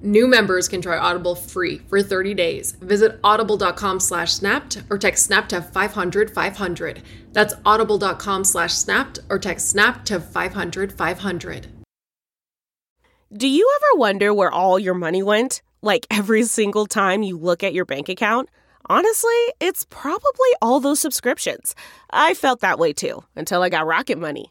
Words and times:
New 0.00 0.28
members 0.28 0.68
can 0.68 0.80
try 0.80 0.96
Audible 0.96 1.34
free 1.34 1.78
for 1.88 2.02
30 2.02 2.34
days. 2.34 2.72
Visit 2.72 3.18
audible.com 3.24 3.98
slash 3.98 4.32
snapped 4.32 4.82
or 4.90 4.98
text 4.98 5.26
snap 5.26 5.48
to 5.48 5.60
500 5.60 6.30
500. 6.30 7.02
That's 7.32 7.54
audible.com 7.66 8.44
slash 8.44 8.74
snapped 8.74 9.18
or 9.28 9.38
text 9.38 9.68
snap 9.70 10.04
to 10.04 10.20
500 10.20 10.92
500. 10.92 11.66
Do 13.36 13.46
you 13.46 13.70
ever 13.76 13.98
wonder 14.00 14.32
where 14.32 14.50
all 14.50 14.78
your 14.78 14.94
money 14.94 15.22
went? 15.22 15.62
Like 15.82 16.06
every 16.10 16.44
single 16.44 16.86
time 16.86 17.22
you 17.22 17.36
look 17.36 17.62
at 17.62 17.74
your 17.74 17.84
bank 17.84 18.08
account? 18.08 18.48
Honestly, 18.90 19.36
it's 19.60 19.84
probably 19.90 20.48
all 20.62 20.80
those 20.80 21.00
subscriptions. 21.00 21.74
I 22.10 22.32
felt 22.34 22.60
that 22.60 22.78
way 22.78 22.92
too 22.92 23.22
until 23.36 23.62
I 23.62 23.68
got 23.68 23.86
Rocket 23.86 24.18
Money. 24.18 24.50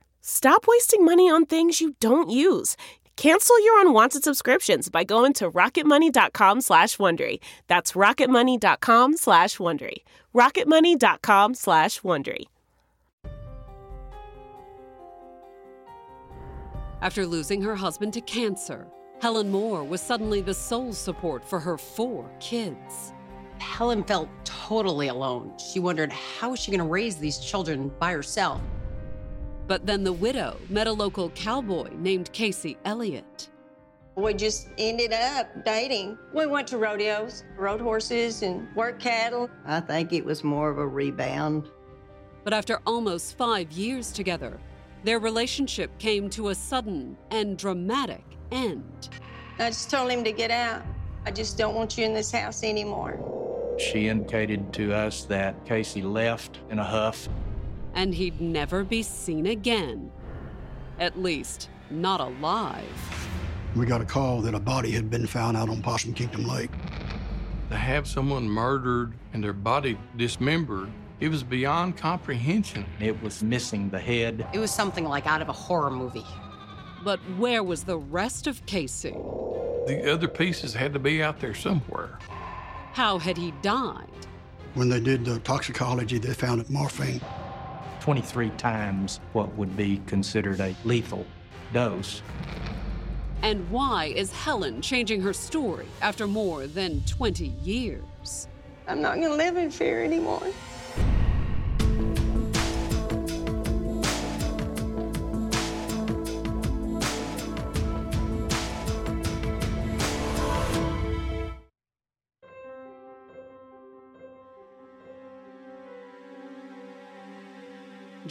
Stop 0.21 0.65
wasting 0.67 1.03
money 1.03 1.29
on 1.29 1.45
things 1.45 1.81
you 1.81 1.95
don't 1.99 2.29
use. 2.29 2.77
Cancel 3.17 3.63
your 3.63 3.81
unwanted 3.81 4.23
subscriptions 4.23 4.89
by 4.89 5.03
going 5.03 5.33
to 5.33 5.51
rocketmoney.com 5.51 6.61
slash 6.61 6.97
Wondery. 6.97 7.39
That's 7.67 7.91
rocketmoney.com 7.93 9.17
slash 9.17 9.57
Wondery. 9.57 9.97
rocketmoney.com 10.33 11.53
slash 11.55 12.01
Wondery. 12.01 12.45
After 17.01 17.25
losing 17.25 17.61
her 17.63 17.75
husband 17.75 18.13
to 18.13 18.21
cancer, 18.21 18.87
Helen 19.21 19.49
Moore 19.51 19.83
was 19.83 20.01
suddenly 20.01 20.41
the 20.41 20.53
sole 20.53 20.93
support 20.93 21.43
for 21.43 21.59
her 21.59 21.77
four 21.77 22.29
kids. 22.39 23.13
Helen 23.59 24.03
felt 24.03 24.29
totally 24.43 25.07
alone. 25.09 25.53
She 25.57 25.79
wondered 25.79 26.11
how 26.11 26.51
was 26.51 26.59
she 26.59 26.71
going 26.71 26.79
to 26.79 26.85
raise 26.85 27.15
these 27.17 27.37
children 27.39 27.91
by 27.99 28.11
herself? 28.13 28.61
But 29.71 29.85
then 29.85 30.03
the 30.03 30.11
widow 30.11 30.57
met 30.67 30.87
a 30.87 30.91
local 30.91 31.29
cowboy 31.29 31.91
named 31.93 32.33
Casey 32.33 32.77
Elliott. 32.83 33.47
We 34.15 34.33
just 34.33 34.67
ended 34.77 35.13
up 35.13 35.63
dating. 35.63 36.17
We 36.33 36.45
went 36.45 36.67
to 36.67 36.77
rodeos, 36.77 37.45
rode 37.55 37.79
horses, 37.79 38.43
and 38.43 38.67
worked 38.75 39.01
cattle. 39.01 39.49
I 39.65 39.79
think 39.79 40.11
it 40.11 40.25
was 40.25 40.43
more 40.43 40.69
of 40.69 40.77
a 40.77 40.85
rebound. 40.85 41.69
But 42.43 42.51
after 42.51 42.81
almost 42.85 43.37
five 43.37 43.71
years 43.71 44.11
together, 44.11 44.59
their 45.05 45.19
relationship 45.19 45.97
came 45.99 46.29
to 46.31 46.49
a 46.49 46.55
sudden 46.55 47.15
and 47.29 47.57
dramatic 47.57 48.25
end. 48.51 49.07
I 49.57 49.69
just 49.69 49.89
told 49.89 50.11
him 50.11 50.25
to 50.25 50.33
get 50.33 50.51
out. 50.51 50.83
I 51.25 51.31
just 51.31 51.57
don't 51.57 51.75
want 51.75 51.97
you 51.97 52.03
in 52.03 52.13
this 52.13 52.29
house 52.29 52.61
anymore. 52.65 53.77
She 53.79 54.09
indicated 54.09 54.73
to 54.73 54.93
us 54.93 55.23
that 55.23 55.65
Casey 55.65 56.01
left 56.01 56.59
in 56.69 56.77
a 56.77 56.83
huff 56.83 57.29
and 57.93 58.13
he'd 58.13 58.39
never 58.39 58.83
be 58.83 59.03
seen 59.03 59.47
again. 59.47 60.11
At 60.99 61.19
least, 61.19 61.69
not 61.89 62.19
alive. 62.19 62.85
We 63.75 63.85
got 63.85 64.01
a 64.01 64.05
call 64.05 64.41
that 64.41 64.53
a 64.53 64.59
body 64.59 64.91
had 64.91 65.09
been 65.09 65.25
found 65.25 65.55
out 65.55 65.69
on 65.69 65.81
Possum 65.81 66.13
Kingdom 66.13 66.45
Lake. 66.45 66.71
To 67.69 67.77
have 67.77 68.07
someone 68.07 68.49
murdered 68.49 69.13
and 69.33 69.43
their 69.43 69.53
body 69.53 69.97
dismembered, 70.17 70.91
it 71.21 71.29
was 71.29 71.43
beyond 71.43 71.97
comprehension. 71.97 72.85
It 72.99 73.21
was 73.21 73.43
missing 73.43 73.89
the 73.89 73.99
head. 73.99 74.45
It 74.53 74.59
was 74.59 74.71
something 74.71 75.05
like 75.05 75.25
out 75.25 75.41
of 75.41 75.49
a 75.49 75.53
horror 75.53 75.91
movie. 75.91 76.25
But 77.03 77.19
where 77.37 77.63
was 77.63 77.83
the 77.83 77.97
rest 77.97 78.47
of 78.47 78.65
Casey? 78.65 79.15
The 79.87 80.11
other 80.11 80.27
pieces 80.27 80.73
had 80.73 80.93
to 80.93 80.99
be 80.99 81.23
out 81.23 81.39
there 81.39 81.53
somewhere. 81.53 82.19
How 82.93 83.17
had 83.17 83.37
he 83.37 83.51
died? 83.61 84.07
When 84.73 84.89
they 84.89 84.99
did 84.99 85.25
the 85.25 85.39
toxicology, 85.39 86.17
they 86.17 86.33
found 86.33 86.61
it 86.61 86.69
morphine 86.69 87.21
23 88.01 88.49
times 88.51 89.19
what 89.33 89.55
would 89.55 89.77
be 89.77 90.01
considered 90.07 90.59
a 90.59 90.75
lethal 90.83 91.25
dose. 91.71 92.21
And 93.43 93.69
why 93.71 94.05
is 94.05 94.31
Helen 94.31 94.81
changing 94.81 95.21
her 95.21 95.33
story 95.33 95.87
after 96.01 96.27
more 96.27 96.67
than 96.67 97.01
20 97.07 97.45
years? 97.63 98.47
I'm 98.87 99.01
not 99.01 99.15
going 99.15 99.29
to 99.29 99.35
live 99.35 99.55
in 99.55 99.71
fear 99.71 100.03
anymore. 100.03 100.43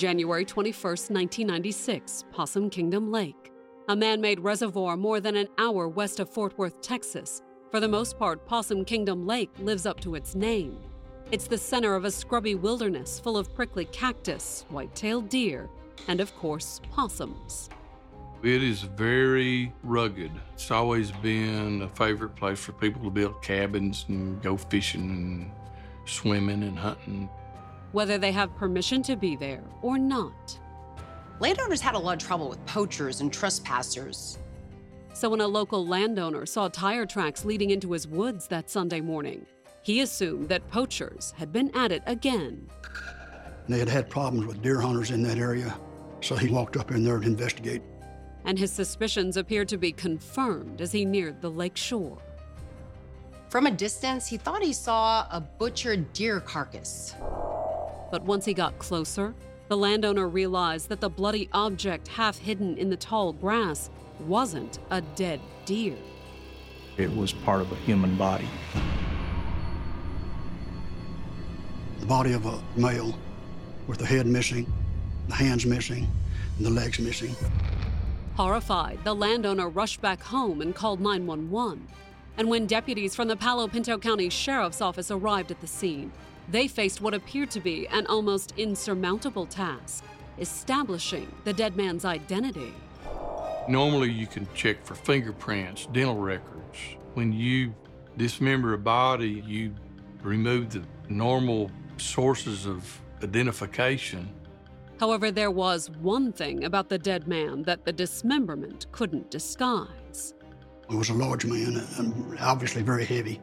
January 0.01 0.47
21, 0.47 0.73
1996, 0.83 2.25
Possum 2.33 2.71
Kingdom 2.71 3.13
Lake, 3.13 3.53
a 3.91 3.95
man 3.95 4.19
made 4.19 4.41
reservoir 4.41 4.97
more 4.97 5.21
than 5.21 5.37
an 5.37 5.47
hour 5.59 5.89
west 5.89 6.21
of 6.21 6.31
Fort 6.31 6.57
Worth, 6.57 6.81
Texas. 6.81 7.43
For 7.71 7.81
the 7.81 7.89
most 7.89 8.19
part, 8.19 8.47
Possum 8.47 8.83
Kingdom 8.87 9.27
Lake 9.27 9.51
lives 9.59 9.85
up 9.85 10.01
to 10.01 10.15
its 10.15 10.35
name. 10.35 10.79
It's 11.31 11.47
the 11.47 11.59
center 11.59 11.95
of 11.95 12.07
a 12.07 12.11
scrubby 12.11 12.55
wilderness 12.55 13.21
full 13.21 13.37
of 13.37 13.55
prickly 13.55 13.85
cactus, 13.85 14.65
white 14.71 14.95
tailed 14.95 15.29
deer, 15.29 15.69
and 16.09 16.19
of 16.23 16.35
course, 16.35 16.81
possums. 16.91 17.69
It 18.43 18.63
is 18.63 18.81
very 18.81 19.71
rugged. 19.83 20.31
It's 20.55 20.71
always 20.71 21.13
been 21.13 21.83
a 21.83 21.89
favorite 21.91 22.37
place 22.37 22.59
for 22.59 22.73
people 22.73 23.03
to 23.03 23.11
build 23.11 23.43
cabins 23.43 24.07
and 24.09 24.41
go 24.41 24.57
fishing 24.57 25.03
and 25.03 25.51
swimming 26.07 26.63
and 26.63 26.79
hunting 26.79 27.29
whether 27.93 28.19
they 28.19 28.33
have 28.33 28.55
permission 28.57 29.03
to 29.03 29.17
be 29.17 29.37
there 29.37 29.65
or 29.83 29.99
not. 29.99 30.59
Landowners 31.41 31.81
had 31.81 31.95
a 31.95 31.99
lot 31.99 32.21
of 32.21 32.27
trouble 32.27 32.49
with 32.49 32.65
poachers 32.67 33.21
and 33.21 33.33
trespassers. 33.33 34.39
So 35.15 35.31
when 35.31 35.41
a 35.41 35.49
local 35.49 35.87
landowner 35.87 36.47
saw 36.47 36.69
tire 36.69 37.07
tracks 37.07 37.45
leading 37.45 37.71
into 37.71 37.93
his 37.93 38.07
woods 38.07 38.47
that 38.49 38.71
Sunday 38.71 39.01
morning, 39.01 39.47
he 39.83 40.01
assumed 40.03 40.49
that 40.49 40.69
poachers 40.71 41.33
had 41.37 41.53
been 41.53 41.75
at 41.75 41.93
it 41.93 42.03
again. 42.07 42.69
They 43.69 43.79
had 43.79 43.89
had 43.89 44.11
problems 44.11 44.47
with 44.47 44.63
deer 44.63 44.81
hunters 44.81 45.11
in 45.11 45.23
that 45.23 45.39
area, 45.39 45.77
so 46.21 46.37
he 46.37 46.49
walked 46.49 46.77
up 46.77 46.91
in 46.91 47.05
there 47.05 47.19
to 47.19 47.27
investigate. 47.27 47.83
And 48.45 48.59
his 48.59 48.73
suspicions 48.73 49.37
appeared 49.37 49.69
to 49.69 49.79
be 49.79 49.93
confirmed 49.93 50.81
as 50.81 50.93
he 50.93 51.05
neared 51.05 51.41
the 51.41 51.51
lake 51.51 51.77
shore. 51.77 52.19
From 53.49 53.67
a 53.67 53.71
distance, 53.71 54.27
he 54.27 54.37
thought 54.37 54.63
he 54.63 54.73
saw 54.73 55.27
a 55.31 55.41
butchered 55.41 56.13
deer 56.13 56.41
carcass. 56.41 57.15
But 58.11 58.25
once 58.25 58.45
he 58.45 58.55
got 58.55 58.79
closer, 58.79 59.35
the 59.69 59.77
landowner 59.77 60.29
realized 60.29 60.89
that 60.89 61.01
the 61.01 61.09
bloody 61.09 61.49
object 61.53 62.09
half 62.09 62.39
hidden 62.39 62.77
in 62.77 62.91
the 62.91 62.97
tall 62.97 63.33
grass 63.33 63.89
wasn't 64.19 64.79
a 64.91 65.01
dead 65.01 65.41
deer. 65.65 65.97
It 66.97 67.15
was 67.15 67.33
part 67.33 67.61
of 67.61 67.71
a 67.71 67.77
human 67.77 68.17
body. 68.17 68.49
The 72.01 72.07
body 72.07 72.33
of 72.33 72.47
a 72.47 72.61
male 72.77 73.17
with 73.87 73.99
the 73.99 74.07
head 74.07 74.27
missing, 74.27 74.71
the 75.29 75.35
hands 75.35 75.65
missing, 75.65 76.09
and 76.57 76.67
the 76.67 76.71
legs 76.71 76.99
missing. 76.99 77.35
Horrified, 78.35 78.99
the 79.05 79.15
landowner 79.15 79.69
rushed 79.69 80.01
back 80.01 80.23
home 80.23 80.61
and 80.61 80.75
called 80.75 81.01
911. 81.01 81.87
And 82.37 82.49
when 82.49 82.67
deputies 82.67 83.15
from 83.15 83.29
the 83.29 83.37
Palo 83.37 83.69
Pinto 83.69 83.99
County 83.99 84.31
Sheriff's 84.31 84.81
Office 84.81 85.11
arrived 85.11 85.51
at 85.51 85.61
the 85.61 85.67
scene, 85.67 86.11
they 86.51 86.67
faced 86.67 87.01
what 87.01 87.15
appeared 87.15 87.51
to 87.53 87.61
be 87.61 87.87
an 87.89 88.07
almost 88.07 88.55
insurmountable 88.57 89.47
task 89.47 90.05
establishing 90.39 91.31
the 91.45 91.53
dead 91.53 91.77
man's 91.77 92.05
identity. 92.05 92.75
Normally, 93.69 94.11
you 94.11 94.27
can 94.27 94.49
check 94.55 94.85
for 94.85 94.95
fingerprints, 94.95 95.87
dental 95.87 96.17
records. 96.17 96.79
When 97.15 97.33
you 97.33 97.75
dismember 98.17 98.73
a 98.73 98.79
body, 98.79 99.45
you 99.47 99.75
remove 100.23 100.71
the 100.71 100.83
normal 101.09 101.71
sources 101.99 102.67
of 102.67 103.01
identification. 103.23 104.29
However, 104.99 105.31
there 105.31 105.51
was 105.51 105.91
one 106.01 106.33
thing 106.33 106.65
about 106.65 106.89
the 106.89 106.99
dead 106.99 107.29
man 107.29 107.63
that 107.63 107.85
the 107.85 107.93
dismemberment 107.93 108.87
couldn't 108.93 109.31
disguise. 109.31 110.35
He 110.89 110.97
was 110.97 111.11
a 111.11 111.15
large 111.15 111.45
man 111.45 111.83
and 111.99 112.39
obviously 112.41 112.83
very 112.83 113.05
heavy. 113.05 113.41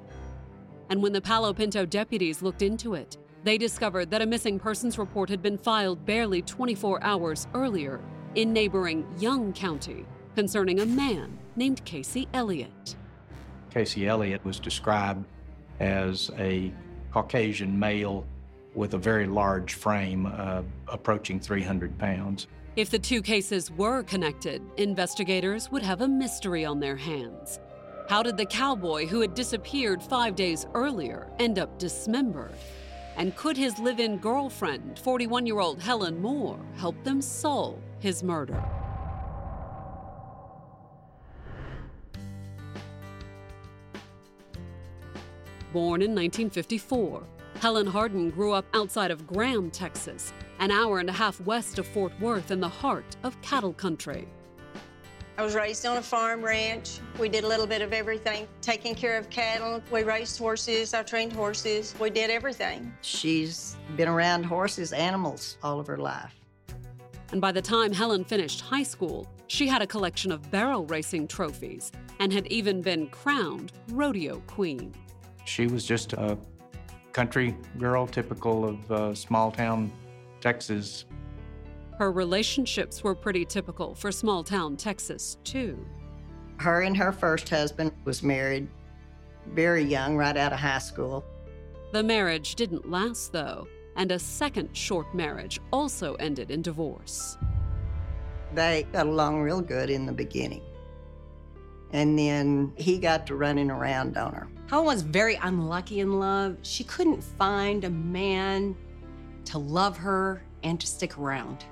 And 0.90 1.02
when 1.02 1.14
the 1.14 1.22
Palo 1.22 1.54
Pinto 1.54 1.86
deputies 1.86 2.42
looked 2.42 2.62
into 2.62 2.94
it, 2.94 3.18
they 3.44 3.58
discovered 3.58 4.10
that 4.12 4.22
a 4.22 4.26
missing 4.26 4.60
persons 4.60 4.98
report 4.98 5.30
had 5.30 5.42
been 5.42 5.58
filed 5.58 6.06
barely 6.06 6.42
24 6.42 7.04
hours 7.04 7.48
earlier 7.54 8.02
in 8.36 8.54
neighboring 8.54 9.06
Young 9.20 9.54
County 9.54 10.06
concerning 10.36 10.80
a 10.80 10.86
man 10.86 11.38
named 11.56 11.84
Casey 11.86 12.28
Elliott. 12.34 12.96
Casey 13.70 14.08
Elliott 14.08 14.44
was 14.46 14.60
described 14.60 15.26
as 15.80 16.32
a 16.38 16.72
Caucasian 17.12 17.78
male 17.78 18.26
with 18.76 18.94
a 18.94 18.98
very 18.98 19.26
large 19.26 19.74
frame, 19.74 20.26
uh, 20.28 20.62
approaching 20.88 21.40
300 21.40 21.98
pounds. 21.98 22.48
If 22.76 22.92
the 22.92 23.00
two 23.00 23.24
cases 23.24 23.72
were 23.72 24.04
connected, 24.04 24.62
investigators 24.78 25.72
would 25.72 25.82
have 25.82 26.02
a 26.02 26.08
mystery 26.08 26.64
on 26.64 26.80
their 26.80 26.96
hands. 26.96 27.60
How 28.08 28.24
did 28.24 28.38
the 28.38 28.46
cowboy 28.46 29.06
who 29.06 29.20
had 29.20 29.36
disappeared 29.36 30.02
five 30.02 30.34
days 30.34 30.66
earlier 30.74 31.28
end 31.40 31.60
up 31.60 31.78
dismembered? 31.78 32.56
And 33.18 33.36
could 33.36 33.58
his 33.58 33.78
live 33.80 34.00
in 34.00 34.18
girlfriend, 34.18 34.98
41 35.00 35.46
year 35.46 35.60
old 35.60 35.82
Helen 35.82 36.22
Moore, 36.22 36.58
help 36.78 36.96
them 37.04 37.22
solve 37.22 37.82
his 38.00 38.24
murder? 38.24 38.64
Born 45.74 46.02
in 46.02 46.16
1954, 46.16 47.24
Helen 47.60 47.88
Hardin 47.88 48.30
grew 48.30 48.54
up 48.54 48.66
outside 48.74 49.12
of 49.12 49.28
Graham, 49.28 49.70
Texas, 49.70 50.32
an 50.60 50.72
hour 50.72 51.00
and 51.00 51.10
a 51.10 51.14
half 51.14 51.42
west 51.42 51.78
of 51.78 51.86
Fort 51.86 52.14
Worth 52.22 52.52
in 52.52 52.62
the 52.62 52.70
heart 52.70 53.18
of 53.24 53.40
cattle 53.42 53.74
country. 53.74 54.30
I 55.40 55.44
was 55.44 55.54
raised 55.54 55.86
on 55.86 55.98
a 55.98 56.02
farm 56.02 56.44
ranch. 56.44 57.00
We 57.20 57.30
did 57.30 57.44
a 57.44 57.48
little 57.48 57.68
bit 57.68 57.84
of 57.84 57.94
everything, 57.94 58.48
taking 58.60 58.96
care 58.96 59.20
of 59.20 59.30
cattle. 59.30 59.84
We 59.92 60.02
raised 60.02 60.40
horses, 60.40 60.96
I 60.96 61.04
trained 61.04 61.32
horses. 61.32 61.94
We 62.00 62.10
did 62.10 62.32
everything. 62.32 62.92
She's 63.02 63.78
been 63.96 64.08
around 64.08 64.46
horses, 64.46 64.94
animals 64.94 65.60
all 65.62 65.80
of 65.80 65.86
her 65.86 65.98
life. 65.98 66.34
And 67.32 67.40
by 67.40 67.52
the 67.52 67.62
time 67.62 67.94
Helen 67.94 68.24
finished 68.24 68.62
high 68.62 68.82
school, 68.82 69.28
she 69.46 69.68
had 69.68 69.84
a 69.84 69.88
collection 69.88 70.32
of 70.32 70.50
barrel 70.50 70.88
racing 70.88 71.28
trophies 71.28 71.92
and 72.20 72.34
had 72.34 72.48
even 72.48 72.82
been 72.82 73.08
crowned 73.10 73.74
rodeo 73.92 74.42
queen. 74.48 74.92
She 75.46 75.68
was 75.68 75.86
just 75.86 76.14
a 76.14 76.36
country 77.14 77.56
girl, 77.78 78.08
typical 78.08 78.66
of 78.66 78.92
uh, 78.92 79.14
small 79.14 79.52
town 79.52 79.92
Texas. 80.42 81.06
Her 81.98 82.12
relationships 82.12 83.04
were 83.04 83.16
pretty 83.16 83.44
typical 83.44 83.96
for 83.96 84.12
small 84.12 84.44
town 84.44 84.78
Texas, 84.78 85.38
too. 85.44 85.84
Her 86.58 86.82
and 86.82 86.96
her 86.96 87.12
first 87.12 87.50
husband 87.50 87.92
was 88.06 88.22
married 88.22 88.68
very 89.54 89.84
young, 89.84 90.16
right 90.16 90.36
out 90.36 90.54
of 90.54 90.60
high 90.60 90.80
school. 90.80 91.24
The 91.94 92.04
marriage 92.04 92.56
didn't 92.56 92.90
last, 92.90 93.32
though, 93.32 93.68
and 93.96 94.12
a 94.12 94.20
second 94.20 94.76
short 94.76 95.14
marriage 95.16 95.60
also 95.72 96.16
ended 96.16 96.52
in 96.52 96.62
divorce. 96.62 97.38
They 98.54 98.86
got 98.92 99.08
along 99.08 99.42
real 99.42 99.62
good 99.62 99.90
in 99.90 100.06
the 100.06 100.12
beginning. 100.12 100.64
And 101.94 102.20
then 102.20 102.74
he 102.76 103.00
got 103.00 103.26
to 103.28 103.36
running 103.36 103.72
around 103.72 104.18
on 104.18 104.34
her. 104.34 104.48
Helen 104.70 104.86
was 104.86 105.02
very 105.02 105.36
unlucky 105.36 106.02
in 106.02 106.20
love. 106.20 106.58
She 106.62 106.84
couldn't 106.84 107.24
find 107.24 107.86
a 107.86 107.90
man 107.90 108.76
to 109.46 109.58
love 109.58 109.98
her 109.98 110.44
and 110.64 110.80
to 110.80 110.86
stick 110.86 111.18
around. 111.18 111.66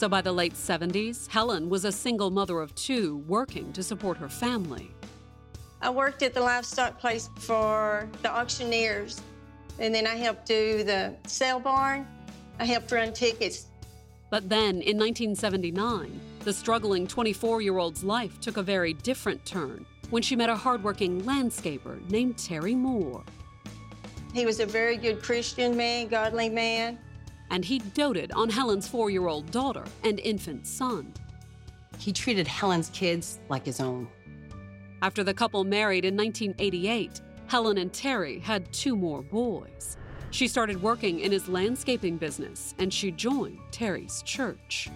So 0.00 0.08
by 0.08 0.22
the 0.22 0.32
late 0.32 0.54
70s, 0.54 1.28
Helen 1.28 1.68
was 1.68 1.84
a 1.84 1.92
single 1.92 2.30
mother 2.30 2.60
of 2.62 2.74
two 2.74 3.18
working 3.28 3.70
to 3.74 3.82
support 3.82 4.16
her 4.16 4.30
family. 4.30 4.94
I 5.82 5.90
worked 5.90 6.22
at 6.22 6.32
the 6.32 6.40
livestock 6.40 6.98
place 6.98 7.28
for 7.36 8.08
the 8.22 8.30
auctioneers, 8.30 9.20
and 9.78 9.94
then 9.94 10.06
I 10.06 10.14
helped 10.14 10.46
do 10.46 10.84
the 10.84 11.14
sale 11.26 11.60
barn. 11.60 12.06
I 12.58 12.64
helped 12.64 12.90
run 12.90 13.12
tickets. 13.12 13.66
But 14.30 14.48
then 14.48 14.80
in 14.80 14.96
1979, 14.96 16.18
the 16.44 16.52
struggling 16.54 17.06
24 17.06 17.60
year 17.60 17.76
old's 17.76 18.02
life 18.02 18.40
took 18.40 18.56
a 18.56 18.62
very 18.62 18.94
different 18.94 19.44
turn 19.44 19.84
when 20.08 20.22
she 20.22 20.34
met 20.34 20.48
a 20.48 20.56
hardworking 20.56 21.20
landscaper 21.24 22.00
named 22.10 22.38
Terry 22.38 22.74
Moore. 22.74 23.22
He 24.32 24.46
was 24.46 24.60
a 24.60 24.66
very 24.66 24.96
good 24.96 25.22
Christian 25.22 25.76
man, 25.76 26.08
godly 26.08 26.48
man. 26.48 26.98
And 27.50 27.64
he 27.64 27.80
doted 27.80 28.32
on 28.32 28.48
Helen's 28.48 28.88
four 28.88 29.10
year 29.10 29.26
old 29.26 29.50
daughter 29.50 29.84
and 30.04 30.20
infant 30.20 30.66
son. 30.66 31.12
He 31.98 32.12
treated 32.12 32.46
Helen's 32.46 32.90
kids 32.90 33.40
like 33.48 33.66
his 33.66 33.80
own. 33.80 34.08
After 35.02 35.24
the 35.24 35.34
couple 35.34 35.64
married 35.64 36.04
in 36.04 36.16
1988, 36.16 37.20
Helen 37.46 37.78
and 37.78 37.92
Terry 37.92 38.38
had 38.38 38.72
two 38.72 38.96
more 38.96 39.22
boys. 39.22 39.96
She 40.30 40.46
started 40.46 40.80
working 40.80 41.20
in 41.20 41.32
his 41.32 41.48
landscaping 41.48 42.16
business 42.16 42.74
and 42.78 42.92
she 42.92 43.10
joined 43.10 43.58
Terry's 43.72 44.22
church. 44.22 44.88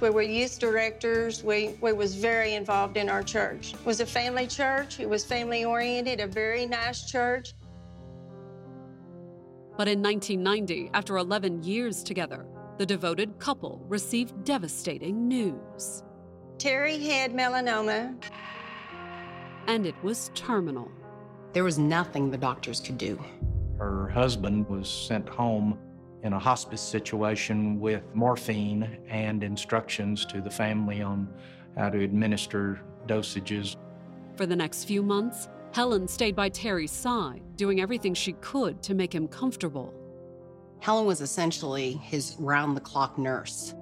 We 0.00 0.10
were 0.10 0.22
youth 0.22 0.58
directors. 0.58 1.44
We, 1.44 1.76
we 1.80 1.92
was 1.92 2.16
very 2.16 2.54
involved 2.54 2.96
in 2.96 3.08
our 3.08 3.22
church. 3.22 3.72
It 3.72 3.86
was 3.86 4.00
a 4.00 4.06
family 4.06 4.48
church. 4.48 4.98
It 4.98 5.08
was 5.08 5.24
family 5.24 5.64
oriented, 5.64 6.20
a 6.20 6.26
very 6.26 6.66
nice 6.66 7.04
church. 7.08 7.54
But 9.76 9.88
in 9.88 10.02
1990, 10.02 10.90
after 10.92 11.16
11 11.16 11.62
years 11.62 12.02
together, 12.02 12.46
the 12.78 12.86
devoted 12.86 13.38
couple 13.38 13.84
received 13.88 14.44
devastating 14.44 15.28
news. 15.28 16.02
Terry 16.58 16.98
had 16.98 17.32
melanoma. 17.32 18.22
And 19.66 19.86
it 19.86 19.94
was 20.02 20.30
terminal. 20.34 20.90
There 21.52 21.64
was 21.64 21.78
nothing 21.78 22.30
the 22.30 22.38
doctors 22.38 22.80
could 22.80 22.98
do. 22.98 23.22
Her 23.78 24.08
husband 24.08 24.68
was 24.68 24.88
sent 24.88 25.28
home 25.28 25.78
in 26.22 26.32
a 26.32 26.38
hospice 26.38 26.80
situation 26.80 27.80
with 27.80 28.02
morphine 28.14 28.98
and 29.08 29.42
instructions 29.42 30.24
to 30.26 30.40
the 30.40 30.50
family 30.50 31.02
on 31.02 31.28
how 31.76 31.90
to 31.90 32.02
administer 32.02 32.80
dosages. 33.06 33.76
For 34.36 34.46
the 34.46 34.56
next 34.56 34.84
few 34.84 35.02
months, 35.02 35.48
Helen 35.72 36.06
stayed 36.06 36.36
by 36.36 36.50
Terry's 36.50 36.90
side, 36.90 37.40
doing 37.56 37.80
everything 37.80 38.12
she 38.12 38.34
could 38.34 38.82
to 38.82 38.94
make 38.94 39.14
him 39.14 39.26
comfortable. 39.26 39.94
Helen 40.80 41.06
was 41.06 41.22
essentially 41.22 41.92
his 41.92 42.36
round 42.38 42.76
the 42.76 42.80
clock 42.80 43.16
nurse. 43.16 43.74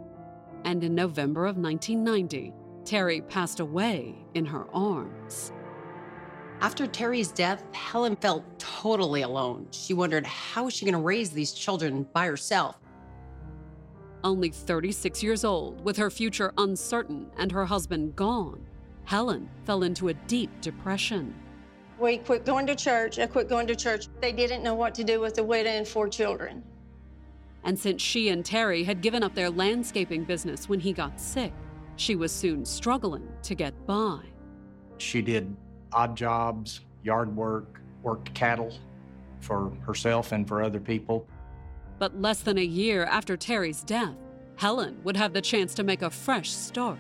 And 0.65 0.85
in 0.85 0.95
November 0.95 1.47
of 1.47 1.57
1990, 1.57 2.55
Terry 2.85 3.23
passed 3.23 3.59
away 3.59 4.15
in 4.35 4.47
her 4.47 4.67
arms. 4.73 5.53
After 6.61 6.87
Terry's 6.87 7.33
death, 7.33 7.65
Helen 7.73 8.15
felt 8.15 8.45
totally 8.59 9.23
alone. 9.23 9.67
She 9.73 9.95
wondered 9.95 10.27
how 10.27 10.65
was 10.65 10.75
she 10.75 10.85
going 10.85 10.93
to 10.93 11.01
raise 11.01 11.31
these 11.31 11.53
children 11.53 12.07
by 12.13 12.27
herself? 12.27 12.77
Only 14.23 14.51
36 14.51 15.23
years 15.23 15.45
old, 15.45 15.83
with 15.85 15.97
her 15.97 16.11
future 16.11 16.53
uncertain 16.59 17.31
and 17.37 17.51
her 17.51 17.65
husband 17.65 18.15
gone, 18.15 18.65
Helen 19.05 19.49
fell 19.65 19.83
into 19.83 20.09
a 20.09 20.15
deep 20.15 20.51
depression. 20.61 21.35
We 22.01 22.17
quit 22.17 22.47
going 22.47 22.67
to 22.67 22.75
church. 22.75 23.19
I 23.19 23.27
quit 23.27 23.49
going 23.49 23.67
to 23.67 23.77
church. 23.77 24.09
They 24.21 24.33
didn't 24.33 24.63
know 24.63 24.75
what 24.75 24.95
to 24.95 25.05
do 25.05 25.21
with 25.21 25.35
the 25.35 25.45
widow 25.45 25.69
and 25.69 25.87
four 25.87 26.09
children. 26.09 26.65
And 27.63 27.79
since 27.79 28.01
she 28.01 28.31
and 28.31 28.43
Terry 28.43 28.85
had 28.85 29.03
given 29.03 29.23
up 29.23 29.35
their 29.35 29.51
landscaping 29.51 30.25
business 30.25 30.67
when 30.67 30.81
he 30.81 30.95
got 30.95 31.21
sick, 31.21 31.53
she 31.97 32.17
was 32.17 32.33
soon 32.33 32.65
struggling 32.65 33.29
to 33.43 33.55
get 33.55 33.75
by. 33.87 34.21
She 34.97 35.21
did 35.21 35.55
odd 35.93 36.17
jobs, 36.17 36.81
yard 37.03 37.37
work, 37.37 37.83
worked 38.03 38.33
cattle 38.33 38.73
for 39.41 39.71
herself 39.83 40.33
and 40.33 40.49
for 40.49 40.63
other 40.63 40.81
people. 40.81 41.27
But 41.99 42.19
less 42.19 42.41
than 42.41 42.57
a 42.57 42.65
year 42.65 43.05
after 43.05 43.37
Terry's 43.37 43.83
death, 43.83 44.17
Helen 44.57 44.99
would 45.05 45.19
have 45.19 45.35
the 45.35 45.43
chance 45.43 45.75
to 45.75 45.83
make 45.83 46.01
a 46.01 46.09
fresh 46.09 46.51
start. 46.51 46.99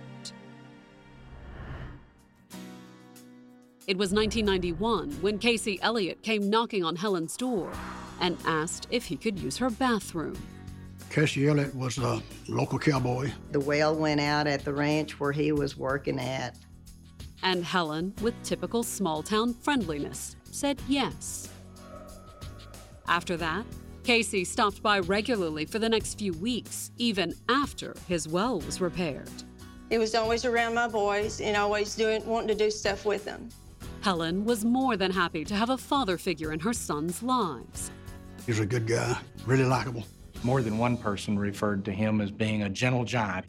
It 3.90 3.98
was 3.98 4.12
1991 4.12 5.20
when 5.20 5.40
Casey 5.40 5.80
Elliott 5.82 6.22
came 6.22 6.48
knocking 6.48 6.84
on 6.84 6.94
Helen's 6.94 7.36
door 7.36 7.72
and 8.20 8.38
asked 8.44 8.86
if 8.92 9.04
he 9.04 9.16
could 9.16 9.36
use 9.36 9.56
her 9.56 9.68
bathroom. 9.68 10.40
Casey 11.10 11.48
Elliott 11.48 11.74
was 11.74 11.98
a 11.98 12.22
local 12.46 12.78
cowboy. 12.78 13.32
The 13.50 13.58
well 13.58 13.96
went 13.96 14.20
out 14.20 14.46
at 14.46 14.64
the 14.64 14.72
ranch 14.72 15.18
where 15.18 15.32
he 15.32 15.50
was 15.50 15.76
working 15.76 16.20
at. 16.20 16.56
And 17.42 17.64
Helen, 17.64 18.14
with 18.22 18.40
typical 18.44 18.84
small 18.84 19.24
town 19.24 19.54
friendliness, 19.54 20.36
said 20.52 20.80
yes. 20.86 21.48
After 23.08 23.36
that, 23.38 23.66
Casey 24.04 24.44
stopped 24.44 24.84
by 24.84 25.00
regularly 25.00 25.64
for 25.64 25.80
the 25.80 25.88
next 25.88 26.16
few 26.16 26.32
weeks, 26.34 26.92
even 26.96 27.34
after 27.48 27.96
his 28.06 28.28
well 28.28 28.60
was 28.60 28.80
repaired. 28.80 29.32
He 29.88 29.98
was 29.98 30.14
always 30.14 30.44
around 30.44 30.74
my 30.74 30.86
boys 30.86 31.40
and 31.40 31.56
always 31.56 31.96
doing, 31.96 32.24
wanting 32.24 32.56
to 32.56 32.64
do 32.66 32.70
stuff 32.70 33.04
with 33.04 33.24
them. 33.24 33.48
Helen 34.00 34.46
was 34.46 34.64
more 34.64 34.96
than 34.96 35.10
happy 35.10 35.44
to 35.44 35.54
have 35.54 35.68
a 35.68 35.76
father 35.76 36.16
figure 36.16 36.52
in 36.52 36.60
her 36.60 36.72
sons' 36.72 37.22
lives. 37.22 37.90
He 38.46 38.52
was 38.52 38.60
a 38.60 38.66
good 38.66 38.86
guy, 38.86 39.18
really 39.44 39.64
likable. 39.64 40.04
More 40.42 40.62
than 40.62 40.78
one 40.78 40.96
person 40.96 41.38
referred 41.38 41.84
to 41.84 41.92
him 41.92 42.22
as 42.22 42.30
being 42.30 42.62
a 42.62 42.70
gentle 42.70 43.04
giant. 43.04 43.44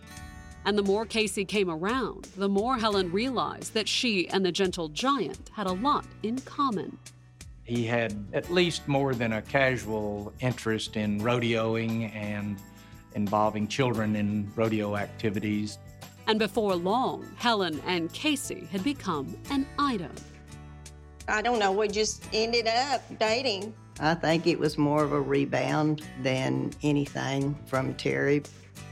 And 0.65 0.77
the 0.77 0.83
more 0.83 1.05
Casey 1.05 1.45
came 1.45 1.69
around, 1.69 2.25
the 2.35 2.49
more 2.49 2.77
Helen 2.77 3.11
realized 3.11 3.73
that 3.75 3.87
she 3.87 4.27
and 4.27 4.45
the 4.45 4.51
gentle 4.51 4.89
giant 4.89 5.49
had 5.53 5.67
a 5.67 5.71
lot 5.71 6.05
in 6.21 6.37
common. 6.39 6.97
He 7.63 7.85
had 7.85 8.13
at 8.33 8.51
least 8.51 8.87
more 8.89 9.15
than 9.15 9.31
a 9.33 9.41
casual 9.41 10.33
interest 10.41 10.97
in 10.97 11.21
rodeoing 11.21 12.13
and 12.13 12.57
involving 13.15 13.69
children 13.69 14.17
in 14.17 14.51
rodeo 14.55 14.97
activities. 14.97 15.79
And 16.27 16.37
before 16.37 16.75
long, 16.75 17.25
Helen 17.37 17.81
and 17.87 18.11
Casey 18.11 18.67
had 18.71 18.83
become 18.83 19.35
an 19.49 19.65
item. 19.79 20.11
I 21.27 21.41
don't 21.41 21.59
know, 21.59 21.71
we 21.71 21.87
just 21.87 22.23
ended 22.33 22.67
up 22.67 23.01
dating. 23.19 23.73
I 23.99 24.15
think 24.15 24.47
it 24.47 24.57
was 24.57 24.77
more 24.77 25.03
of 25.03 25.11
a 25.11 25.21
rebound 25.21 26.01
than 26.21 26.71
anything 26.81 27.55
from 27.65 27.93
Terry. 27.95 28.43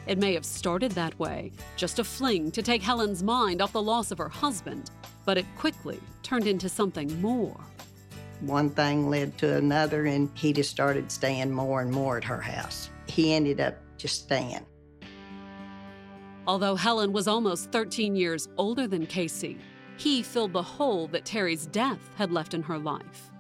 It 0.08 0.18
may 0.18 0.34
have 0.34 0.46
started 0.46 0.92
that 0.94 1.18
way, 1.20 1.52
just 1.76 2.00
a 2.00 2.04
fling 2.04 2.52
to 2.52 2.62
take 2.62 2.82
Helen's 2.82 3.24
mind 3.24 3.62
off 3.62 3.74
the 3.74 3.82
loss 3.82 4.12
of 4.12 4.18
her 4.18 4.30
husband, 4.30 4.92
but 5.26 5.38
it 5.38 5.46
quickly 5.58 6.00
turned 6.24 6.48
into 6.48 6.70
something 6.70 7.22
more. 7.22 7.58
One 8.42 8.70
thing 8.70 9.10
led 9.10 9.38
to 9.40 9.58
another, 9.58 10.06
and 10.06 10.30
he 10.34 10.54
just 10.54 10.70
started 10.70 11.12
staying 11.12 11.52
more 11.52 11.82
and 11.82 11.92
more 11.92 12.18
at 12.18 12.24
her 12.24 12.42
house. 12.42 12.90
He 13.08 13.34
ended 13.34 13.60
up 13.60 13.76
just 13.98 14.24
staying. 14.24 14.66
Although 16.48 16.76
Helen 16.76 17.12
was 17.12 17.28
almost 17.28 17.72
13 17.72 18.16
years 18.16 18.48
older 18.58 18.88
than 18.88 19.06
Casey, 19.06 19.58
he 20.00 20.24
filled 20.24 20.54
the 20.54 20.64
hole 20.64 21.08
that 21.08 21.26
Terry's 21.26 21.66
death 21.66 22.00
had 22.16 22.32
left 22.32 22.54
in 22.54 22.64
her 22.64 22.78
life. 22.78 23.32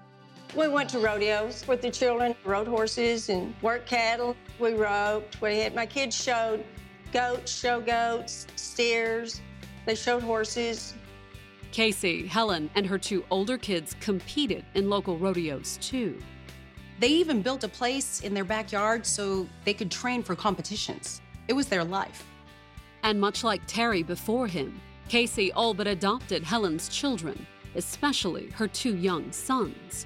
We 0.55 0.67
went 0.67 0.89
to 0.89 0.99
rodeos 0.99 1.65
with 1.67 1.81
the 1.81 1.89
children, 1.89 2.35
rode 2.43 2.67
horses 2.67 3.29
and 3.29 3.55
worked 3.61 3.87
cattle. 3.87 4.35
We 4.59 4.73
roped. 4.73 5.41
We 5.41 5.59
had 5.59 5.73
my 5.73 5.85
kids 5.85 6.21
showed 6.21 6.65
goats, 7.13 7.57
show 7.57 7.79
goats, 7.79 8.45
steers. 8.57 9.41
They 9.85 9.95
showed 9.95 10.21
horses. 10.21 10.95
Casey, 11.71 12.27
Helen, 12.27 12.69
and 12.75 12.85
her 12.85 12.97
two 12.97 13.23
older 13.31 13.57
kids 13.57 13.95
competed 14.01 14.65
in 14.73 14.89
local 14.89 15.17
rodeos 15.17 15.77
too. 15.77 16.19
They 16.99 17.07
even 17.07 17.41
built 17.41 17.63
a 17.63 17.69
place 17.69 18.19
in 18.21 18.33
their 18.33 18.43
backyard 18.43 19.05
so 19.05 19.47
they 19.63 19.73
could 19.73 19.89
train 19.89 20.23
for 20.23 20.35
competitions. 20.35 21.21
It 21.47 21.53
was 21.53 21.67
their 21.67 21.85
life. 21.85 22.25
And 23.03 23.21
much 23.21 23.45
like 23.45 23.61
Terry 23.65 24.03
before 24.03 24.47
him, 24.47 24.81
Casey 25.09 25.51
all 25.53 25.73
but 25.73 25.87
adopted 25.87 26.43
Helen's 26.43 26.87
children, 26.87 27.45
especially 27.75 28.51
her 28.51 28.67
two 28.67 28.95
young 28.95 29.31
sons. 29.31 30.05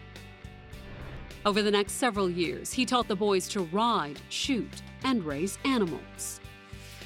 Over 1.46 1.62
the 1.62 1.72
next 1.72 1.94
several 1.94 2.30
years, 2.30 2.72
he 2.72 2.86
taught 2.86 3.10
the 3.10 3.16
boys 3.16 3.50
to 3.50 3.64
ride, 3.66 4.20
shoot, 4.30 4.82
and 5.04 5.24
raise 5.26 5.60
animals. 5.66 6.40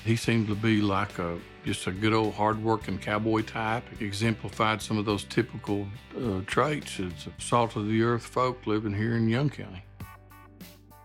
He 0.05 0.15
seemed 0.15 0.47
to 0.47 0.55
be 0.55 0.79
like 0.79 1.17
a 1.17 1.39
just 1.65 1.87
a 1.87 1.91
good 1.91 2.13
old 2.13 2.33
hard-working 2.35 2.99
cowboy 2.99 3.41
type. 3.41 3.83
Exemplified 3.99 4.81
some 4.81 4.97
of 4.97 5.03
those 5.03 5.25
typical 5.25 5.85
uh, 6.15 6.39
traits 6.45 6.99
as 7.01 7.27
salt 7.39 7.75
of 7.75 7.89
the 7.89 8.01
earth 8.01 8.25
folk 8.25 8.65
living 8.65 8.93
here 8.93 9.17
in 9.17 9.27
Young 9.27 9.49
County. 9.49 9.83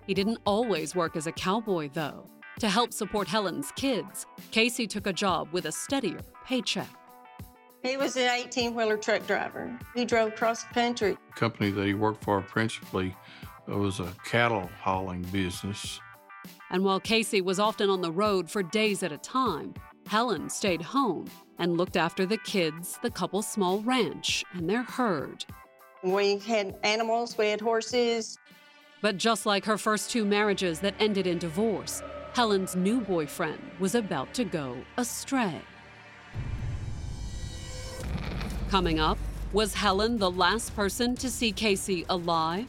He 0.07 0.15
didn't 0.15 0.39
always 0.45 0.95
work 0.95 1.17
as 1.17 1.27
a 1.27 1.33
cowboy, 1.33 1.91
though. 1.93 2.27
To 2.61 2.69
help 2.69 2.93
support 2.93 3.29
Helen's 3.29 3.73
kids, 3.73 4.27
Casey 4.51 4.87
took 4.87 5.07
a 5.07 5.13
job 5.13 5.49
with 5.53 5.67
a 5.67 5.73
steadier 5.73 6.21
paycheck. 6.45 6.89
He 7.83 7.97
was 7.97 8.17
an 8.17 8.29
18 8.31 8.75
wheeler 8.75 8.97
truck 8.97 9.27
driver. 9.27 9.77
He 9.95 10.05
drove 10.05 10.37
cross 10.37 10.63
country. 10.65 11.17
The 11.35 11.41
company 11.41 11.71
that 11.71 11.87
he 11.87 11.95
worked 11.95 12.23
for 12.23 12.41
principally 12.41 13.17
was 13.67 13.99
a 13.99 14.15
cattle 14.25 14.71
hauling 14.81 15.23
business. 15.33 16.01
And 16.71 16.85
while 16.85 17.01
Casey 17.01 17.41
was 17.41 17.59
often 17.59 17.91
on 17.91 18.01
the 18.01 18.13
road 18.13 18.51
for 18.51 18.63
days 18.63 19.03
at 19.03 19.13
a 19.13 19.19
time, 19.19 19.75
Helen 20.07 20.49
stayed 20.49 20.83
home 20.83 21.27
and 21.59 21.77
looked 21.77 21.97
after 21.97 22.27
the 22.27 22.39
kids, 22.39 22.99
the 23.03 23.11
couple's 23.11 23.49
small 23.49 23.81
ranch, 23.81 24.45
and 24.53 24.69
their 24.69 24.83
herd. 24.83 25.45
We 26.03 26.39
had 26.39 26.77
animals, 26.83 27.37
we 27.37 27.49
had 27.49 27.61
horses. 27.61 28.39
But 29.01 29.17
just 29.17 29.47
like 29.47 29.65
her 29.65 29.79
first 29.79 30.11
two 30.11 30.25
marriages 30.25 30.81
that 30.81 30.95
ended 31.01 31.27
in 31.27 31.39
divorce, 31.39 32.03
Helen's 32.35 32.75
new 32.75 33.03
boyfriend 33.03 33.61
was 33.79 33.95
about 33.95 34.33
to 34.35 34.45
go 34.45 34.79
astray. 34.97 35.61
Coming 38.71 38.99
up, 38.99 39.19
was 39.53 39.75
Helen 39.75 40.17
the 40.17 40.31
last 40.31 40.75
person 40.75 41.15
to 41.17 41.29
see 41.29 41.53
Casey 41.53 42.07
alive? 42.09 42.67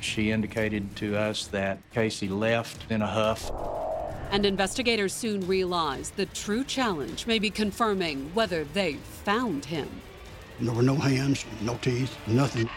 She 0.00 0.32
indicated 0.32 0.96
to 0.96 1.16
us 1.16 1.46
that 1.48 1.78
Casey 1.92 2.26
left 2.26 2.90
in 2.90 3.00
a 3.00 3.06
huff. 3.06 3.48
And 4.32 4.44
investigators 4.44 5.12
soon 5.12 5.46
realized 5.46 6.16
the 6.16 6.26
true 6.26 6.64
challenge 6.64 7.28
may 7.28 7.38
be 7.38 7.48
confirming 7.48 8.32
whether 8.34 8.64
they 8.64 8.94
found 8.94 9.66
him. 9.66 9.88
There 10.58 10.74
were 10.74 10.82
no 10.82 10.96
hands, 10.96 11.46
no 11.60 11.76
teeth, 11.76 12.16
nothing. 12.26 12.68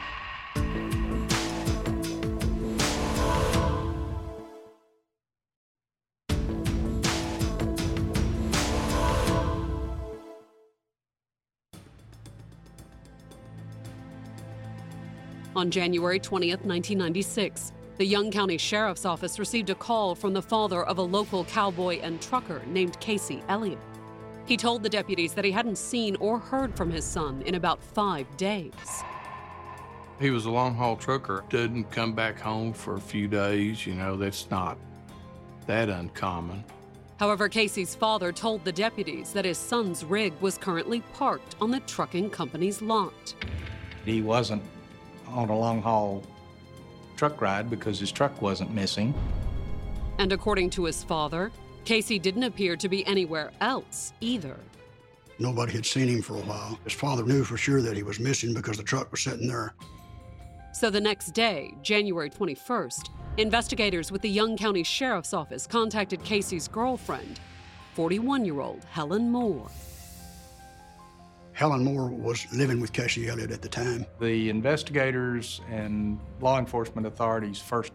On 15.59 15.69
January 15.69 16.21
20th, 16.21 16.63
1996, 16.63 17.73
the 17.97 18.05
Young 18.05 18.31
County 18.31 18.57
Sheriff's 18.57 19.03
Office 19.03 19.37
received 19.37 19.69
a 19.69 19.75
call 19.75 20.15
from 20.15 20.31
the 20.31 20.41
father 20.41 20.85
of 20.85 20.99
a 20.99 21.01
local 21.01 21.43
cowboy 21.43 21.99
and 21.99 22.21
trucker 22.21 22.61
named 22.67 22.97
Casey 23.01 23.43
Elliott. 23.49 23.77
He 24.45 24.55
told 24.55 24.83
the 24.83 24.89
deputies 24.89 25.33
that 25.33 25.43
he 25.43 25.51
hadn't 25.51 25.77
seen 25.77 26.15
or 26.21 26.39
heard 26.39 26.77
from 26.77 26.89
his 26.89 27.03
son 27.03 27.41
in 27.41 27.55
about 27.55 27.83
five 27.83 28.25
days. 28.37 28.71
He 30.17 30.29
was 30.29 30.45
a 30.45 30.49
long 30.49 30.75
haul 30.75 30.95
trucker, 30.95 31.43
didn't 31.49 31.91
come 31.91 32.13
back 32.13 32.39
home 32.39 32.71
for 32.71 32.95
a 32.95 33.01
few 33.01 33.27
days. 33.27 33.85
You 33.85 33.95
know, 33.95 34.15
that's 34.15 34.49
not 34.49 34.77
that 35.67 35.89
uncommon. 35.89 36.63
However, 37.19 37.49
Casey's 37.49 37.95
father 37.95 38.31
told 38.31 38.63
the 38.63 38.71
deputies 38.71 39.33
that 39.33 39.43
his 39.43 39.57
son's 39.57 40.05
rig 40.05 40.31
was 40.39 40.57
currently 40.57 41.01
parked 41.15 41.57
on 41.59 41.69
the 41.69 41.81
trucking 41.81 42.29
company's 42.29 42.81
lot. 42.81 43.35
He 44.05 44.21
wasn't 44.21 44.63
on 45.33 45.49
a 45.49 45.57
long 45.57 45.81
haul 45.81 46.23
truck 47.17 47.41
ride 47.41 47.69
because 47.69 47.99
his 47.99 48.11
truck 48.11 48.41
wasn't 48.41 48.71
missing. 48.73 49.13
And 50.17 50.31
according 50.31 50.69
to 50.71 50.85
his 50.85 51.03
father, 51.03 51.51
Casey 51.85 52.19
didn't 52.19 52.43
appear 52.43 52.75
to 52.77 52.87
be 52.87 53.05
anywhere 53.05 53.51
else 53.61 54.13
either. 54.21 54.57
Nobody 55.37 55.73
had 55.73 55.85
seen 55.85 56.07
him 56.09 56.21
for 56.21 56.35
a 56.35 56.41
while. 56.41 56.79
His 56.83 56.93
father 56.93 57.23
knew 57.23 57.43
for 57.43 57.57
sure 57.57 57.81
that 57.81 57.95
he 57.95 58.03
was 58.03 58.19
missing 58.19 58.53
because 58.53 58.77
the 58.77 58.83
truck 58.83 59.11
was 59.11 59.21
sitting 59.21 59.47
there. 59.47 59.73
So 60.73 60.89
the 60.89 61.01
next 61.01 61.31
day, 61.31 61.73
January 61.81 62.29
21st, 62.29 63.09
investigators 63.37 64.11
with 64.11 64.21
the 64.21 64.29
Young 64.29 64.55
County 64.55 64.83
Sheriff's 64.83 65.33
Office 65.33 65.65
contacted 65.65 66.23
Casey's 66.23 66.67
girlfriend, 66.67 67.39
41 67.95 68.45
year 68.45 68.59
old 68.61 68.85
Helen 68.91 69.31
Moore. 69.31 69.69
Helen 71.59 71.83
Moore 71.83 72.07
was 72.07 72.47
living 72.53 72.79
with 72.79 72.93
Casey 72.93 73.27
Elliott 73.27 73.51
at 73.51 73.61
the 73.61 73.67
time. 73.67 74.05
The 74.21 74.49
investigators 74.49 75.59
and 75.69 76.17
law 76.39 76.57
enforcement 76.57 77.05
authorities 77.05 77.59
first 77.59 77.91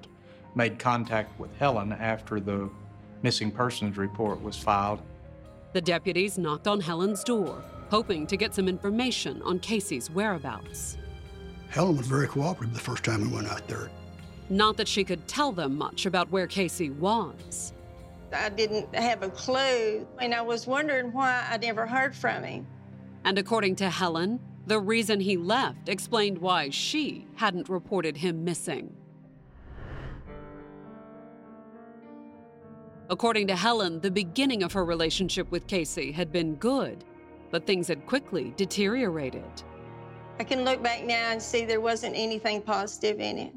made 0.54 0.78
contact 0.78 1.40
with 1.40 1.49
Helen 1.56 1.94
after 1.94 2.40
the 2.40 2.68
missing 3.23 3.50
persons 3.50 3.97
report 3.97 4.42
was 4.42 4.54
filed. 4.54 5.00
The 5.73 5.80
deputies 5.80 6.37
knocked 6.37 6.68
on 6.68 6.78
Helen's 6.78 7.25
door, 7.25 7.64
hoping 7.88 8.26
to 8.26 8.37
get 8.37 8.54
some 8.54 8.68
information 8.68 9.40
on 9.40 9.59
Casey's 9.61 10.11
whereabouts. 10.11 10.99
Helen 11.71 11.97
was 11.97 12.06
very 12.06 12.28
cooperative 12.28 12.75
the 12.75 12.80
first 12.80 13.02
time 13.02 13.23
we 13.23 13.35
went 13.35 13.49
out 13.49 13.66
there. 13.66 13.88
Not 14.50 14.76
that 14.76 14.88
she 14.88 15.04
could 15.04 15.26
tell 15.26 15.52
them 15.52 15.78
much 15.78 16.04
about 16.04 16.30
where 16.30 16.47
Casey 16.47 16.90
was. 16.90 17.73
I 18.30 18.50
didn't 18.50 18.94
have 18.94 19.23
a 19.23 19.30
clue, 19.30 20.06
and 20.21 20.35
I 20.35 20.42
was 20.42 20.66
wondering 20.66 21.14
why 21.14 21.47
I 21.50 21.56
never 21.56 21.87
heard 21.87 22.14
from 22.14 22.42
him. 22.42 22.66
And 23.25 23.38
according 23.38 23.76
to 23.76 23.88
Helen, 23.88 24.40
the 24.66 24.78
reason 24.78 25.21
he 25.21 25.37
left 25.37 25.88
explained 25.88 26.38
why 26.38 26.71
she 26.71 27.26
hadn't 27.37 27.69
reported 27.69 28.16
him 28.19 28.45
missing. 28.45 28.95
According 33.11 33.47
to 33.49 33.57
Helen, 33.57 34.00
the 34.00 34.11
beginning 34.11 34.62
of 34.62 34.73
her 34.73 34.85
relationship 34.85 35.50
with 35.50 35.66
Casey 35.66 36.11
had 36.12 36.33
been 36.33 36.54
good, 36.54 37.04
but 37.50 37.66
things 37.66 37.88
had 37.88 38.07
quickly 38.07 38.54
deteriorated. 38.57 39.62
I 40.38 40.45
can 40.45 40.64
look 40.64 40.83
back 40.83 41.04
now 41.04 41.31
and 41.31 41.40
see 41.40 41.64
there 41.64 41.81
wasn't 41.81 42.16
anything 42.16 42.62
positive 42.62 43.21
in 43.21 43.38
it. 43.38 43.54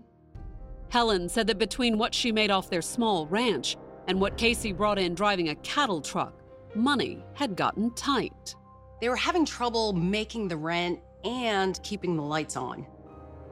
Helen 0.90 1.28
said 1.28 1.48
that 1.48 1.58
between 1.58 1.98
what 1.98 2.14
she 2.14 2.32
made 2.32 2.52
off 2.52 2.70
their 2.70 2.82
small 2.82 3.26
ranch 3.28 3.78
and 4.08 4.22
what 4.22 4.38
Casey 4.38 4.72
brought 4.72 5.00
in 5.00 5.16
driving 5.16 5.50
a 5.50 5.56
cattle 5.56 6.02
truck, 6.02 6.34
money 6.76 7.24
had 7.34 7.56
gotten 7.56 7.94
tight. 7.96 8.56
They 9.00 9.10
were 9.10 9.16
having 9.16 9.46
trouble 9.46 9.94
making 9.94 10.48
the 10.48 10.58
rent 10.58 11.00
and 11.24 11.82
keeping 11.84 12.16
the 12.16 12.24
lights 12.24 12.58
on. 12.58 12.86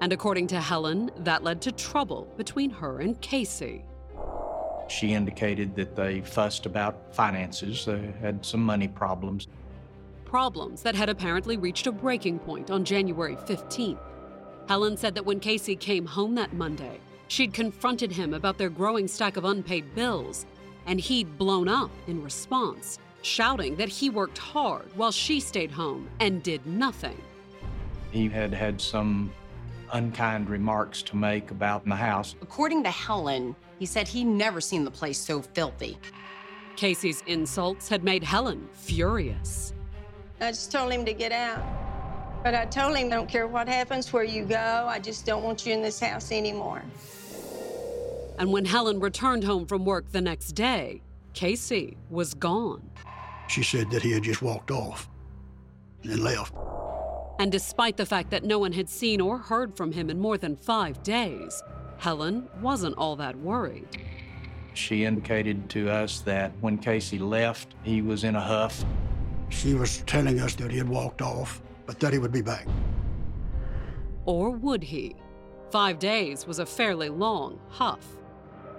And 0.01 0.11
according 0.11 0.47
to 0.47 0.59
Helen, 0.59 1.11
that 1.17 1.43
led 1.43 1.61
to 1.63 1.71
trouble 1.71 2.27
between 2.35 2.69
her 2.69 2.99
and 2.99 3.19
Casey. 3.21 3.85
She 4.87 5.13
indicated 5.13 5.75
that 5.75 5.95
they 5.95 6.21
fussed 6.21 6.65
about 6.65 7.15
finances, 7.15 7.85
they 7.85 8.13
had 8.19 8.45
some 8.45 8.61
money 8.63 8.87
problems. 8.87 9.47
Problems 10.25 10.81
that 10.81 10.95
had 10.95 11.09
apparently 11.09 11.57
reached 11.57 11.87
a 11.87 11.91
breaking 11.91 12.39
point 12.39 12.69
on 12.71 12.83
January 12.83 13.35
15th. 13.35 13.99
Helen 14.67 14.97
said 14.97 15.15
that 15.15 15.25
when 15.25 15.39
Casey 15.39 15.75
came 15.75 16.05
home 16.05 16.35
that 16.35 16.53
Monday, 16.53 16.99
she'd 17.27 17.53
confronted 17.53 18.11
him 18.11 18.33
about 18.33 18.57
their 18.57 18.69
growing 18.69 19.07
stack 19.07 19.37
of 19.37 19.45
unpaid 19.45 19.95
bills, 19.95 20.45
and 20.87 20.99
he'd 20.99 21.37
blown 21.37 21.67
up 21.67 21.91
in 22.07 22.21
response, 22.21 22.99
shouting 23.25 23.75
that 23.75 23.89
he 23.89 24.09
worked 24.09 24.37
hard 24.37 24.85
while 24.95 25.11
she 25.11 25.39
stayed 25.39 25.71
home 25.71 26.07
and 26.19 26.43
did 26.43 26.65
nothing. 26.65 27.19
He 28.11 28.29
had 28.29 28.53
had 28.53 28.79
some 28.79 29.31
unkind 29.91 30.49
remarks 30.49 31.01
to 31.03 31.15
make 31.15 31.51
about 31.51 31.85
the 31.85 31.95
house. 31.95 32.35
According 32.41 32.83
to 32.83 32.91
Helen, 32.91 33.55
he 33.79 33.85
said 33.85 34.07
he'd 34.07 34.25
never 34.25 34.61
seen 34.61 34.85
the 34.85 34.91
place 34.91 35.17
so 35.17 35.41
filthy. 35.41 35.97
Casey's 36.75 37.23
insults 37.27 37.89
had 37.89 38.03
made 38.03 38.23
Helen 38.23 38.69
furious. 38.73 39.73
I 40.39 40.51
just 40.51 40.71
told 40.71 40.91
him 40.91 41.05
to 41.05 41.13
get 41.13 41.31
out. 41.31 41.63
But 42.43 42.53
I 42.53 42.65
told 42.65 42.95
him, 42.95 43.07
I 43.07 43.15
don't 43.15 43.27
care 43.27 43.47
what 43.47 43.67
happens, 43.67 44.13
where 44.13 44.23
you 44.23 44.45
go, 44.45 44.85
I 44.87 44.99
just 44.99 45.25
don't 45.25 45.41
want 45.43 45.65
you 45.65 45.73
in 45.73 45.81
this 45.81 45.99
house 45.99 46.31
anymore. 46.31 46.83
And 48.37 48.51
when 48.51 48.65
Helen 48.65 48.99
returned 48.99 49.43
home 49.43 49.65
from 49.65 49.83
work 49.83 50.11
the 50.11 50.21
next 50.21 50.51
day, 50.51 51.01
Casey 51.33 51.97
was 52.09 52.33
gone. 52.33 52.87
She 53.47 53.63
said 53.63 53.89
that 53.91 54.01
he 54.01 54.11
had 54.11 54.23
just 54.23 54.41
walked 54.41 54.71
off 54.71 55.09
and 56.03 56.19
left. 56.19 56.53
And 57.39 57.51
despite 57.51 57.97
the 57.97 58.05
fact 58.05 58.29
that 58.31 58.43
no 58.43 58.59
one 58.59 58.71
had 58.71 58.89
seen 58.89 59.19
or 59.19 59.37
heard 59.37 59.75
from 59.75 59.91
him 59.91 60.09
in 60.09 60.19
more 60.19 60.37
than 60.37 60.55
five 60.55 61.03
days, 61.03 61.61
Helen 61.97 62.47
wasn't 62.61 62.97
all 62.97 63.15
that 63.17 63.37
worried. 63.37 63.87
She 64.73 65.05
indicated 65.05 65.69
to 65.71 65.89
us 65.89 66.19
that 66.21 66.51
when 66.61 66.77
Casey 66.77 67.17
left, 67.17 67.75
he 67.83 68.01
was 68.01 68.23
in 68.23 68.35
a 68.35 68.41
huff. 68.41 68.83
She 69.49 69.73
was 69.73 70.01
telling 70.05 70.39
us 70.39 70.55
that 70.55 70.71
he 70.71 70.77
had 70.77 70.89
walked 70.89 71.21
off, 71.21 71.61
but 71.85 71.99
that 71.99 72.13
he 72.13 72.19
would 72.19 72.31
be 72.31 72.41
back. 72.41 72.67
Or 74.25 74.51
would 74.51 74.83
he? 74.83 75.15
Five 75.71 75.99
days 75.99 76.47
was 76.47 76.59
a 76.59 76.65
fairly 76.65 77.09
long 77.09 77.59
huff. 77.69 78.05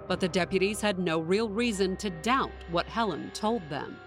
But 0.07 0.19
the 0.19 0.27
deputies 0.27 0.81
had 0.81 0.99
no 0.99 1.19
real 1.19 1.49
reason 1.49 1.97
to 1.97 2.09
doubt 2.09 2.51
what 2.71 2.85
Helen 2.85 3.31
told 3.33 3.67
them. 3.69 3.97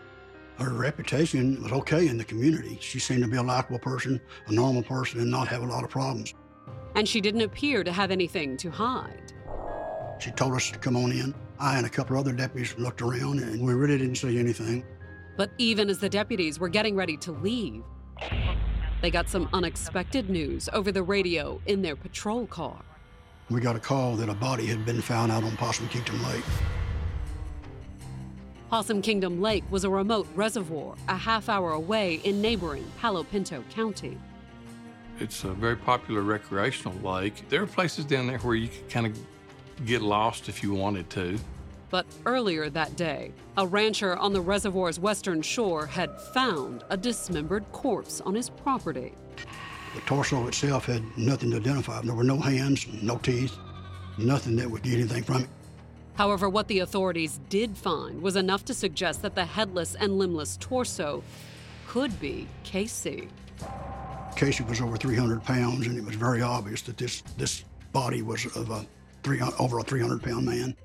Her 0.60 0.74
reputation 0.74 1.62
was 1.62 1.72
okay 1.72 2.08
in 2.08 2.18
the 2.18 2.24
community. 2.24 2.76
She 2.82 2.98
seemed 2.98 3.22
to 3.22 3.28
be 3.28 3.38
a 3.38 3.42
likable 3.42 3.78
person, 3.78 4.20
a 4.46 4.52
normal 4.52 4.82
person, 4.82 5.18
and 5.20 5.30
not 5.30 5.48
have 5.48 5.62
a 5.62 5.66
lot 5.66 5.84
of 5.84 5.90
problems. 5.90 6.34
And 6.94 7.08
she 7.08 7.22
didn't 7.22 7.40
appear 7.40 7.82
to 7.82 7.90
have 7.90 8.10
anything 8.10 8.58
to 8.58 8.70
hide. 8.70 9.32
She 10.20 10.30
told 10.32 10.54
us 10.54 10.70
to 10.70 10.78
come 10.78 10.96
on 10.96 11.12
in. 11.12 11.34
I 11.58 11.78
and 11.78 11.86
a 11.86 11.88
couple 11.88 12.18
other 12.18 12.32
deputies 12.32 12.74
looked 12.76 13.00
around, 13.00 13.40
and 13.40 13.64
we 13.64 13.72
really 13.72 13.96
didn't 13.96 14.16
see 14.16 14.38
anything. 14.38 14.84
But 15.38 15.50
even 15.56 15.88
as 15.88 15.98
the 15.98 16.10
deputies 16.10 16.58
were 16.58 16.68
getting 16.68 16.94
ready 16.94 17.16
to 17.18 17.32
leave, 17.32 17.82
they 19.00 19.10
got 19.10 19.30
some 19.30 19.48
unexpected 19.54 20.28
news 20.28 20.68
over 20.74 20.92
the 20.92 21.02
radio 21.02 21.58
in 21.64 21.80
their 21.80 21.96
patrol 21.96 22.46
car. 22.46 22.82
We 23.48 23.62
got 23.62 23.76
a 23.76 23.80
call 23.80 24.14
that 24.16 24.28
a 24.28 24.34
body 24.34 24.66
had 24.66 24.84
been 24.84 25.00
found 25.00 25.32
out 25.32 25.42
on 25.42 25.56
Possum 25.56 25.88
Kingdom 25.88 26.22
Lake. 26.24 26.44
Possum 28.70 29.02
Kingdom 29.02 29.40
Lake 29.40 29.64
was 29.68 29.82
a 29.82 29.90
remote 29.90 30.28
reservoir 30.36 30.94
a 31.08 31.16
half 31.16 31.48
hour 31.48 31.72
away 31.72 32.20
in 32.22 32.40
neighboring 32.40 32.88
Palo 33.00 33.24
Pinto 33.24 33.64
County. 33.68 34.16
It's 35.18 35.42
a 35.42 35.48
very 35.48 35.74
popular 35.74 36.22
recreational 36.22 36.94
lake. 36.98 37.48
There 37.48 37.64
are 37.64 37.66
places 37.66 38.04
down 38.04 38.28
there 38.28 38.38
where 38.38 38.54
you 38.54 38.68
could 38.68 38.88
kind 38.88 39.06
of 39.06 39.18
get 39.86 40.02
lost 40.02 40.48
if 40.48 40.62
you 40.62 40.72
wanted 40.72 41.10
to. 41.10 41.36
But 41.90 42.06
earlier 42.26 42.70
that 42.70 42.94
day, 42.94 43.32
a 43.56 43.66
rancher 43.66 44.16
on 44.16 44.32
the 44.32 44.40
reservoir's 44.40 45.00
western 45.00 45.42
shore 45.42 45.84
had 45.84 46.20
found 46.32 46.84
a 46.90 46.96
dismembered 46.96 47.64
corpse 47.72 48.20
on 48.20 48.36
his 48.36 48.50
property. 48.50 49.14
The 49.96 50.00
torso 50.02 50.46
itself 50.46 50.86
had 50.86 51.02
nothing 51.18 51.50
to 51.50 51.56
identify. 51.56 52.02
There 52.02 52.14
were 52.14 52.22
no 52.22 52.38
hands, 52.38 52.86
no 53.02 53.16
teeth, 53.16 53.56
nothing 54.16 54.54
that 54.56 54.70
would 54.70 54.84
get 54.84 54.94
anything 54.94 55.24
from 55.24 55.42
it. 55.42 55.48
However, 56.20 56.50
what 56.50 56.68
the 56.68 56.80
authorities 56.80 57.40
did 57.48 57.78
find 57.78 58.20
was 58.20 58.36
enough 58.36 58.62
to 58.66 58.74
suggest 58.74 59.22
that 59.22 59.34
the 59.34 59.46
headless 59.46 59.94
and 59.94 60.18
limbless 60.18 60.58
torso 60.58 61.24
could 61.88 62.20
be 62.20 62.46
Casey. 62.62 63.30
Casey 64.36 64.62
was 64.64 64.82
over 64.82 64.98
300 64.98 65.42
pounds, 65.42 65.86
and 65.86 65.96
it 65.96 66.04
was 66.04 66.16
very 66.16 66.42
obvious 66.42 66.82
that 66.82 66.98
this, 66.98 67.22
this 67.38 67.64
body 67.94 68.20
was 68.20 68.44
of 68.54 68.68
a 68.68 68.84
three, 69.22 69.40
over 69.58 69.78
a 69.78 69.82
300 69.82 70.22
pound 70.22 70.44
man. 70.44 70.76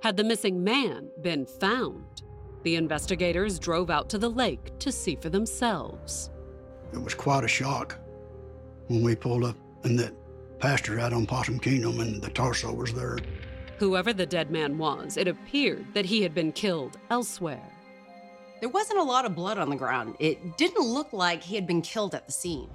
Had 0.00 0.16
the 0.16 0.22
missing 0.22 0.62
man 0.62 1.08
been 1.22 1.44
found? 1.44 2.22
The 2.62 2.76
investigators 2.76 3.58
drove 3.58 3.90
out 3.90 4.08
to 4.10 4.16
the 4.16 4.30
lake 4.30 4.78
to 4.78 4.92
see 4.92 5.16
for 5.16 5.28
themselves. 5.28 6.30
It 6.92 7.02
was 7.02 7.14
quite 7.14 7.42
a 7.42 7.48
shock 7.48 7.98
when 8.86 9.02
we 9.02 9.16
pulled 9.16 9.42
up 9.42 9.56
in 9.82 9.96
that 9.96 10.14
pasture 10.60 11.00
out 11.00 11.12
on 11.12 11.26
Possum 11.26 11.58
Kingdom 11.58 11.98
and 11.98 12.22
the 12.22 12.30
torso 12.30 12.72
was 12.72 12.94
there. 12.94 13.18
Whoever 13.78 14.14
the 14.14 14.24
dead 14.24 14.50
man 14.50 14.78
was, 14.78 15.18
it 15.18 15.28
appeared 15.28 15.92
that 15.92 16.06
he 16.06 16.22
had 16.22 16.34
been 16.34 16.52
killed 16.52 16.96
elsewhere. 17.10 17.62
There 18.60 18.70
wasn't 18.70 19.00
a 19.00 19.04
lot 19.04 19.26
of 19.26 19.34
blood 19.34 19.58
on 19.58 19.68
the 19.68 19.76
ground. 19.76 20.16
It 20.18 20.56
didn't 20.56 20.82
look 20.82 21.12
like 21.12 21.42
he 21.42 21.56
had 21.56 21.66
been 21.66 21.82
killed 21.82 22.14
at 22.14 22.26
the 22.26 22.32
scene. 22.32 22.70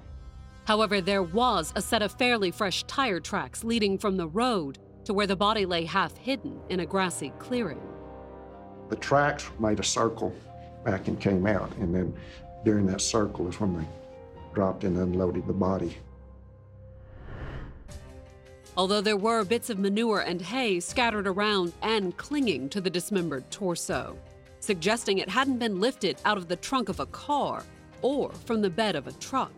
However, 0.64 1.00
there 1.00 1.24
was 1.24 1.72
a 1.74 1.82
set 1.82 2.02
of 2.02 2.12
fairly 2.12 2.52
fresh 2.52 2.84
tire 2.84 3.18
tracks 3.18 3.64
leading 3.64 3.98
from 3.98 4.16
the 4.16 4.28
road 4.28 4.78
to 5.04 5.12
where 5.12 5.26
the 5.26 5.34
body 5.34 5.66
lay 5.66 5.84
half 5.84 6.16
hidden 6.16 6.60
in 6.68 6.78
a 6.78 6.86
grassy 6.86 7.32
clearing. 7.40 7.82
The 8.88 8.96
tracks 8.96 9.50
made 9.58 9.80
a 9.80 9.84
circle 9.84 10.32
back 10.84 11.08
and 11.08 11.18
came 11.18 11.46
out, 11.48 11.72
and 11.78 11.92
then 11.92 12.14
during 12.64 12.86
that 12.86 13.00
circle 13.00 13.48
is 13.48 13.58
when 13.58 13.76
they 13.76 13.86
dropped 14.54 14.84
and 14.84 14.96
unloaded 14.96 15.48
the 15.48 15.52
body. 15.52 15.96
Although 18.76 19.02
there 19.02 19.18
were 19.18 19.44
bits 19.44 19.68
of 19.68 19.78
manure 19.78 20.20
and 20.20 20.40
hay 20.40 20.80
scattered 20.80 21.26
around 21.26 21.74
and 21.82 22.16
clinging 22.16 22.70
to 22.70 22.80
the 22.80 22.88
dismembered 22.88 23.50
torso, 23.50 24.16
suggesting 24.60 25.18
it 25.18 25.28
hadn't 25.28 25.58
been 25.58 25.78
lifted 25.78 26.16
out 26.24 26.38
of 26.38 26.48
the 26.48 26.56
trunk 26.56 26.88
of 26.88 26.98
a 26.98 27.06
car 27.06 27.64
or 28.00 28.32
from 28.46 28.62
the 28.62 28.70
bed 28.70 28.96
of 28.96 29.06
a 29.06 29.12
truck. 29.12 29.52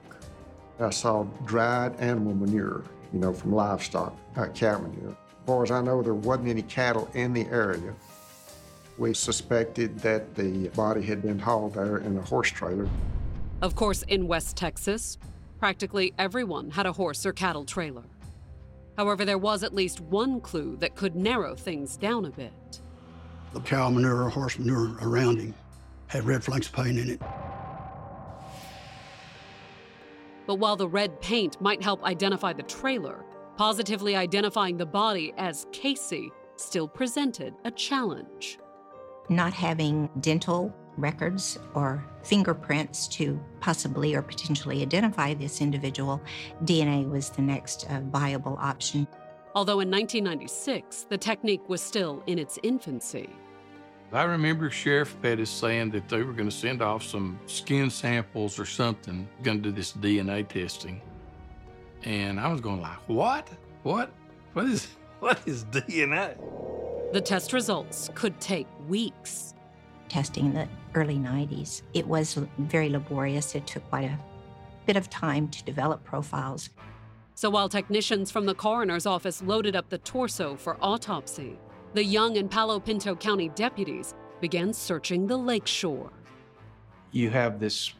I 0.80 0.90
saw 0.90 1.22
dried 1.44 1.94
animal 2.00 2.34
manure, 2.34 2.82
you 3.12 3.20
know, 3.20 3.32
from 3.32 3.52
livestock, 3.54 4.16
uh, 4.36 4.46
cow 4.48 4.80
manure. 4.80 5.10
As 5.10 5.46
far 5.46 5.62
as 5.62 5.70
I 5.70 5.80
know, 5.80 6.02
there 6.02 6.14
wasn't 6.14 6.48
any 6.48 6.62
cattle 6.62 7.08
in 7.14 7.32
the 7.32 7.46
area. 7.46 7.94
We 8.98 9.14
suspected 9.14 9.98
that 10.00 10.34
the 10.34 10.68
body 10.70 11.02
had 11.02 11.22
been 11.22 11.38
hauled 11.38 11.74
there 11.74 11.98
in 11.98 12.16
a 12.16 12.22
horse 12.22 12.50
trailer. 12.50 12.88
Of 13.62 13.76
course, 13.76 14.02
in 14.02 14.26
West 14.26 14.56
Texas, 14.56 15.18
practically 15.60 16.12
everyone 16.18 16.70
had 16.70 16.86
a 16.86 16.92
horse 16.92 17.24
or 17.24 17.32
cattle 17.32 17.64
trailer. 17.64 18.02
However, 18.96 19.24
there 19.24 19.38
was 19.38 19.62
at 19.62 19.74
least 19.74 20.00
one 20.00 20.40
clue 20.40 20.76
that 20.76 20.94
could 20.94 21.16
narrow 21.16 21.54
things 21.54 21.96
down 21.96 22.24
a 22.24 22.30
bit. 22.30 22.80
The 23.52 23.60
cow 23.60 23.90
manure 23.90 24.24
or 24.24 24.30
horse 24.30 24.58
manure 24.58 24.96
around 25.00 25.38
him 25.38 25.54
had 26.06 26.24
red 26.24 26.44
flakes 26.44 26.66
of 26.68 26.72
paint 26.74 26.98
in 26.98 27.10
it. 27.10 27.20
But 30.46 30.56
while 30.56 30.76
the 30.76 30.88
red 30.88 31.20
paint 31.20 31.60
might 31.60 31.82
help 31.82 32.04
identify 32.04 32.52
the 32.52 32.62
trailer, 32.62 33.24
positively 33.56 34.14
identifying 34.14 34.76
the 34.76 34.86
body 34.86 35.32
as 35.38 35.66
Casey 35.72 36.30
still 36.56 36.86
presented 36.86 37.54
a 37.64 37.70
challenge. 37.70 38.58
Not 39.28 39.52
having 39.54 40.10
dental 40.20 40.74
records 40.96 41.58
or 41.74 42.04
fingerprints 42.22 43.08
to 43.08 43.40
possibly 43.60 44.14
or 44.14 44.22
potentially 44.22 44.82
identify 44.82 45.34
this 45.34 45.60
individual, 45.60 46.20
DNA 46.64 47.08
was 47.08 47.30
the 47.30 47.42
next 47.42 47.86
uh, 47.90 48.00
viable 48.10 48.56
option. 48.60 49.06
Although 49.54 49.80
in 49.80 49.90
1996, 49.90 51.06
the 51.08 51.18
technique 51.18 51.68
was 51.68 51.80
still 51.80 52.22
in 52.26 52.38
its 52.38 52.58
infancy. 52.62 53.30
I 54.12 54.22
remember 54.24 54.70
Sheriff 54.70 55.16
Pettis 55.22 55.50
saying 55.50 55.90
that 55.90 56.08
they 56.08 56.22
were 56.22 56.32
going 56.32 56.48
to 56.48 56.54
send 56.54 56.82
off 56.82 57.02
some 57.02 57.38
skin 57.46 57.90
samples 57.90 58.60
or 58.60 58.64
something, 58.64 59.28
going 59.42 59.60
to 59.60 59.70
do 59.70 59.72
this 59.72 59.92
DNA 59.92 60.46
testing. 60.46 61.00
And 62.04 62.38
I 62.38 62.48
was 62.52 62.60
going 62.60 62.80
like, 62.80 62.98
what? 63.08 63.48
What? 63.82 64.10
What 64.52 64.66
is 64.66 64.88
what 65.20 65.40
is 65.46 65.64
DNA? 65.64 66.36
The 67.12 67.20
test 67.20 67.52
results 67.52 68.10
could 68.14 68.40
take 68.40 68.66
weeks. 68.88 69.53
Testing 70.08 70.46
in 70.46 70.54
the 70.54 70.68
early 70.94 71.16
90s. 71.16 71.82
It 71.92 72.06
was 72.06 72.38
very 72.58 72.88
laborious. 72.88 73.54
It 73.54 73.66
took 73.66 73.88
quite 73.88 74.04
a 74.04 74.18
bit 74.86 74.96
of 74.96 75.10
time 75.10 75.48
to 75.48 75.64
develop 75.64 76.04
profiles. 76.04 76.70
So 77.34 77.50
while 77.50 77.68
technicians 77.68 78.30
from 78.30 78.46
the 78.46 78.54
coroner's 78.54 79.06
office 79.06 79.42
loaded 79.42 79.74
up 79.74 79.88
the 79.88 79.98
torso 79.98 80.54
for 80.54 80.76
autopsy, 80.80 81.58
the 81.94 82.04
Young 82.04 82.36
and 82.36 82.50
Palo 82.50 82.78
Pinto 82.78 83.14
County 83.14 83.48
deputies 83.50 84.14
began 84.40 84.72
searching 84.72 85.26
the 85.26 85.36
lakeshore. 85.36 86.12
You 87.10 87.30
have 87.30 87.58
this 87.58 87.92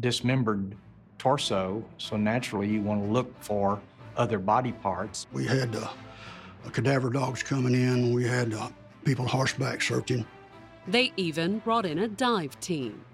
dismembered 0.00 0.76
torso, 1.18 1.84
so 1.98 2.16
naturally 2.16 2.68
you 2.68 2.80
want 2.80 3.04
to 3.04 3.12
look 3.12 3.32
for 3.42 3.80
other 4.16 4.38
body 4.38 4.72
parts. 4.72 5.26
We 5.32 5.46
had 5.46 5.74
uh, 5.76 5.88
cadaver 6.72 7.10
dogs 7.10 7.42
coming 7.42 7.74
in, 7.74 8.12
we 8.12 8.24
had 8.24 8.54
uh, 8.54 8.68
people 9.04 9.26
horseback 9.26 9.82
searching. 9.82 10.24
They 10.90 11.12
even 11.16 11.60
brought 11.60 11.86
in 11.86 12.00
a 12.00 12.08
dive 12.08 12.58
team. 12.58 13.04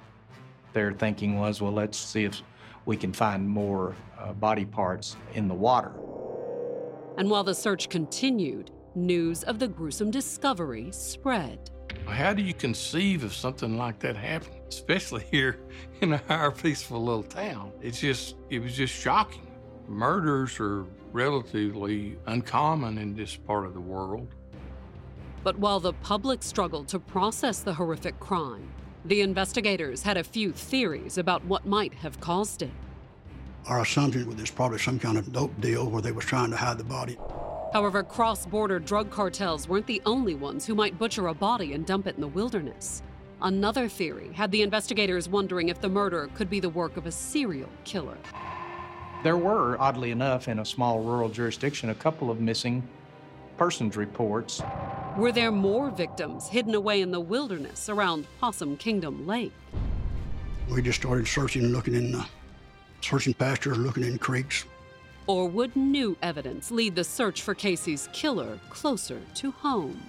Their 0.72 0.92
thinking 0.92 1.38
was, 1.38 1.60
well, 1.60 1.72
let's 1.72 1.98
see 1.98 2.24
if 2.24 2.40
we 2.86 2.96
can 2.96 3.12
find 3.12 3.46
more 3.46 3.94
uh, 4.18 4.32
body 4.32 4.64
parts 4.64 5.14
in 5.34 5.46
the 5.46 5.54
water. 5.54 5.92
And 7.18 7.28
while 7.28 7.44
the 7.44 7.54
search 7.54 7.90
continued, 7.90 8.70
news 8.94 9.42
of 9.42 9.58
the 9.58 9.68
gruesome 9.68 10.10
discovery 10.10 10.88
spread. 10.90 11.70
How 12.06 12.32
do 12.32 12.42
you 12.42 12.54
conceive 12.54 13.24
of 13.24 13.34
something 13.34 13.76
like 13.76 13.98
that 13.98 14.16
happening, 14.16 14.62
especially 14.68 15.24
here 15.30 15.58
in 16.00 16.14
our 16.30 16.52
peaceful 16.52 17.04
little 17.04 17.24
town? 17.24 17.72
It's 17.82 18.00
just, 18.00 18.36
it 18.48 18.60
was 18.60 18.74
just 18.74 18.94
shocking. 18.94 19.52
Murders 19.86 20.58
are 20.60 20.86
relatively 21.12 22.16
uncommon 22.24 22.96
in 22.96 23.14
this 23.14 23.36
part 23.36 23.66
of 23.66 23.74
the 23.74 23.80
world. 23.80 24.34
But 25.46 25.60
while 25.60 25.78
the 25.78 25.92
public 25.92 26.42
struggled 26.42 26.88
to 26.88 26.98
process 26.98 27.60
the 27.60 27.74
horrific 27.74 28.18
crime, 28.18 28.68
the 29.04 29.20
investigators 29.20 30.02
had 30.02 30.16
a 30.16 30.24
few 30.24 30.50
theories 30.50 31.18
about 31.18 31.44
what 31.44 31.64
might 31.64 31.94
have 31.94 32.18
caused 32.18 32.62
it. 32.62 32.72
Our 33.68 33.82
assumption 33.82 34.26
was 34.26 34.34
there's 34.34 34.50
probably 34.50 34.80
some 34.80 34.98
kind 34.98 35.16
of 35.16 35.32
dope 35.32 35.60
deal 35.60 35.88
where 35.88 36.02
they 36.02 36.10
was 36.10 36.24
trying 36.24 36.50
to 36.50 36.56
hide 36.56 36.78
the 36.78 36.84
body. 36.84 37.16
However, 37.72 38.02
cross 38.02 38.44
border 38.44 38.80
drug 38.80 39.08
cartels 39.12 39.68
weren't 39.68 39.86
the 39.86 40.02
only 40.04 40.34
ones 40.34 40.66
who 40.66 40.74
might 40.74 40.98
butcher 40.98 41.28
a 41.28 41.34
body 41.34 41.74
and 41.74 41.86
dump 41.86 42.08
it 42.08 42.16
in 42.16 42.22
the 42.22 42.26
wilderness. 42.26 43.04
Another 43.40 43.88
theory 43.88 44.32
had 44.32 44.50
the 44.50 44.62
investigators 44.62 45.28
wondering 45.28 45.68
if 45.68 45.80
the 45.80 45.88
murder 45.88 46.28
could 46.34 46.50
be 46.50 46.58
the 46.58 46.70
work 46.70 46.96
of 46.96 47.06
a 47.06 47.12
serial 47.12 47.70
killer. 47.84 48.18
There 49.22 49.36
were, 49.36 49.80
oddly 49.80 50.10
enough, 50.10 50.48
in 50.48 50.58
a 50.58 50.64
small 50.64 51.04
rural 51.04 51.28
jurisdiction, 51.28 51.90
a 51.90 51.94
couple 51.94 52.32
of 52.32 52.40
missing 52.40 52.82
persons 53.56 53.96
reports. 53.96 54.60
Were 55.16 55.32
there 55.32 55.50
more 55.50 55.90
victims 55.90 56.46
hidden 56.46 56.74
away 56.74 57.00
in 57.00 57.10
the 57.10 57.20
wilderness 57.20 57.88
around 57.88 58.26
Possum 58.38 58.76
Kingdom 58.76 59.26
Lake? 59.26 59.54
We 60.68 60.82
just 60.82 61.00
started 61.00 61.26
searching, 61.26 61.68
looking 61.68 61.94
in, 61.94 62.14
uh, 62.14 62.26
searching 63.00 63.32
pastures, 63.32 63.78
looking 63.78 64.02
in 64.02 64.18
creeks. 64.18 64.66
Or 65.26 65.48
would 65.48 65.74
new 65.74 66.18
evidence 66.20 66.70
lead 66.70 66.96
the 66.96 67.02
search 67.02 67.40
for 67.40 67.54
Casey's 67.54 68.10
killer 68.12 68.58
closer 68.68 69.22
to 69.36 69.52
home? 69.52 70.02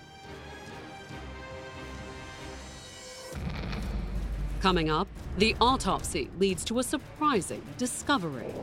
Coming 4.59 4.89
up, 4.89 5.07
the 5.37 5.55
autopsy 5.61 6.29
leads 6.37 6.65
to 6.65 6.79
a 6.79 6.83
surprising 6.83 7.61
discovery. 7.77 8.53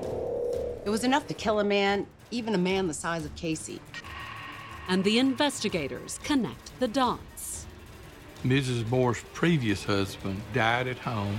It 0.84 0.90
was 0.90 1.04
enough 1.04 1.26
to 1.28 1.34
kill 1.34 1.60
a 1.60 1.64
man, 1.64 2.06
even 2.30 2.54
a 2.54 2.58
man 2.58 2.86
the 2.86 2.92
size 2.92 3.24
of 3.24 3.34
Casey. 3.34 3.80
And 4.88 5.02
the 5.04 5.18
investigators 5.18 6.18
connect 6.22 6.78
the 6.78 6.88
dots. 6.88 7.66
Mrs. 8.44 8.88
Moore's 8.90 9.22
previous 9.32 9.84
husband 9.84 10.42
died 10.52 10.86
at 10.86 10.98
home. 10.98 11.38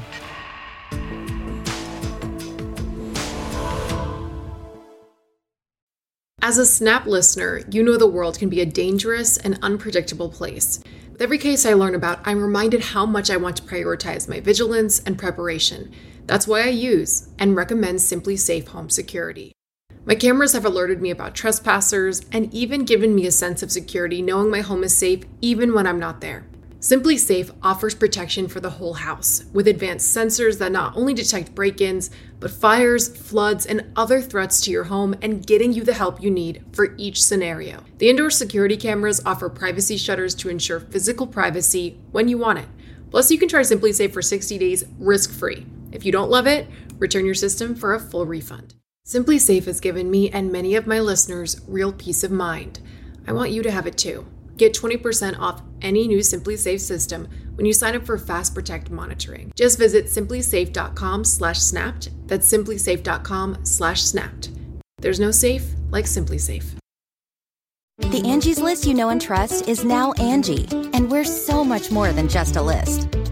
As 6.42 6.60
a 6.60 6.66
SNAP 6.66 7.08
listener, 7.08 7.62
you 7.72 7.82
know 7.82 7.98
the 7.98 8.06
world 8.06 8.38
can 8.38 8.50
be 8.50 8.62
a 8.62 8.68
dangerous 8.68 9.36
and 9.36 9.58
unpredictable 9.64 10.30
place. 10.30 10.80
With 11.12 11.22
every 11.22 11.40
case 11.40 11.66
I 11.66 11.74
learn 11.74 11.96
about, 11.96 12.20
I'm 12.24 12.40
reminded 12.40 12.82
how 12.82 13.06
much 13.06 13.32
I 13.32 13.38
want 13.38 13.58
to 13.58 13.64
prioritize 13.64 14.30
my 14.30 14.40
vigilance 14.40 15.00
and 15.00 15.18
preparation. 15.18 15.92
That's 16.28 16.48
why 16.48 16.62
I 16.62 16.70
use 16.70 17.30
and 17.40 17.56
recommend 17.56 17.98
SimpliSafe 17.98 18.68
Home 18.68 18.92
Security. 18.92 19.54
My 20.08 20.14
cameras 20.14 20.54
have 20.54 20.66
alerted 20.66 21.02
me 21.02 21.10
about 21.10 21.34
trespassers 21.34 22.22
and 22.32 22.54
even 22.54 22.86
given 22.86 23.16
me 23.16 23.26
a 23.26 23.32
sense 23.32 23.64
of 23.64 23.72
security 23.72 24.22
knowing 24.22 24.52
my 24.52 24.62
home 24.62 24.84
is 24.84 24.96
safe 24.96 25.24
even 25.42 25.74
when 25.74 25.88
I'm 25.88 25.98
not 25.98 26.22
there. 26.22 26.46
SimpliSafe 26.80 27.50
offers 27.64 27.96
protection 27.96 28.48
for 28.48 28.60
the 28.60 28.70
whole 28.70 28.94
house 28.94 29.46
with 29.52 29.68
advanced 29.68 30.16
sensors 30.16 30.60
that 30.60 30.72
not 30.72 30.96
only 30.96 31.16
detect 31.16 31.56
break 31.56 31.82
ins, 31.82 32.12
but 32.40 32.52
fires, 32.52 33.18
floods, 33.18 33.66
and 33.66 33.92
other 33.96 34.22
threats 34.22 34.62
to 34.62 34.70
your 34.70 34.84
home 34.84 35.16
and 35.24 35.48
getting 35.48 35.74
you 35.74 35.84
the 35.84 35.96
help 35.96 36.22
you 36.22 36.30
need 36.30 36.64
for 36.72 36.94
each 36.98 37.24
scenario. 37.24 37.84
The 37.98 38.12
indoor 38.12 38.30
security 38.30 38.78
cameras 38.78 39.20
offer 39.26 39.50
privacy 39.50 39.98
shutters 39.98 40.36
to 40.36 40.50
ensure 40.50 40.80
physical 40.80 41.26
privacy 41.26 42.00
when 42.12 42.28
you 42.28 42.38
want 42.38 42.60
it. 42.60 42.68
Plus, 43.10 43.32
you 43.32 43.40
can 43.40 43.50
try 43.50 43.62
SimpliSafe 43.62 44.14
for 44.14 44.22
60 44.22 44.60
days 44.60 44.84
risk 45.00 45.32
free. 45.32 45.66
If 45.92 46.06
you 46.06 46.12
don't 46.12 46.30
love 46.30 46.46
it, 46.46 46.68
return 47.00 47.26
your 47.26 47.34
system 47.34 47.74
for 47.74 47.96
a 47.96 48.00
full 48.00 48.28
refund. 48.28 48.76
SimpliSafe 49.08 49.66
has 49.66 49.80
given 49.80 50.10
me 50.10 50.32
and 50.32 50.52
many 50.52 50.74
of 50.76 50.88
my 50.88 51.00
listeners 51.00 51.62
real 51.68 51.94
peace 51.94 52.24
of 52.24 52.32
mind. 52.32 52.80
I 53.28 53.34
want 53.34 53.52
you 53.52 53.62
to 53.62 53.70
have 53.70 53.86
it 53.86 54.00
too. 54.00 54.26
Get 54.58 54.74
20% 54.74 55.38
off 55.38 55.62
any 55.82 56.08
new 56.08 56.20
SimpliSafe 56.20 56.80
system 56.80 57.28
when 57.54 57.68
you 57.68 57.74
sign 57.74 57.96
up 57.96 58.06
for 58.06 58.18
Fast 58.18 58.56
Protect 58.56 58.90
monitoring. 58.90 59.52
Just 59.56 59.78
visit 59.78 60.08
simplisafe.com/snapped. 60.08 62.10
That's 62.28 62.52
simplisafe.com/snapped. 62.52 64.50
There's 64.98 65.20
no 65.20 65.32
safe 65.32 65.66
like 65.92 66.06
SimpliSafe. 66.06 66.66
The 68.00 68.24
Angie's 68.26 68.60
list 68.60 68.88
you 68.88 68.96
know 68.96 69.10
and 69.10 69.22
trust 69.22 69.68
is 69.68 69.86
now 69.86 70.14
Angie, 70.14 70.68
and 70.94 71.12
we're 71.12 71.26
so 71.26 71.64
much 71.64 71.92
more 71.92 72.12
than 72.12 72.28
just 72.28 72.56
a 72.56 72.62
list. 72.62 73.08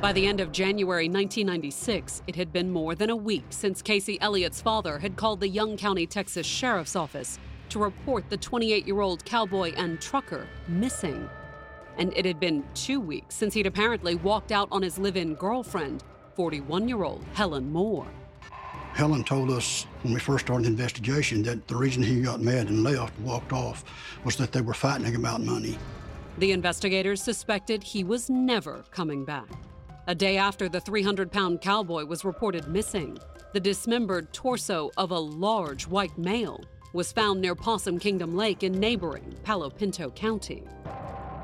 By 0.00 0.14
the 0.14 0.26
end 0.26 0.40
of 0.40 0.50
January 0.50 1.10
1996, 1.10 2.22
it 2.26 2.34
had 2.34 2.54
been 2.54 2.70
more 2.70 2.94
than 2.94 3.10
a 3.10 3.16
week 3.16 3.44
since 3.50 3.82
Casey 3.82 4.18
Elliott's 4.22 4.62
father 4.62 4.98
had 4.98 5.14
called 5.14 5.40
the 5.40 5.48
Young 5.48 5.76
County, 5.76 6.06
Texas 6.06 6.46
Sheriff's 6.46 6.96
Office 6.96 7.38
to 7.68 7.78
report 7.78 8.30
the 8.30 8.38
28 8.38 8.86
year 8.86 9.02
old 9.02 9.22
cowboy 9.26 9.74
and 9.76 10.00
trucker 10.00 10.48
missing. 10.68 11.28
And 11.98 12.16
it 12.16 12.24
had 12.24 12.40
been 12.40 12.64
two 12.72 12.98
weeks 12.98 13.34
since 13.34 13.52
he'd 13.52 13.66
apparently 13.66 14.14
walked 14.14 14.52
out 14.52 14.68
on 14.72 14.80
his 14.80 14.96
live 14.98 15.18
in 15.18 15.34
girlfriend, 15.34 16.02
41 16.34 16.88
year 16.88 17.02
old 17.02 17.22
Helen 17.34 17.70
Moore. 17.70 18.06
Helen 18.94 19.22
told 19.22 19.50
us 19.50 19.84
when 20.00 20.14
we 20.14 20.20
first 20.20 20.46
started 20.46 20.64
the 20.64 20.70
investigation 20.70 21.42
that 21.42 21.68
the 21.68 21.76
reason 21.76 22.02
he 22.02 22.22
got 22.22 22.40
mad 22.40 22.70
and 22.70 22.82
left, 22.82 23.12
walked 23.20 23.52
off, 23.52 23.84
was 24.24 24.36
that 24.36 24.50
they 24.50 24.62
were 24.62 24.72
fighting 24.72 25.14
about 25.14 25.42
money. 25.42 25.76
The 26.38 26.52
investigators 26.52 27.22
suspected 27.22 27.82
he 27.82 28.02
was 28.02 28.30
never 28.30 28.82
coming 28.90 29.26
back. 29.26 29.46
A 30.10 30.14
day 30.16 30.38
after 30.38 30.68
the 30.68 30.80
300 30.80 31.30
pound 31.30 31.60
cowboy 31.60 32.04
was 32.04 32.24
reported 32.24 32.66
missing, 32.66 33.16
the 33.52 33.60
dismembered 33.60 34.32
torso 34.32 34.90
of 34.96 35.12
a 35.12 35.18
large 35.20 35.86
white 35.86 36.18
male 36.18 36.64
was 36.92 37.12
found 37.12 37.40
near 37.40 37.54
Possum 37.54 37.96
Kingdom 37.96 38.34
Lake 38.34 38.64
in 38.64 38.72
neighboring 38.72 39.36
Palo 39.44 39.70
Pinto 39.70 40.10
County. 40.10 40.64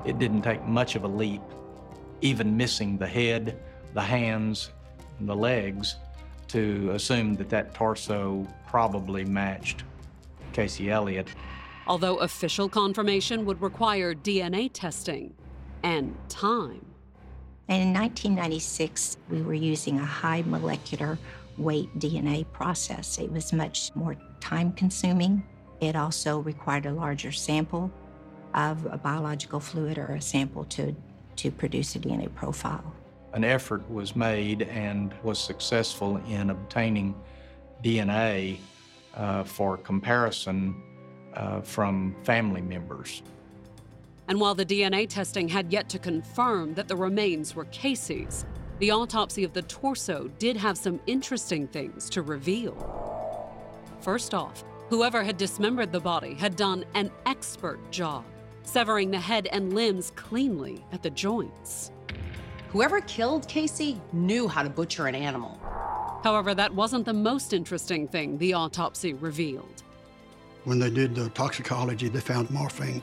It 0.05 0.19
didn't 0.19 0.43
take 0.43 0.65
much 0.65 0.97
of 0.97 1.05
a 1.05 1.07
leap, 1.07 1.43
even 2.23 2.57
missing 2.57 2.99
the 2.99 3.07
head, 3.07 3.57
the 3.95 4.03
hands, 4.03 4.73
and 5.21 5.29
the 5.29 5.37
legs, 5.37 5.95
to 6.49 6.91
assume 6.91 7.37
that 7.37 7.49
that 7.51 7.73
torso 7.73 8.45
probably 8.67 9.25
matched 9.25 9.85
Casey 10.53 10.91
Elliott. 10.91 11.29
Although 11.87 12.17
official 12.17 12.69
confirmation 12.69 13.45
would 13.45 13.63
require 13.63 14.13
DNA 14.13 14.71
testing 14.73 15.35
and 15.85 16.17
time. 16.29 16.85
And 17.69 17.83
in 17.83 17.93
1996, 17.93 19.17
we 19.29 19.43
were 19.43 19.55
using 19.55 19.99
a 19.99 20.05
high 20.05 20.43
molecular 20.43 21.19
weight 21.59 21.89
DNA 21.99 22.45
process. 22.53 23.19
It 23.19 23.31
was 23.33 23.53
much 23.53 23.91
more 23.95 24.17
time 24.41 24.73
consuming. 24.73 25.43
It 25.81 25.97
also 25.97 26.39
required 26.41 26.87
a 26.87 26.93
larger 26.93 27.33
sample. 27.33 27.91
of 28.55 28.87
a 28.87 28.97
biological 28.97 29.61
fluid 29.61 29.99
or 29.99 30.07
a 30.07 30.21
sample 30.21 30.65
to, 30.65 30.95
to 31.37 31.51
produce 31.51 31.95
a 31.95 31.99
DNA 31.99 32.35
profile. 32.35 32.95
An 33.35 33.45
effort 33.45 33.89
was 33.91 34.17
made 34.17 34.63
and 34.63 35.13
was 35.23 35.39
successful 35.39 36.17
in 36.27 36.49
obtaining 36.49 37.15
DNA 37.85 38.57
uh, 39.15 39.45
for 39.45 39.77
comparison 39.77 40.75
uh, 41.35 41.61
from 41.61 42.17
family 42.25 42.63
members. 42.63 43.23
And 44.29 44.41
while 44.41 44.55
the 44.55 44.67
DNA 44.67 45.09
testing 45.09 45.49
had 45.49 45.73
yet 45.73 45.89
to 45.91 45.99
confirm 45.99 46.75
that 46.75 46.89
the 46.89 46.97
remains 46.97 47.55
were 47.55 47.67
Casey's, 47.67 48.45
the 48.79 48.91
autopsy 48.91 49.45
of 49.45 49.53
the 49.53 49.63
torso 49.63 50.29
did 50.39 50.57
have 50.57 50.77
some 50.77 51.01
interesting 51.07 51.67
things 51.69 52.11
to 52.11 52.23
reveal. 52.23 52.75
First 54.01 54.35
off, 54.35 54.65
whoever 54.89 55.23
had 55.23 55.37
dismembered 55.37 55.93
the 55.93 56.01
body 56.01 56.35
had 56.35 56.57
done 56.57 56.85
an 56.95 57.11
expert 57.25 57.79
job, 57.91 58.25
severing 58.65 59.11
the 59.11 59.19
head 59.19 59.49
and 59.53 59.73
limbs 59.73 60.13
cleanly 60.17 60.85
at 60.93 61.03
the 61.03 61.11
joints. 61.11 61.93
Whoever 62.71 63.01
killed 63.01 63.49
Casey 63.49 64.01
knew 64.13 64.49
how 64.49 64.63
to 64.63 64.69
butcher 64.69 65.07
an 65.07 65.15
animal. 65.15 65.59
However, 66.23 66.55
that 66.55 66.75
wasn't 66.75 67.07
the 67.07 67.15
most 67.15 67.53
interesting 67.53 68.09
thing 68.09 68.37
the 68.39 68.53
autopsy 68.53 69.15
revealed. 69.15 69.85
When 70.65 70.81
they 70.81 70.91
did 70.91 71.15
the 71.15 71.29
toxicology, 71.31 72.09
they 72.09 72.21
found 72.21 72.51
morphine. 72.51 73.01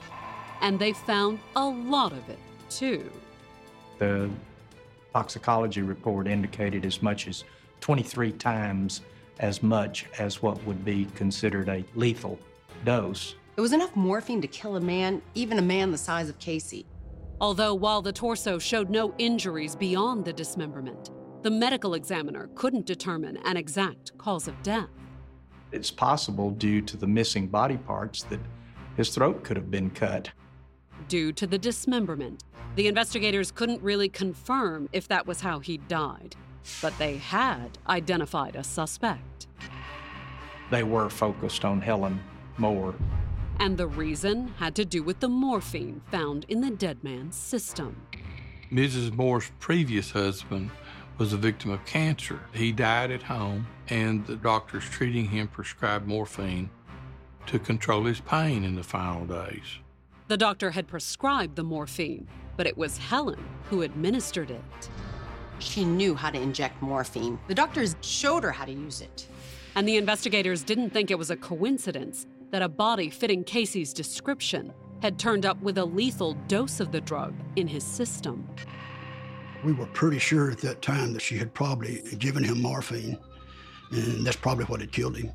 And 0.64 0.80
they 0.80 0.94
found 0.94 1.40
a 1.58 1.66
lot 1.66 2.14
of 2.14 2.28
it, 2.30 2.40
too. 2.70 3.12
The 4.00 4.30
toxicology 5.14 5.82
report 5.82 6.26
indicated 6.26 6.86
as 6.86 7.02
much 7.02 7.28
as 7.28 7.44
23 7.82 8.32
times 8.32 9.02
as 9.40 9.62
much 9.62 10.06
as 10.20 10.42
what 10.42 10.64
would 10.66 10.86
be 10.86 11.06
considered 11.16 11.68
a 11.68 11.84
lethal 11.96 12.40
dose. 12.86 13.36
It 13.58 13.62
was 13.62 13.74
enough 13.74 13.94
morphine 13.96 14.42
to 14.42 14.48
kill 14.48 14.78
a 14.78 14.82
man, 14.82 15.22
even 15.36 15.60
a 15.60 15.62
man 15.62 15.92
the 15.92 15.98
size 15.98 16.30
of 16.30 16.40
Casey. 16.40 16.86
Although, 17.42 17.76
while 17.76 18.02
the 18.02 18.14
torso 18.14 18.58
showed 18.58 18.90
no 18.90 19.14
injuries 19.18 19.76
beyond 19.76 20.24
the 20.24 20.32
dismemberment, 20.32 21.12
the 21.42 21.52
medical 21.52 21.96
examiner 21.96 22.50
couldn't 22.56 22.86
determine 22.86 23.36
an 23.44 23.58
exact 23.58 24.18
cause 24.18 24.48
of 24.48 24.64
death. 24.64 24.88
It's 25.74 25.92
possible, 25.92 26.52
due 26.52 26.82
to 26.84 26.96
the 26.96 27.08
missing 27.08 27.48
body 27.48 27.76
parts, 27.76 28.24
that 28.24 28.40
his 28.96 29.10
throat 29.14 29.44
could 29.44 29.58
have 29.58 29.70
been 29.70 29.90
cut. 29.90 30.30
Due 31.08 31.32
to 31.34 31.48
the 31.48 31.58
dismemberment, 31.58 32.44
the 32.76 32.88
investigators 32.88 33.52
couldn't 33.52 33.82
really 33.82 34.10
confirm 34.10 34.90
if 34.94 35.08
that 35.08 35.28
was 35.28 35.42
how 35.42 35.60
he 35.60 35.78
died, 35.78 36.36
but 36.82 36.98
they 36.98 37.18
had 37.18 37.78
identified 37.88 38.56
a 38.56 38.64
suspect. 38.64 39.48
They 40.72 40.84
were 40.84 41.10
focused 41.10 41.66
on 41.66 41.82
Helen 41.82 42.20
Moore. 42.58 42.96
And 43.60 43.78
the 43.78 43.88
reason 43.88 44.48
had 44.58 44.76
to 44.76 44.86
do 44.86 45.04
with 45.04 45.20
the 45.20 45.30
morphine 45.30 46.02
found 46.10 46.46
in 46.48 46.62
the 46.62 46.72
dead 46.72 47.04
man's 47.04 47.36
system. 47.36 48.02
Mrs. 48.72 49.14
Moore's 49.14 49.52
previous 49.60 50.12
husband 50.12 50.72
was 51.20 51.34
a 51.34 51.38
victim 51.38 51.70
of 51.70 51.86
cancer. 51.86 52.40
He 52.54 52.72
died 52.72 53.12
at 53.12 53.22
home, 53.22 53.68
and 53.90 54.26
the 54.26 54.36
doctors 54.36 54.84
treating 54.86 55.28
him 55.28 55.48
prescribed 55.48 56.08
morphine 56.08 56.72
to 57.46 57.60
control 57.60 58.06
his 58.06 58.20
pain 58.22 58.64
in 58.64 58.76
the 58.76 58.84
final 58.84 59.26
days. 59.26 59.80
The 60.30 60.38
doctor 60.38 60.72
had 60.72 60.88
prescribed 60.88 61.58
the 61.58 61.64
morphine, 61.64 62.28
but 62.56 62.66
it 62.66 62.78
was 62.78 62.98
Helen 62.98 63.44
who 63.70 63.82
administered 63.82 64.52
it. 64.52 64.90
She 65.60 65.84
knew 65.84 66.16
how 66.16 66.30
to 66.30 66.40
inject 66.40 66.82
morphine. 66.82 67.40
The 67.48 67.56
doctors 67.56 67.98
showed 68.02 68.44
her 68.44 68.52
how 68.52 68.66
to 68.66 68.72
use 68.72 69.02
it. 69.02 69.28
And 69.76 69.88
the 69.88 69.98
investigators 69.98 70.64
didn't 70.64 70.92
think 70.92 71.12
it 71.12 71.18
was 71.18 71.30
a 71.30 71.36
coincidence 71.36 72.26
that 72.52 72.62
a 72.62 72.70
body 72.70 73.10
fitting 73.10 73.44
Casey's 73.44 73.92
description 73.92 74.72
had 75.02 75.20
turned 75.20 75.46
up 75.46 75.62
with 75.62 75.78
a 75.78 75.84
lethal 75.86 76.36
dose 76.48 76.80
of 76.80 76.94
the 76.94 77.02
drug 77.02 77.34
in 77.58 77.68
his 77.68 77.84
system. 77.84 78.48
We 79.66 79.74
were 79.74 79.88
pretty 79.88 80.20
sure 80.20 80.52
at 80.52 80.60
that 80.60 80.82
time 80.82 81.14
that 81.14 81.22
she 81.22 81.38
had 81.38 81.54
probably 81.54 82.02
given 82.18 82.44
him 82.44 82.62
morphine, 82.62 83.18
and 83.92 84.26
that's 84.26 84.38
probably 84.38 84.66
what 84.66 84.80
had 84.80 84.92
killed 84.94 85.18
him. 85.18 85.32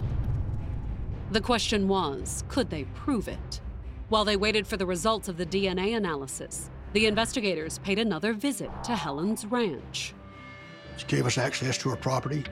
The 1.32 1.40
question 1.42 1.88
was 1.88 2.44
could 2.48 2.70
they 2.70 2.84
prove 2.94 3.28
it? 3.28 3.60
While 4.08 4.24
they 4.24 4.36
waited 4.36 4.66
for 4.66 4.78
the 4.78 4.86
results 4.86 5.28
of 5.28 5.36
the 5.36 5.44
DNA 5.44 5.94
analysis, 5.94 6.70
the 6.94 7.06
investigators 7.06 7.78
paid 7.80 7.98
another 7.98 8.32
visit 8.32 8.70
to 8.84 8.96
Helen's 8.96 9.44
ranch. 9.44 10.14
She 10.96 11.06
gave 11.06 11.26
us 11.26 11.36
access 11.36 11.76
to 11.78 11.90
her 11.90 11.96
property. 11.96 12.42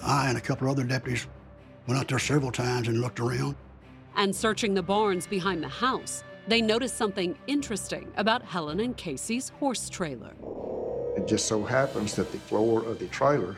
I 0.00 0.28
and 0.28 0.38
a 0.38 0.40
couple 0.40 0.70
other 0.70 0.84
deputies 0.84 1.26
went 1.88 1.98
out 1.98 2.06
there 2.06 2.20
several 2.20 2.52
times 2.52 2.86
and 2.86 3.00
looked 3.00 3.18
around. 3.18 3.56
And 4.14 4.34
searching 4.34 4.74
the 4.74 4.82
barns 4.82 5.26
behind 5.26 5.64
the 5.64 5.68
house, 5.68 6.22
they 6.46 6.62
noticed 6.62 6.96
something 6.96 7.36
interesting 7.48 8.12
about 8.16 8.44
Helen 8.44 8.78
and 8.78 8.96
Casey's 8.96 9.48
horse 9.58 9.88
trailer. 9.88 10.34
It 11.16 11.26
just 11.26 11.46
so 11.46 11.64
happens 11.64 12.14
that 12.14 12.30
the 12.30 12.38
floor 12.38 12.84
of 12.84 13.00
the 13.00 13.08
trailer 13.08 13.56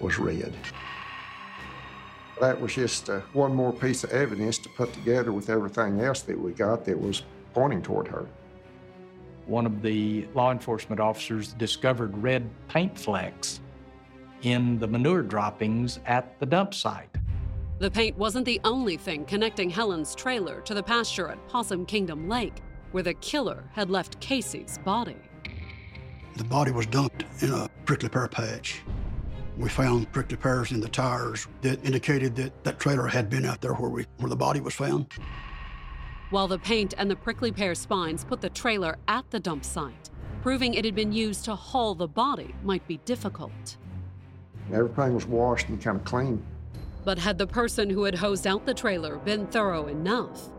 was 0.00 0.18
red. 0.18 0.52
That 2.40 2.60
was 2.60 2.74
just 2.74 3.08
uh, 3.08 3.20
one 3.32 3.54
more 3.54 3.72
piece 3.72 4.04
of 4.04 4.10
evidence 4.10 4.58
to 4.58 4.68
put 4.68 4.92
together 4.92 5.32
with 5.32 5.48
everything 5.48 6.00
else 6.00 6.20
that 6.22 6.38
we 6.38 6.52
got 6.52 6.84
that 6.84 7.00
was 7.00 7.22
pointing 7.54 7.80
toward 7.80 8.08
her. 8.08 8.26
One 9.46 9.64
of 9.64 9.80
the 9.80 10.26
law 10.34 10.52
enforcement 10.52 11.00
officers 11.00 11.52
discovered 11.54 12.16
red 12.18 12.48
paint 12.68 12.98
flecks 12.98 13.60
in 14.42 14.78
the 14.78 14.86
manure 14.86 15.22
droppings 15.22 15.98
at 16.04 16.38
the 16.38 16.46
dump 16.46 16.74
site. 16.74 17.08
The 17.78 17.90
paint 17.90 18.18
wasn't 18.18 18.44
the 18.44 18.60
only 18.64 18.96
thing 18.96 19.24
connecting 19.24 19.70
Helen's 19.70 20.14
trailer 20.14 20.60
to 20.62 20.74
the 20.74 20.82
pasture 20.82 21.28
at 21.28 21.48
Possum 21.48 21.86
Kingdom 21.86 22.28
Lake, 22.28 22.62
where 22.92 23.02
the 23.02 23.14
killer 23.14 23.64
had 23.72 23.90
left 23.90 24.18
Casey's 24.20 24.78
body. 24.84 25.16
The 26.36 26.44
body 26.44 26.70
was 26.70 26.86
dumped 26.86 27.24
in 27.40 27.50
a 27.50 27.68
prickly 27.86 28.08
pear 28.08 28.28
patch. 28.28 28.82
We 29.56 29.70
found 29.70 30.12
prickly 30.12 30.36
pears 30.36 30.70
in 30.70 30.80
the 30.80 30.88
tires 30.88 31.48
that 31.62 31.82
indicated 31.82 32.36
that 32.36 32.62
that 32.64 32.78
trailer 32.78 33.06
had 33.06 33.30
been 33.30 33.46
out 33.46 33.62
there 33.62 33.72
where, 33.72 33.88
we, 33.88 34.06
where 34.18 34.28
the 34.28 34.36
body 34.36 34.60
was 34.60 34.74
found. 34.74 35.06
While 36.28 36.46
the 36.46 36.58
paint 36.58 36.92
and 36.98 37.10
the 37.10 37.16
prickly 37.16 37.50
pear 37.52 37.74
spines 37.74 38.22
put 38.22 38.42
the 38.42 38.50
trailer 38.50 38.98
at 39.08 39.30
the 39.30 39.40
dump 39.40 39.64
site, 39.64 40.10
proving 40.42 40.74
it 40.74 40.84
had 40.84 40.94
been 40.94 41.12
used 41.12 41.46
to 41.46 41.54
haul 41.54 41.94
the 41.94 42.06
body 42.06 42.54
might 42.64 42.86
be 42.86 42.98
difficult. 42.98 43.78
Everything 44.72 45.14
was 45.14 45.26
washed 45.26 45.68
and 45.68 45.80
kind 45.80 45.96
of 45.96 46.04
clean. 46.04 46.44
But 47.04 47.18
had 47.18 47.38
the 47.38 47.46
person 47.46 47.88
who 47.88 48.04
had 48.04 48.16
hosed 48.16 48.46
out 48.46 48.66
the 48.66 48.74
trailer 48.74 49.16
been 49.18 49.46
thorough 49.46 49.86
enough? 49.86 50.50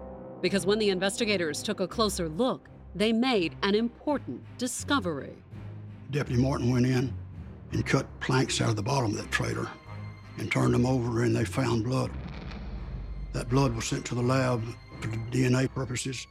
Because 0.42 0.66
when 0.66 0.80
the 0.80 0.90
investigators 0.90 1.62
took 1.62 1.82
a 1.82 1.88
closer 1.88 2.30
look, 2.30 2.70
they 2.96 3.14
made 3.14 3.56
an 3.62 3.76
important 3.76 4.42
discovery. 4.58 5.36
Deputy 6.10 6.42
Morton 6.42 6.72
went 6.72 6.86
in 6.86 7.14
and 7.72 7.86
cut 7.86 8.08
planks 8.20 8.62
out 8.62 8.70
of 8.70 8.76
the 8.76 8.84
bottom 8.84 9.12
of 9.12 9.18
that 9.18 9.32
trailer 9.32 9.68
and 10.38 10.52
turned 10.52 10.74
them 10.74 10.86
over, 10.86 11.24
and 11.24 11.36
they 11.36 11.46
found 11.46 11.84
blood. 11.84 12.12
That 13.34 13.50
blood 13.50 13.76
was 13.76 13.86
sent 13.86 14.06
to 14.06 14.16
the 14.16 14.22
lab 14.22 14.64
for 15.02 15.08
DNA 15.32 15.72
purposes. 15.74 16.28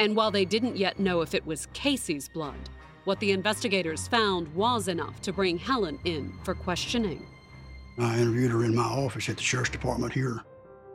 And 0.00 0.16
while 0.16 0.30
they 0.30 0.44
didn't 0.44 0.76
yet 0.76 0.98
know 0.98 1.20
if 1.20 1.34
it 1.34 1.46
was 1.46 1.66
Casey's 1.72 2.28
blood, 2.28 2.68
what 3.04 3.20
the 3.20 3.32
investigators 3.32 4.08
found 4.08 4.52
was 4.54 4.88
enough 4.88 5.20
to 5.22 5.32
bring 5.32 5.58
Helen 5.58 5.98
in 6.04 6.32
for 6.44 6.54
questioning. 6.54 7.26
I 7.98 8.18
interviewed 8.18 8.52
her 8.52 8.64
in 8.64 8.74
my 8.74 8.82
office 8.82 9.28
at 9.28 9.36
the 9.36 9.42
sheriff's 9.42 9.70
department 9.70 10.12
here. 10.12 10.42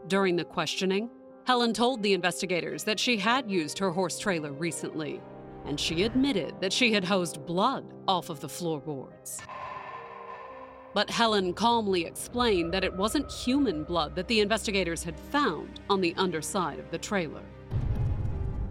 During 0.07 0.35
the 0.35 0.45
questioning, 0.45 1.09
Helen 1.45 1.73
told 1.73 2.01
the 2.01 2.13
investigators 2.13 2.83
that 2.85 2.99
she 2.99 3.17
had 3.17 3.49
used 3.49 3.77
her 3.79 3.91
horse 3.91 4.19
trailer 4.19 4.51
recently, 4.51 5.21
and 5.65 5.79
she 5.79 6.03
admitted 6.03 6.59
that 6.59 6.73
she 6.73 6.91
had 6.93 7.03
hosed 7.03 7.45
blood 7.45 7.93
off 8.07 8.29
of 8.29 8.39
the 8.39 8.49
floorboards. 8.49 9.41
But 10.93 11.09
Helen 11.09 11.53
calmly 11.53 12.05
explained 12.05 12.73
that 12.73 12.83
it 12.83 12.93
wasn't 12.93 13.31
human 13.31 13.83
blood 13.83 14.15
that 14.15 14.27
the 14.27 14.39
investigators 14.39 15.03
had 15.03 15.19
found 15.19 15.79
on 15.89 16.01
the 16.01 16.13
underside 16.17 16.79
of 16.79 16.89
the 16.91 16.97
trailer. 16.97 17.43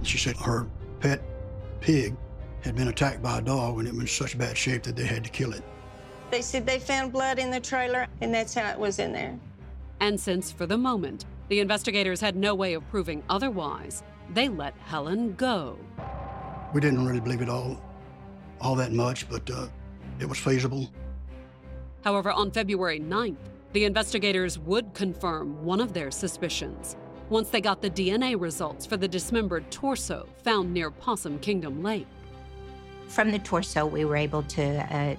She 0.02 0.18
said 0.18 0.36
her 0.36 0.66
pet 1.00 1.22
pig 1.80 2.16
had 2.62 2.74
been 2.74 2.88
attacked 2.88 3.22
by 3.22 3.38
a 3.38 3.42
dog 3.42 3.78
and 3.78 3.86
it 3.86 3.94
was 3.94 4.02
in 4.02 4.06
such 4.08 4.36
bad 4.36 4.56
shape 4.56 4.82
that 4.84 4.96
they 4.96 5.06
had 5.06 5.24
to 5.24 5.30
kill 5.30 5.52
it. 5.52 5.62
They 6.30 6.42
said 6.42 6.66
they 6.66 6.80
found 6.80 7.12
blood 7.12 7.38
in 7.38 7.50
the 7.50 7.60
trailer, 7.60 8.08
and 8.20 8.34
that's 8.34 8.52
how 8.52 8.68
it 8.70 8.78
was 8.78 8.98
in 8.98 9.12
there. 9.12 9.38
And 10.00 10.18
since, 10.18 10.50
for 10.50 10.66
the 10.66 10.76
moment, 10.76 11.24
the 11.48 11.60
investigators 11.60 12.20
had 12.20 12.34
no 12.34 12.54
way 12.54 12.74
of 12.74 12.88
proving 12.90 13.22
otherwise, 13.28 14.02
they 14.34 14.48
let 14.48 14.74
Helen 14.84 15.34
go. 15.34 15.78
We 16.74 16.80
didn't 16.80 17.06
really 17.06 17.20
believe 17.20 17.42
it 17.42 17.48
all, 17.48 17.80
all 18.60 18.74
that 18.74 18.92
much, 18.92 19.28
but 19.28 19.48
uh, 19.48 19.68
it 20.18 20.28
was 20.28 20.38
feasible. 20.38 20.90
However, 22.06 22.30
on 22.30 22.52
February 22.52 23.00
9th, 23.00 23.34
the 23.72 23.84
investigators 23.84 24.60
would 24.60 24.94
confirm 24.94 25.64
one 25.64 25.80
of 25.80 25.92
their 25.92 26.12
suspicions 26.12 26.96
once 27.30 27.48
they 27.48 27.60
got 27.60 27.82
the 27.82 27.90
DNA 27.90 28.40
results 28.40 28.86
for 28.86 28.96
the 28.96 29.08
dismembered 29.08 29.68
torso 29.72 30.28
found 30.44 30.72
near 30.72 30.92
Possum 30.92 31.40
Kingdom 31.40 31.82
Lake. 31.82 32.06
From 33.08 33.32
the 33.32 33.40
torso, 33.40 33.84
we 33.84 34.04
were 34.04 34.14
able 34.14 34.44
to 34.44 34.94
uh, 34.94 35.16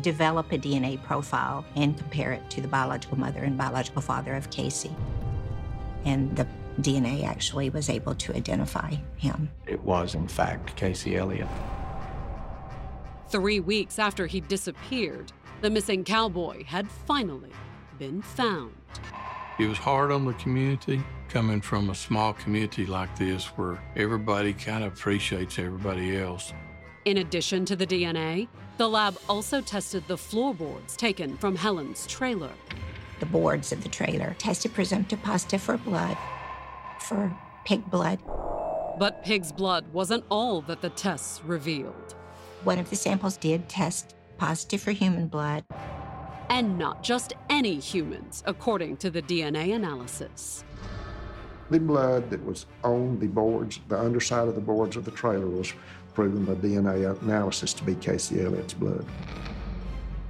develop 0.00 0.52
a 0.52 0.58
DNA 0.58 1.02
profile 1.02 1.64
and 1.74 1.98
compare 1.98 2.30
it 2.30 2.48
to 2.50 2.60
the 2.60 2.68
biological 2.68 3.18
mother 3.18 3.40
and 3.40 3.58
biological 3.58 4.00
father 4.00 4.36
of 4.36 4.48
Casey. 4.48 4.94
And 6.04 6.36
the 6.36 6.46
DNA 6.82 7.24
actually 7.24 7.68
was 7.68 7.90
able 7.90 8.14
to 8.14 8.36
identify 8.36 8.94
him. 9.16 9.50
It 9.66 9.82
was, 9.82 10.14
in 10.14 10.28
fact, 10.28 10.76
Casey 10.76 11.16
Elliott. 11.16 11.48
Three 13.28 13.58
weeks 13.58 13.98
after 13.98 14.26
he 14.28 14.40
disappeared, 14.40 15.32
the 15.62 15.70
missing 15.70 16.02
cowboy 16.02 16.64
had 16.64 16.90
finally 16.90 17.52
been 17.96 18.20
found. 18.20 18.74
It 19.60 19.66
was 19.68 19.78
hard 19.78 20.10
on 20.10 20.24
the 20.24 20.32
community 20.34 21.00
coming 21.28 21.60
from 21.60 21.90
a 21.90 21.94
small 21.94 22.32
community 22.32 22.84
like 22.84 23.16
this 23.16 23.46
where 23.56 23.80
everybody 23.94 24.54
kind 24.54 24.82
of 24.82 24.92
appreciates 24.92 25.60
everybody 25.60 26.16
else. 26.18 26.52
In 27.04 27.18
addition 27.18 27.64
to 27.66 27.76
the 27.76 27.86
DNA, 27.86 28.48
the 28.76 28.88
lab 28.88 29.16
also 29.28 29.60
tested 29.60 30.02
the 30.08 30.16
floorboards 30.16 30.96
taken 30.96 31.36
from 31.36 31.54
Helen's 31.54 32.08
trailer. 32.08 32.50
The 33.20 33.26
boards 33.26 33.70
of 33.70 33.84
the 33.84 33.88
trailer 33.88 34.34
tested 34.38 34.74
presumptive 34.74 35.22
positive 35.22 35.62
for 35.62 35.76
blood, 35.76 36.18
for 36.98 37.32
pig 37.64 37.88
blood. 37.88 38.18
But 38.98 39.24
pig's 39.24 39.52
blood 39.52 39.92
wasn't 39.92 40.24
all 40.28 40.60
that 40.62 40.80
the 40.80 40.90
tests 40.90 41.40
revealed. 41.44 42.16
One 42.64 42.80
of 42.80 42.90
the 42.90 42.96
samples 42.96 43.36
did 43.36 43.68
test 43.68 44.16
positive 44.36 44.80
for 44.80 44.92
human 44.92 45.28
blood. 45.28 45.64
And 46.48 46.78
not 46.78 47.02
just 47.02 47.32
any 47.48 47.78
humans, 47.78 48.42
according 48.46 48.98
to 48.98 49.10
the 49.10 49.22
DNA 49.22 49.74
analysis. 49.74 50.64
The 51.70 51.80
blood 51.80 52.28
that 52.30 52.44
was 52.44 52.66
on 52.84 53.18
the 53.18 53.28
boards, 53.28 53.80
the 53.88 53.98
underside 53.98 54.48
of 54.48 54.54
the 54.54 54.60
boards 54.60 54.96
of 54.96 55.04
the 55.04 55.10
trailer, 55.10 55.46
was 55.46 55.72
proven 56.14 56.44
by 56.44 56.54
DNA 56.54 57.20
analysis 57.22 57.72
to 57.74 57.84
be 57.84 57.94
Casey 57.94 58.44
Elliott's 58.44 58.74
blood. 58.74 59.06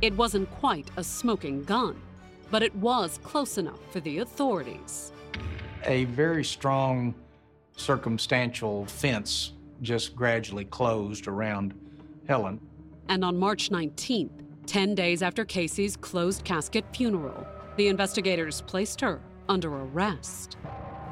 It 0.01 0.17
wasn't 0.17 0.51
quite 0.51 0.91
a 0.97 1.05
smoking 1.05 1.65
gun, 1.65 2.01
but 2.51 2.63
it 2.63 2.75
was 2.77 3.19
close 3.23 3.59
enough 3.59 3.81
for 3.91 4.01
the 4.01 4.19
authorities. 4.19 5.13
A 5.85 6.05
very 6.05 6.45
strong 6.45 7.15
circumstantial 7.77 8.87
fence 8.87 9.53
just 9.81 10.15
gradually 10.15 10.65
closed 10.65 11.27
around 11.27 11.75
Helen. 12.29 12.61
And 13.09 13.25
on 13.25 13.39
March 13.39 13.71
19th, 13.71 14.31
10 14.67 14.95
days 14.95 15.23
after 15.23 15.45
Casey's 15.45 15.97
closed 15.97 16.45
casket 16.45 16.85
funeral, 16.95 17.47
the 17.77 17.89
investigators 17.89 18.63
placed 18.63 19.01
her 19.01 19.21
under 19.49 19.75
arrest. 19.75 20.57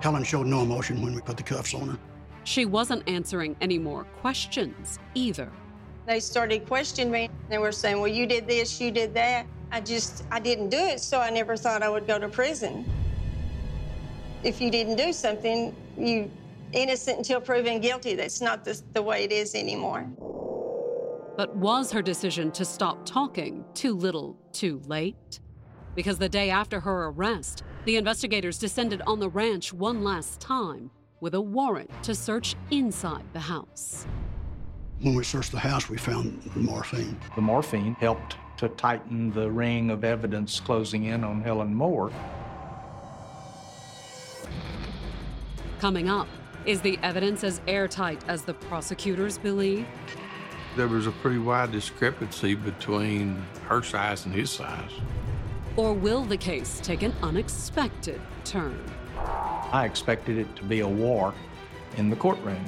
Helen 0.01 0.25
showed 0.25 0.47
no 0.47 0.61
emotion 0.61 1.03
when 1.03 1.15
we 1.15 1.21
put 1.21 1.37
the 1.37 1.43
cuffs 1.43 1.75
on 1.75 1.89
her. 1.89 1.99
She 2.45 2.65
wasn't 2.65 3.07
answering 3.09 3.57
any 3.61 3.79
more 3.79 4.05
questions 4.21 4.99
either. 5.15 5.51
They 6.07 6.21
started 6.21 6.67
questioning 6.67 7.13
me. 7.13 7.31
They 7.49 7.59
were 7.59 7.73
saying, 7.73 7.99
well, 7.99 8.09
you 8.09 8.27
did 8.27 8.49
this, 8.49 8.81
you 8.81 8.91
did 8.91 9.15
that. 9.15 9.47
I 9.73 9.81
just, 9.81 10.25
I 10.31 10.41
didn't 10.41 10.71
do 10.71 10.79
it, 10.79 11.01
so 11.01 11.21
I 11.21 11.31
never 11.31 11.57
thought 11.57 11.83
I 11.83 11.89
would 11.89 12.07
go 12.07 12.19
to 12.19 12.29
prison. 12.29 12.85
If 14.43 14.61
you 14.61 14.71
didn't 14.71 14.97
do 14.97 15.13
something, 15.13 15.77
you 15.99 16.31
innocent 16.73 17.19
until 17.19 17.41
proven 17.41 17.81
guilty. 17.81 18.15
That's 18.15 18.41
not 18.41 18.65
the, 18.65 18.81
the 18.93 19.03
way 19.03 19.25
it 19.25 19.33
is 19.33 19.55
anymore. 19.55 20.07
But 21.37 21.55
was 21.57 21.93
her 21.93 22.03
decision 22.03 22.51
to 22.53 22.65
stop 22.65 23.07
talking 23.07 23.65
too 23.75 23.95
little, 23.95 24.37
too 24.53 24.81
late? 24.87 25.41
Because 25.95 26.19
the 26.19 26.29
day 26.29 26.51
after 26.51 26.81
her 26.81 27.07
arrest, 27.07 27.63
the 27.85 27.97
investigators 27.97 28.59
descended 28.59 29.03
on 29.07 29.21
the 29.21 29.29
ranch 29.29 29.73
one 29.73 30.05
last 30.05 30.41
time 30.41 30.91
with 31.21 31.35
a 31.35 31.41
warrant 31.41 31.91
to 32.03 32.15
search 32.15 32.57
inside 32.71 33.25
the 33.33 33.41
house. 33.41 34.07
When 35.01 35.15
we 35.15 35.25
searched 35.25 35.53
the 35.53 35.59
house, 35.59 35.89
we 35.89 35.97
found 35.97 36.43
the 36.55 36.61
morphine. 36.61 37.19
The 37.35 37.41
morphine 37.41 37.95
helped 37.95 38.37
to 38.59 38.69
tighten 38.69 39.33
the 39.33 39.51
ring 39.51 39.91
of 39.91 40.05
evidence 40.05 40.61
closing 40.61 41.05
in 41.05 41.25
on 41.25 41.41
Helen 41.41 41.75
Moore. 41.75 42.13
Coming 45.79 46.11
up, 46.11 46.29
is 46.67 46.83
the 46.83 46.99
evidence 47.03 47.43
as 47.43 47.63
airtight 47.67 48.23
as 48.29 48.43
the 48.43 48.53
prosecutors 48.53 49.39
believe? 49.39 49.87
There 50.77 50.89
was 50.89 51.07
a 51.07 51.11
pretty 51.11 51.39
wide 51.39 51.73
discrepancy 51.73 52.55
between 52.55 53.43
her 53.67 53.83
size 53.83 54.25
and 54.25 54.35
his 54.35 54.51
size. 54.51 54.93
Or 55.77 55.93
will 55.93 56.25
the 56.25 56.37
case 56.37 56.81
take 56.83 57.03
an 57.03 57.13
unexpected 57.23 58.21
turn? 58.45 58.79
I 59.17 59.85
expected 59.85 60.39
it 60.39 60.57
to 60.57 60.65
be 60.65 60.81
a 60.81 60.89
war 60.89 61.35
in 61.97 62.09
the 62.09 62.17
courtroom. 62.17 62.65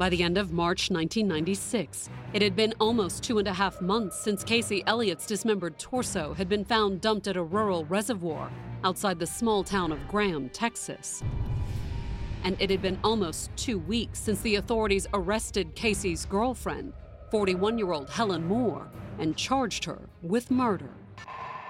By 0.00 0.08
the 0.08 0.22
end 0.22 0.38
of 0.38 0.50
March 0.50 0.90
1996, 0.90 2.08
it 2.32 2.40
had 2.40 2.56
been 2.56 2.72
almost 2.80 3.22
two 3.22 3.36
and 3.36 3.46
a 3.46 3.52
half 3.52 3.82
months 3.82 4.18
since 4.18 4.42
Casey 4.42 4.82
Elliott's 4.86 5.26
dismembered 5.26 5.78
torso 5.78 6.32
had 6.32 6.48
been 6.48 6.64
found 6.64 7.02
dumped 7.02 7.28
at 7.28 7.36
a 7.36 7.42
rural 7.42 7.84
reservoir 7.84 8.50
outside 8.82 9.18
the 9.18 9.26
small 9.26 9.62
town 9.62 9.92
of 9.92 10.08
Graham, 10.08 10.48
Texas. 10.48 11.22
And 12.44 12.56
it 12.58 12.70
had 12.70 12.80
been 12.80 12.98
almost 13.04 13.54
two 13.56 13.78
weeks 13.78 14.18
since 14.18 14.40
the 14.40 14.54
authorities 14.54 15.06
arrested 15.12 15.74
Casey's 15.74 16.24
girlfriend, 16.24 16.94
41 17.30 17.76
year 17.76 17.92
old 17.92 18.08
Helen 18.08 18.46
Moore, 18.48 18.88
and 19.18 19.36
charged 19.36 19.84
her 19.84 20.08
with 20.22 20.50
murder. 20.50 20.94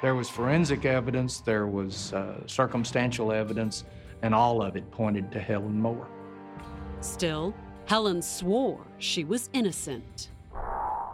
There 0.03 0.15
was 0.15 0.31
forensic 0.31 0.85
evidence, 0.85 1.41
there 1.41 1.67
was 1.67 2.13
uh, 2.13 2.47
circumstantial 2.47 3.33
evidence, 3.33 3.83
and 4.23 4.33
all 4.33 4.63
of 4.63 4.77
it 4.77 4.89
pointed 4.93 5.33
to 5.33 5.41
Helen 5.41 5.81
Moore. 5.81 6.07
Still, 7.01 7.55
Helen 7.91 8.23
swore 8.23 8.87
she 8.99 9.25
was 9.25 9.51
innocent. 9.53 10.29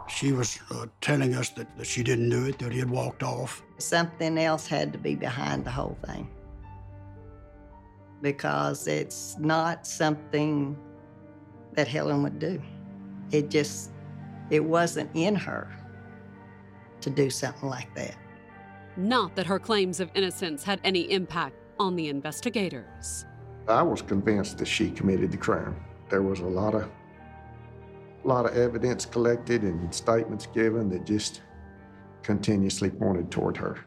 She 0.07 0.31
was 0.31 0.59
uh, 0.69 0.85
telling 1.01 1.33
us 1.33 1.49
that, 1.57 1.75
that 1.75 1.87
she 1.87 2.03
didn't 2.03 2.29
do 2.29 2.45
it, 2.45 2.59
that 2.59 2.71
he 2.71 2.77
had 2.77 2.91
walked 2.91 3.23
off. 3.23 3.63
Something 3.79 4.37
else 4.37 4.67
had 4.67 4.93
to 4.93 4.99
be 4.99 5.15
behind 5.15 5.65
the 5.65 5.71
whole 5.71 5.97
thing 6.05 6.29
because 8.21 8.87
it's 8.87 9.39
not 9.39 9.87
something 9.87 10.77
that 11.73 11.87
Helen 11.87 12.21
would 12.21 12.37
do. 12.37 12.61
It 13.31 13.49
just, 13.49 13.89
it 14.51 14.63
wasn't 14.63 15.09
in 15.15 15.33
her 15.33 15.67
to 17.01 17.09
do 17.09 17.31
something 17.31 17.69
like 17.69 17.91
that. 17.95 18.15
Not 18.97 19.35
that 19.35 19.47
her 19.47 19.57
claims 19.57 19.99
of 19.99 20.11
innocence 20.13 20.63
had 20.63 20.79
any 20.83 21.11
impact 21.11 21.55
on 21.79 21.95
the 21.95 22.09
investigators. 22.09 23.25
I 23.67 23.81
was 23.81 24.03
convinced 24.03 24.59
that 24.59 24.67
she 24.67 24.91
committed 24.91 25.31
the 25.31 25.37
crime. 25.37 25.75
There 26.09 26.21
was 26.21 26.39
a 26.39 26.45
lot 26.45 26.75
of 26.75 26.89
a 28.23 28.27
lot 28.27 28.45
of 28.45 28.57
evidence 28.57 29.05
collected 29.05 29.61
and 29.63 29.93
statements 29.93 30.47
given 30.47 30.89
that 30.89 31.05
just 31.05 31.41
continuously 32.23 32.89
pointed 32.89 33.31
toward 33.31 33.55
her. 33.55 33.85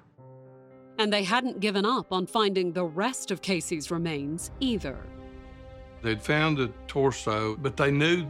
And 0.98 1.12
they 1.12 1.24
hadn't 1.24 1.60
given 1.60 1.84
up 1.84 2.12
on 2.12 2.26
finding 2.26 2.72
the 2.72 2.84
rest 2.84 3.30
of 3.30 3.42
Casey's 3.42 3.90
remains 3.90 4.50
either. 4.60 4.98
They'd 6.02 6.22
found 6.22 6.56
the 6.56 6.68
torso, 6.86 7.56
but 7.56 7.76
they 7.76 7.90
knew 7.90 8.26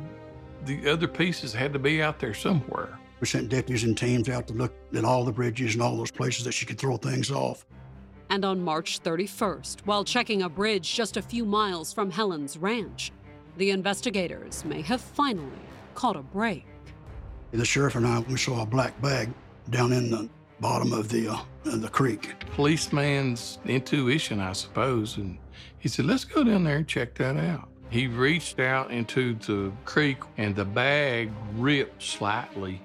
the 0.64 0.88
other 0.88 1.06
pieces 1.06 1.52
had 1.52 1.72
to 1.72 1.78
be 1.78 2.02
out 2.02 2.18
there 2.18 2.34
somewhere. 2.34 2.98
We 3.20 3.26
sent 3.26 3.48
deputies 3.48 3.84
and 3.84 3.96
teams 3.96 4.28
out 4.28 4.46
to 4.48 4.54
look 4.54 4.74
at 4.94 5.04
all 5.04 5.24
the 5.24 5.32
bridges 5.32 5.74
and 5.74 5.82
all 5.82 5.96
those 5.96 6.10
places 6.10 6.44
that 6.44 6.52
she 6.52 6.66
could 6.66 6.78
throw 6.78 6.96
things 6.96 7.30
off. 7.30 7.66
And 8.30 8.44
on 8.44 8.62
March 8.62 9.02
31st, 9.02 9.80
while 9.84 10.04
checking 10.04 10.42
a 10.42 10.48
bridge 10.48 10.94
just 10.94 11.16
a 11.16 11.22
few 11.22 11.44
miles 11.44 11.92
from 11.92 12.10
Helen's 12.10 12.56
ranch, 12.56 13.12
the 13.60 13.70
investigators 13.70 14.64
may 14.64 14.80
have 14.80 15.02
finally 15.02 15.60
caught 15.94 16.16
a 16.16 16.22
break. 16.22 16.64
The 17.52 17.62
sheriff 17.62 17.94
and 17.94 18.06
I, 18.06 18.20
we 18.20 18.38
saw 18.38 18.62
a 18.62 18.66
black 18.66 18.98
bag 19.02 19.28
down 19.68 19.92
in 19.92 20.10
the 20.10 20.30
bottom 20.60 20.94
of 20.94 21.10
the, 21.10 21.28
uh, 21.28 21.42
the 21.64 21.90
creek. 21.90 22.32
Policeman's 22.56 23.58
intuition, 23.66 24.40
I 24.40 24.54
suppose, 24.54 25.18
and 25.18 25.36
he 25.78 25.90
said, 25.90 26.06
let's 26.06 26.24
go 26.24 26.42
down 26.42 26.64
there 26.64 26.76
and 26.76 26.88
check 26.88 27.14
that 27.16 27.36
out. 27.36 27.68
He 27.90 28.06
reached 28.06 28.60
out 28.60 28.90
into 28.90 29.34
the 29.34 29.70
creek 29.84 30.16
and 30.38 30.56
the 30.56 30.64
bag 30.64 31.30
ripped 31.56 32.02
slightly 32.02 32.80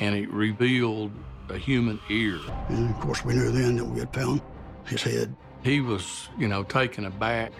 and 0.00 0.16
it 0.16 0.28
revealed 0.32 1.12
a 1.50 1.56
human 1.56 2.00
ear. 2.10 2.40
And 2.68 2.90
of 2.90 3.00
course, 3.00 3.24
we 3.24 3.34
knew 3.34 3.52
then 3.52 3.76
that 3.76 3.84
we 3.84 4.00
had 4.00 4.12
found 4.12 4.42
his 4.86 5.04
head. 5.04 5.36
He 5.62 5.80
was, 5.80 6.28
you 6.36 6.48
know, 6.48 6.64
taken 6.64 7.04
aback, 7.04 7.52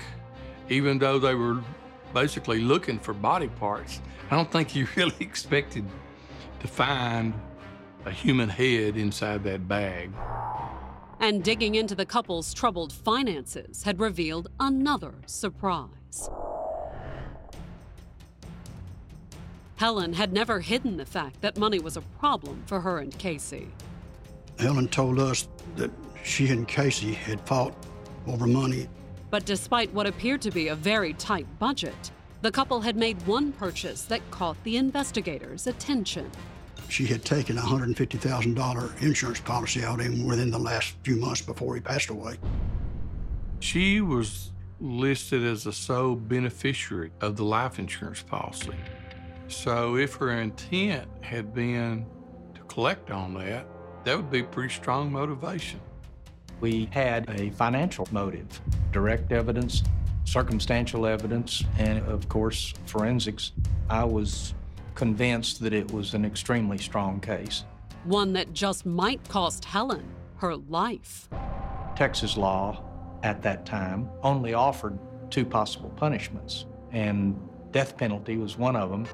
even 0.68 0.98
though 0.98 1.20
they 1.20 1.36
were 1.36 1.62
basically 2.12 2.60
looking 2.60 2.98
for 2.98 3.14
body 3.14 3.48
parts. 3.48 4.00
I 4.30 4.36
don't 4.36 4.50
think 4.50 4.68
he 4.70 4.84
really 4.96 5.14
expected 5.20 5.84
to 6.60 6.68
find 6.68 7.34
a 8.04 8.10
human 8.10 8.48
head 8.48 8.96
inside 8.96 9.44
that 9.44 9.68
bag. 9.68 10.10
And 11.18 11.44
digging 11.44 11.74
into 11.74 11.94
the 11.94 12.06
couple's 12.06 12.54
troubled 12.54 12.92
finances 12.92 13.82
had 13.82 14.00
revealed 14.00 14.48
another 14.58 15.14
surprise. 15.26 16.30
Helen 19.76 20.12
had 20.12 20.32
never 20.32 20.60
hidden 20.60 20.96
the 20.96 21.06
fact 21.06 21.40
that 21.40 21.56
money 21.56 21.78
was 21.78 21.96
a 21.96 22.02
problem 22.18 22.62
for 22.66 22.80
her 22.80 22.98
and 22.98 23.16
Casey. 23.18 23.68
Helen 24.58 24.88
told 24.88 25.18
us 25.18 25.48
that 25.76 25.90
she 26.22 26.48
and 26.48 26.68
Casey 26.68 27.12
had 27.12 27.40
fought 27.46 27.74
over 28.26 28.46
money 28.46 28.88
But 29.30 29.44
despite 29.44 29.92
what 29.94 30.06
appeared 30.06 30.42
to 30.42 30.50
be 30.50 30.68
a 30.68 30.74
very 30.74 31.14
tight 31.14 31.46
budget, 31.58 32.10
the 32.42 32.50
couple 32.50 32.80
had 32.80 32.96
made 32.96 33.24
one 33.26 33.52
purchase 33.52 34.02
that 34.04 34.28
caught 34.30 34.62
the 34.64 34.76
investigators' 34.76 35.66
attention. 35.66 36.30
She 36.88 37.06
had 37.06 37.24
taken 37.24 37.56
a 37.56 37.60
$150,000 37.60 39.02
insurance 39.02 39.40
policy 39.40 39.84
out 39.84 40.00
even 40.00 40.26
within 40.26 40.50
the 40.50 40.58
last 40.58 40.96
few 41.04 41.16
months 41.16 41.42
before 41.42 41.76
he 41.76 41.80
passed 41.80 42.10
away. 42.10 42.36
She 43.60 44.00
was 44.00 44.50
listed 44.80 45.44
as 45.44 45.64
the 45.64 45.72
sole 45.72 46.16
beneficiary 46.16 47.12
of 47.20 47.36
the 47.36 47.44
life 47.44 47.78
insurance 47.78 48.22
policy. 48.22 48.74
So 49.46 49.96
if 49.96 50.14
her 50.14 50.32
intent 50.32 51.06
had 51.20 51.54
been 51.54 52.06
to 52.54 52.60
collect 52.62 53.10
on 53.10 53.34
that, 53.34 53.66
that 54.04 54.16
would 54.16 54.30
be 54.30 54.42
pretty 54.42 54.72
strong 54.72 55.12
motivation. 55.12 55.80
We 56.60 56.88
had 56.92 57.28
a 57.30 57.50
financial 57.50 58.06
motive, 58.10 58.60
direct 58.92 59.32
evidence, 59.32 59.82
circumstantial 60.24 61.06
evidence, 61.06 61.64
and 61.78 62.04
of 62.06 62.28
course, 62.28 62.74
forensics. 62.86 63.52
I 63.88 64.04
was 64.04 64.54
convinced 64.94 65.60
that 65.62 65.72
it 65.72 65.90
was 65.90 66.12
an 66.12 66.24
extremely 66.24 66.76
strong 66.76 67.20
case. 67.20 67.64
One 68.04 68.34
that 68.34 68.52
just 68.52 68.84
might 68.84 69.26
cost 69.28 69.64
Helen 69.64 70.04
her 70.36 70.56
life. 70.56 71.28
Texas 71.96 72.36
law 72.36 72.82
at 73.22 73.42
that 73.42 73.66
time 73.66 74.08
only 74.22 74.54
offered 74.54 74.98
two 75.30 75.44
possible 75.44 75.90
punishments, 75.90 76.66
and 76.92 77.38
death 77.72 77.96
penalty 77.96 78.36
was 78.36 78.58
one 78.58 78.76
of 78.76 78.90
them. 78.90 79.06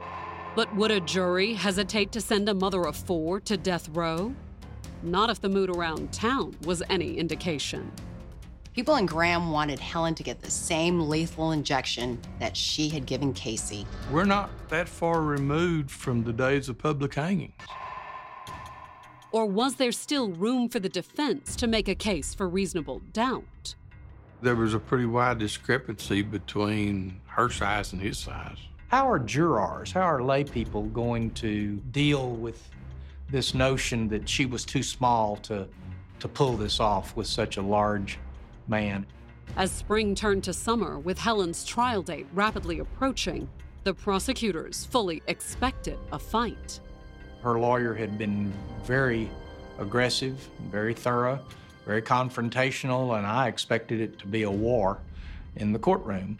But 0.54 0.74
would 0.74 0.90
a 0.90 1.00
jury 1.00 1.54
hesitate 1.54 2.12
to 2.12 2.20
send 2.20 2.48
a 2.48 2.54
mother 2.54 2.86
of 2.86 2.96
four 2.96 3.40
to 3.40 3.56
death 3.56 3.88
row? 3.90 4.34
Not 5.02 5.30
if 5.30 5.40
the 5.40 5.48
mood 5.48 5.70
around 5.70 6.12
town 6.12 6.56
was 6.64 6.82
any 6.88 7.16
indication. 7.18 7.92
People 8.72 8.96
in 8.96 9.06
Graham 9.06 9.50
wanted 9.50 9.78
Helen 9.78 10.14
to 10.16 10.22
get 10.22 10.42
the 10.42 10.50
same 10.50 11.08
lethal 11.08 11.52
injection 11.52 12.20
that 12.38 12.56
she 12.56 12.88
had 12.90 13.06
given 13.06 13.32
Casey. 13.32 13.86
We're 14.10 14.24
not 14.24 14.50
that 14.68 14.88
far 14.88 15.22
removed 15.22 15.90
from 15.90 16.24
the 16.24 16.32
days 16.32 16.68
of 16.68 16.76
public 16.76 17.14
hangings. 17.14 17.54
Or 19.32 19.46
was 19.46 19.76
there 19.76 19.92
still 19.92 20.28
room 20.28 20.68
for 20.68 20.78
the 20.78 20.88
defense 20.88 21.56
to 21.56 21.66
make 21.66 21.88
a 21.88 21.94
case 21.94 22.34
for 22.34 22.48
reasonable 22.48 23.00
doubt? 23.12 23.74
There 24.42 24.54
was 24.54 24.74
a 24.74 24.78
pretty 24.78 25.06
wide 25.06 25.38
discrepancy 25.38 26.22
between 26.22 27.20
her 27.26 27.48
size 27.48 27.92
and 27.92 28.02
his 28.02 28.18
size. 28.18 28.58
How 28.88 29.10
are 29.10 29.18
jurors, 29.18 29.92
how 29.92 30.02
are 30.02 30.22
lay 30.22 30.44
people 30.44 30.82
going 30.84 31.30
to 31.32 31.76
deal 31.90 32.30
with 32.30 32.68
this 33.30 33.54
notion 33.54 34.08
that 34.08 34.28
she 34.28 34.46
was 34.46 34.64
too 34.64 34.82
small 34.82 35.36
to, 35.36 35.66
to 36.20 36.28
pull 36.28 36.56
this 36.56 36.80
off 36.80 37.16
with 37.16 37.26
such 37.26 37.56
a 37.56 37.62
large 37.62 38.18
man? 38.68 39.06
As 39.56 39.70
spring 39.70 40.14
turned 40.14 40.44
to 40.44 40.52
summer, 40.52 40.98
with 40.98 41.18
Helen's 41.18 41.64
trial 41.64 42.02
date 42.02 42.26
rapidly 42.34 42.78
approaching, 42.78 43.48
the 43.84 43.94
prosecutors 43.94 44.84
fully 44.84 45.22
expected 45.28 45.98
a 46.12 46.18
fight. 46.18 46.80
Her 47.42 47.58
lawyer 47.58 47.94
had 47.94 48.18
been 48.18 48.52
very 48.84 49.30
aggressive, 49.78 50.48
very 50.70 50.94
thorough, 50.94 51.38
very 51.84 52.02
confrontational, 52.02 53.16
and 53.16 53.26
I 53.26 53.46
expected 53.46 54.00
it 54.00 54.18
to 54.18 54.26
be 54.26 54.42
a 54.42 54.50
war 54.50 54.98
in 55.54 55.72
the 55.72 55.78
courtroom. 55.78 56.38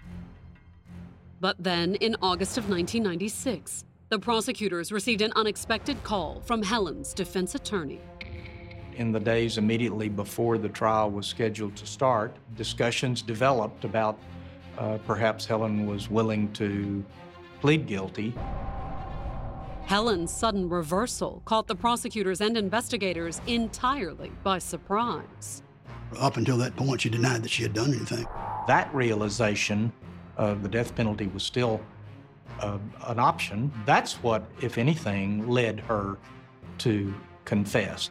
But 1.41 1.57
then, 1.59 1.95
in 1.97 2.17
August 2.21 2.59
of 2.59 2.65
1996, 2.69 3.85
the 4.09 4.19
prosecutors 4.19 4.93
received 4.93 5.21
an 5.21 5.33
unexpected 5.35 6.03
call 6.05 6.41
from 6.45 6.63
Helen's 6.63 7.13
defense 7.13 7.55
attorney. 7.55 8.01
In 8.95 9.13
the 9.13 9.21
days 9.21 9.59
immediately 9.59 10.09
before 10.09 10.59
the 10.59 10.69
trial 10.69 11.11
was 11.11 11.27
scheduled 11.27 11.77
to 11.77 11.87
start, 11.87 12.37
discussions 12.55 13.21
developed 13.21 13.85
about 13.85 14.19
uh, 14.79 14.99
perhaps 15.07 15.45
Helen 15.45 15.87
was 15.87 16.09
willing 16.09 16.53
to 16.55 17.05
plead 17.61 17.87
guilty. 17.87 18.35
Helen's 19.87 20.33
sudden 20.33 20.69
reversal 20.69 21.43
caught 21.45 21.67
the 21.67 21.77
prosecutors 21.77 22.41
and 22.41 22.57
investigators 22.57 23.41
entirely 23.47 24.33
by 24.43 24.59
surprise. 24.59 25.63
Up 26.19 26.37
until 26.37 26.57
that 26.59 26.77
point, 26.77 27.01
she 27.01 27.09
denied 27.09 27.43
that 27.43 27.51
she 27.51 27.63
had 27.63 27.73
done 27.73 27.93
anything. 27.93 28.27
That 28.67 28.93
realization 28.95 29.93
of 30.37 30.63
the 30.63 30.69
death 30.69 30.95
penalty 30.95 31.27
was 31.29 31.43
still 31.43 31.81
uh, 32.61 32.79
an 33.07 33.19
option. 33.19 33.73
That's 33.85 34.23
what, 34.23 34.45
if 34.61 34.79
anything, 34.79 35.49
led 35.49 35.81
her 35.81 36.19
to 36.79 37.15
confess. 37.45 38.11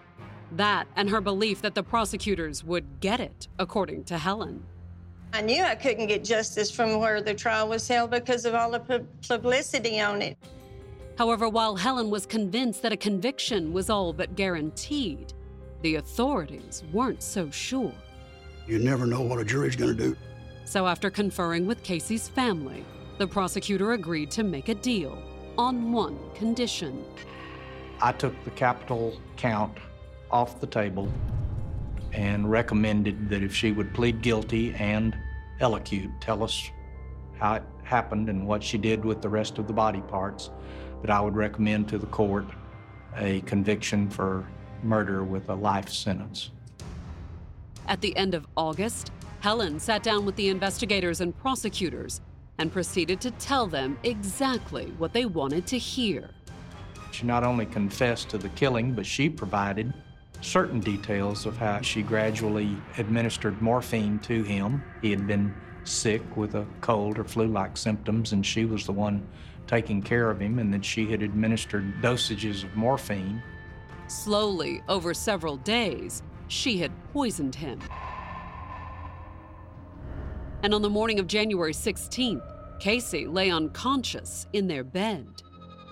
That 0.52 0.88
and 0.96 1.10
her 1.10 1.22
belief 1.22 1.62
that 1.62 1.76
the 1.76 1.84
prosecutors 1.84 2.64
would 2.64 2.86
get 3.00 3.20
it, 3.20 3.48
according 3.60 4.06
to 4.06 4.18
Helen. 4.18 4.64
I 5.34 5.41
knew 5.41 5.64
I 5.64 5.76
couldn't 5.76 6.08
get 6.08 6.24
justice 6.24 6.72
from 6.72 7.00
where 7.00 7.22
the 7.22 7.34
trial 7.34 7.68
was 7.68 7.88
held 7.88 8.12
because 8.12 8.46
of 8.46 8.56
all 8.56 8.72
the 8.72 8.80
pu- 8.80 9.08
publicity 9.28 10.00
on 10.00 10.22
it. 10.22 10.38
However, 11.18 11.50
while 11.50 11.76
Helen 11.76 12.10
was 12.10 12.26
convinced 12.26 12.82
that 12.84 12.91
a 12.91 12.98
conviction 12.98 13.74
was 13.74 13.89
all 13.89 14.14
but 14.14 14.36
guaranteed, 14.36 15.34
the 15.82 15.96
authorities 15.96 16.84
weren't 16.91 17.22
so 17.22 17.50
sure. 17.50 17.93
You 18.68 18.80
never 18.80 19.06
know 19.06 19.22
what 19.22 19.39
a 19.39 19.46
jury's 19.46 19.76
going 19.76 19.96
to 19.96 20.04
do. 20.04 20.16
So, 20.66 20.88
after 20.88 21.10
conferring 21.10 21.68
with 21.68 21.84
Casey's 21.84 22.28
family, 22.28 22.84
the 23.18 23.28
prosecutor 23.28 23.93
agreed 23.93 24.30
to 24.32 24.43
make 24.43 24.70
a 24.70 24.76
deal 24.76 25.22
on 25.57 25.91
one 25.91 26.20
condition. 26.34 27.05
I 28.01 28.11
took 28.11 28.41
the 28.43 28.51
capital 28.51 29.20
count 29.38 29.78
off 30.32 30.59
the 30.59 30.68
table 30.68 31.09
and 32.11 32.49
recommended 32.49 33.30
that 33.30 33.41
if 33.41 33.53
she 33.53 33.72
would 33.72 33.93
plead 33.93 34.22
guilty 34.22 34.74
and 34.76 35.16
allocute, 35.61 36.11
tell 36.20 36.43
us 36.43 36.70
how 37.38 37.55
it 37.55 37.63
happened 37.84 38.30
and 38.30 38.45
what 38.47 38.63
she 38.63 38.78
did 38.78 39.05
with 39.05 39.22
the 39.22 39.30
rest 39.30 39.57
of 39.57 39.68
the 39.68 39.74
body 39.74 40.01
parts, 40.01 40.49
that 41.01 41.09
I 41.09 41.22
would 41.22 41.36
recommend 41.36 41.88
to 41.89 41.97
the 41.97 42.07
court 42.07 42.45
a 43.18 43.41
conviction 43.41 44.09
for 44.09 44.45
murder 44.84 45.24
with 45.24 45.49
a 45.49 45.55
life 45.55 45.89
sentence. 45.89 46.51
At 47.88 48.01
the 48.01 48.16
end 48.18 48.34
of 48.34 48.47
August, 48.57 49.11
Helen 49.39 49.80
sat 49.80 50.03
down 50.03 50.26
with 50.26 50.36
the 50.36 50.49
investigators 50.49 51.22
and 51.22 51.38
prosecutors 51.38 52.22
and 52.58 52.72
proceeded 52.72 53.22
to 53.22 53.32
tell 53.32 53.68
them 53.68 53.97
exactly 54.03 54.93
what 54.97 55.14
they 55.14 55.26
wanted 55.26 55.68
to 55.68 55.78
hear. 55.78 56.30
She 57.12 57.26
not 57.26 57.43
only 57.43 57.66
confessed 57.66 58.30
to 58.30 58.38
the 58.38 58.49
killing, 58.49 58.93
but 58.93 59.06
she 59.06 59.30
provided 59.30 59.93
certain 60.41 60.80
details 60.80 61.45
of 61.45 61.58
how 61.58 61.82
she 61.82 62.01
gradually 62.01 62.76
administered 62.97 63.62
morphine 63.62 64.20
to 64.20 64.43
him. 64.43 64.84
He 65.01 65.12
had 65.12 65.26
been 65.26 65.53
sick 65.86 66.36
with 66.36 66.56
a 66.56 66.66
cold 66.82 67.18
or 67.20 67.24
flu 67.24 67.47
like 67.47 67.78
symptoms, 67.78 68.34
and 68.34 68.45
she 68.45 68.66
was 68.66 68.86
the 68.86 68.91
one 68.91 69.26
taking 69.68 70.01
care 70.01 70.30
of 70.30 70.39
him, 70.39 70.60
and 70.60 70.74
that 70.74 70.86
she 70.86 71.10
had 71.10 71.22
administered 71.24 72.01
dosages 72.01 72.64
of 72.64 72.76
morphine. 72.76 73.41
Slowly, 74.08 74.84
over 74.88 75.14
several 75.14 75.58
days, 75.58 76.22
she 76.47 76.78
had 76.78 76.91
poisoned 77.12 77.56
him. 77.56 77.80
And 80.66 80.74
on 80.74 80.82
the 80.82 80.89
morning 80.89 81.20
of 81.20 81.28
January 81.28 81.74
16th, 81.74 82.41
Casey 82.80 83.28
lay 83.28 83.51
unconscious 83.51 84.47
in 84.51 84.68
their 84.68 84.84
bed. 84.84 85.28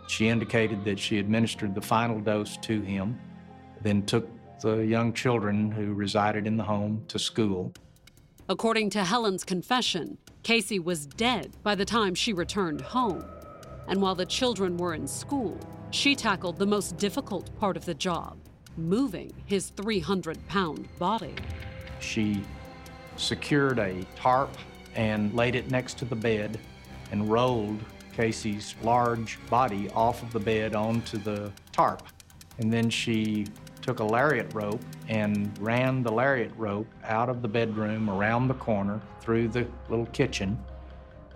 She 0.07 0.29
indicated 0.29 0.83
that 0.85 0.97
she 0.97 1.19
administered 1.19 1.75
the 1.75 1.81
final 1.81 2.19
dose 2.19 2.57
to 2.57 2.81
him, 2.81 3.19
then 3.83 4.03
took 4.03 4.27
the 4.61 4.77
young 4.77 5.13
children 5.13 5.69
who 5.69 5.93
resided 5.93 6.47
in 6.47 6.57
the 6.57 6.63
home 6.63 7.03
to 7.09 7.19
school. 7.19 7.71
According 8.49 8.89
to 8.89 9.03
Helen's 9.03 9.43
confession, 9.43 10.17
Casey 10.41 10.79
was 10.79 11.05
dead 11.05 11.55
by 11.61 11.75
the 11.75 11.85
time 11.85 12.15
she 12.15 12.33
returned 12.33 12.81
home. 12.81 13.23
And 13.87 14.01
while 14.01 14.15
the 14.15 14.25
children 14.25 14.77
were 14.77 14.95
in 14.95 15.05
school, 15.07 15.55
she 15.91 16.15
tackled 16.15 16.57
the 16.57 16.65
most 16.65 16.97
difficult 16.97 17.55
part 17.59 17.77
of 17.77 17.85
the 17.85 17.93
job 17.93 18.39
moving 18.75 19.31
his 19.45 19.69
300 19.69 20.47
pound 20.47 20.87
body. 20.97 21.35
She 21.99 22.41
secured 23.17 23.79
a 23.79 24.05
tarp 24.15 24.55
and 24.95 25.33
laid 25.33 25.55
it 25.55 25.71
next 25.71 25.97
to 25.99 26.05
the 26.05 26.15
bed 26.15 26.59
and 27.11 27.29
rolled 27.29 27.79
Casey's 28.15 28.75
large 28.83 29.39
body 29.49 29.89
off 29.91 30.21
of 30.21 30.31
the 30.31 30.39
bed 30.39 30.75
onto 30.75 31.17
the 31.17 31.51
tarp. 31.71 32.03
And 32.59 32.71
then 32.71 32.89
she 32.89 33.45
took 33.81 33.99
a 33.99 34.03
lariat 34.03 34.53
rope 34.53 34.81
and 35.09 35.51
ran 35.59 36.03
the 36.03 36.11
lariat 36.11 36.51
rope 36.55 36.87
out 37.03 37.29
of 37.29 37.41
the 37.41 37.47
bedroom, 37.47 38.09
around 38.09 38.47
the 38.47 38.53
corner, 38.53 39.01
through 39.19 39.49
the 39.49 39.67
little 39.89 40.05
kitchen, 40.07 40.57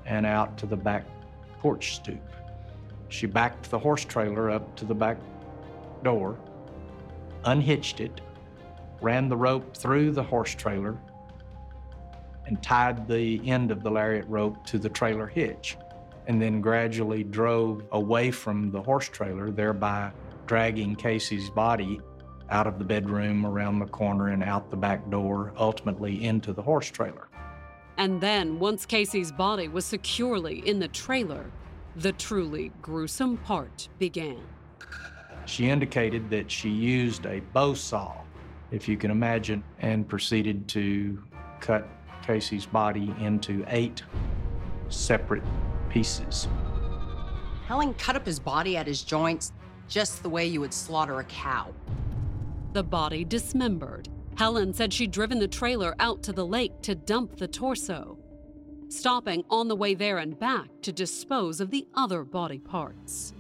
and 0.06 0.26
out 0.26 0.58
to 0.58 0.66
the 0.66 0.76
back 0.76 1.06
porch 1.60 1.96
stoop. 1.96 2.22
She 3.10 3.26
backed 3.26 3.70
the 3.70 3.80
horse 3.80 4.06
trailer 4.06 4.50
up 4.50 4.76
to 4.78 4.86
the 4.86 4.96
back 4.96 5.18
door, 6.04 6.38
unhitched 7.46 8.00
it, 8.00 8.22
ran 9.02 9.28
the 9.30 9.38
rope 9.38 9.76
through 9.76 10.12
the 10.12 10.24
horse 10.24 10.56
trailer, 10.56 10.98
and 12.48 12.62
tied 12.64 13.08
the 13.08 13.42
end 13.48 13.72
of 13.72 13.84
the 13.84 13.90
lariat 13.90 14.26
rope 14.28 14.66
to 14.66 14.80
the 14.80 14.90
trailer 14.90 15.28
hitch, 15.28 15.78
and 16.28 16.42
then 16.42 16.62
gradually 16.62 17.24
drove 17.24 17.84
away 17.92 18.32
from 18.32 18.72
the 18.72 18.82
horse 18.82 19.10
trailer, 19.10 19.52
thereby 19.52 20.12
dragging 20.46 20.96
Casey's 20.96 21.50
body 21.50 22.02
out 22.50 22.66
of 22.66 22.80
the 22.80 22.86
bedroom, 22.86 23.46
around 23.46 23.80
the 23.80 23.86
corner, 23.86 24.30
and 24.30 24.42
out 24.42 24.70
the 24.70 24.78
back 24.78 25.10
door, 25.10 25.54
ultimately 25.58 26.24
into 26.24 26.54
the 26.54 26.62
horse 26.62 26.90
trailer. 26.90 27.28
And 27.98 28.22
then, 28.22 28.60
once 28.60 28.86
Casey's 28.86 29.32
body 29.32 29.68
was 29.68 29.86
securely 29.86 30.66
in 30.66 30.80
the 30.80 30.88
trailer, 30.88 31.52
the 31.96 32.14
truly 32.14 32.72
gruesome 32.82 33.38
part 33.38 33.90
began. 34.00 34.40
She 35.46 35.70
indicated 35.70 36.30
that 36.30 36.50
she 36.50 36.70
used 36.70 37.26
a 37.26 37.42
bow 37.54 37.74
saw, 37.74 38.14
if 38.72 38.88
you 38.88 38.98
can 38.98 39.12
imagine, 39.12 39.64
and 39.80 40.08
proceeded 40.08 40.68
to 40.70 41.22
cut 41.60 41.88
Casey's 42.28 42.66
body 42.66 43.16
into 43.22 43.64
eight 43.70 44.04
separate 44.90 45.44
pieces. 45.90 46.50
Helen 47.68 47.94
cut 47.94 48.18
up 48.18 48.26
his 48.26 48.38
body 48.38 48.76
at 48.76 48.86
his 48.86 49.02
joints 49.02 49.54
just 49.88 50.22
the 50.22 50.30
way 50.30 50.46
you 50.46 50.60
would 50.60 50.74
slaughter 50.74 51.20
a 51.20 51.24
cow. 51.24 51.74
The 52.74 52.84
body 52.84 53.24
dismembered. 53.24 54.10
Helen 54.36 54.74
said 54.74 54.92
she'd 54.92 55.12
driven 55.12 55.40
the 55.40 55.48
trailer 55.48 55.96
out 56.00 56.22
to 56.24 56.34
the 56.34 56.46
lake 56.46 56.82
to 56.82 56.96
dump 56.96 57.38
the 57.38 57.48
torso, 57.48 58.18
stopping 58.90 59.46
on 59.50 59.70
the 59.70 59.76
way 59.76 59.96
there 59.96 60.18
and 60.18 60.38
back 60.38 60.68
to 60.82 60.92
dispose 60.92 61.62
of 61.62 61.72
the 61.72 61.88
other 61.96 62.26
body 62.26 62.60
parts. 62.60 63.34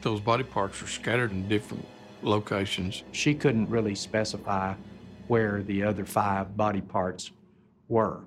Those 0.00 0.20
body 0.20 0.44
parts 0.44 0.80
were 0.80 0.88
scattered 0.88 1.30
in 1.30 1.46
different 1.46 1.86
locations. 2.22 3.04
She 3.12 3.34
couldn't 3.34 3.68
really 3.68 3.94
specify 3.94 4.74
where 5.28 5.62
the 5.62 5.82
other 5.82 6.04
five 6.04 6.56
body 6.56 6.80
parts 6.80 7.30
were. 7.88 8.20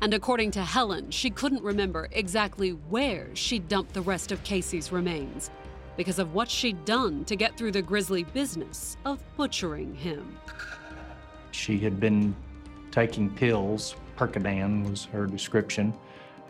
And 0.00 0.12
according 0.12 0.50
to 0.52 0.62
Helen, 0.62 1.10
she 1.10 1.30
couldn't 1.30 1.62
remember 1.62 2.08
exactly 2.12 2.70
where 2.70 3.34
she 3.34 3.58
dumped 3.58 3.94
the 3.94 4.02
rest 4.02 4.30
of 4.30 4.42
Casey's 4.44 4.92
remains 4.92 5.50
because 5.96 6.18
of 6.18 6.34
what 6.34 6.50
she'd 6.50 6.84
done 6.84 7.24
to 7.24 7.36
get 7.36 7.56
through 7.56 7.72
the 7.72 7.82
grisly 7.82 8.24
business 8.24 8.96
of 9.04 9.22
butchering 9.36 9.94
him. 9.94 10.38
She 11.52 11.78
had 11.78 11.98
been 11.98 12.36
taking 12.90 13.30
pills, 13.30 13.96
Percodan 14.16 14.88
was 14.88 15.06
her 15.06 15.26
description, 15.26 15.94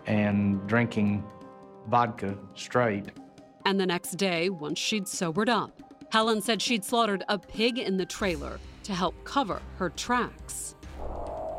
and 0.06 0.64
drinking 0.66 1.24
vodka 1.88 2.36
straight. 2.54 3.06
And 3.64 3.80
the 3.80 3.86
next 3.86 4.12
day, 4.12 4.48
once 4.48 4.78
she'd 4.78 5.08
sobered 5.08 5.48
up, 5.48 5.80
Helen 6.10 6.40
said 6.40 6.62
she'd 6.62 6.84
slaughtered 6.84 7.24
a 7.28 7.38
pig 7.38 7.78
in 7.78 7.96
the 7.96 8.06
trailer 8.06 8.60
to 8.84 8.94
help 8.94 9.14
cover 9.24 9.60
her 9.78 9.90
tracks. 9.90 10.75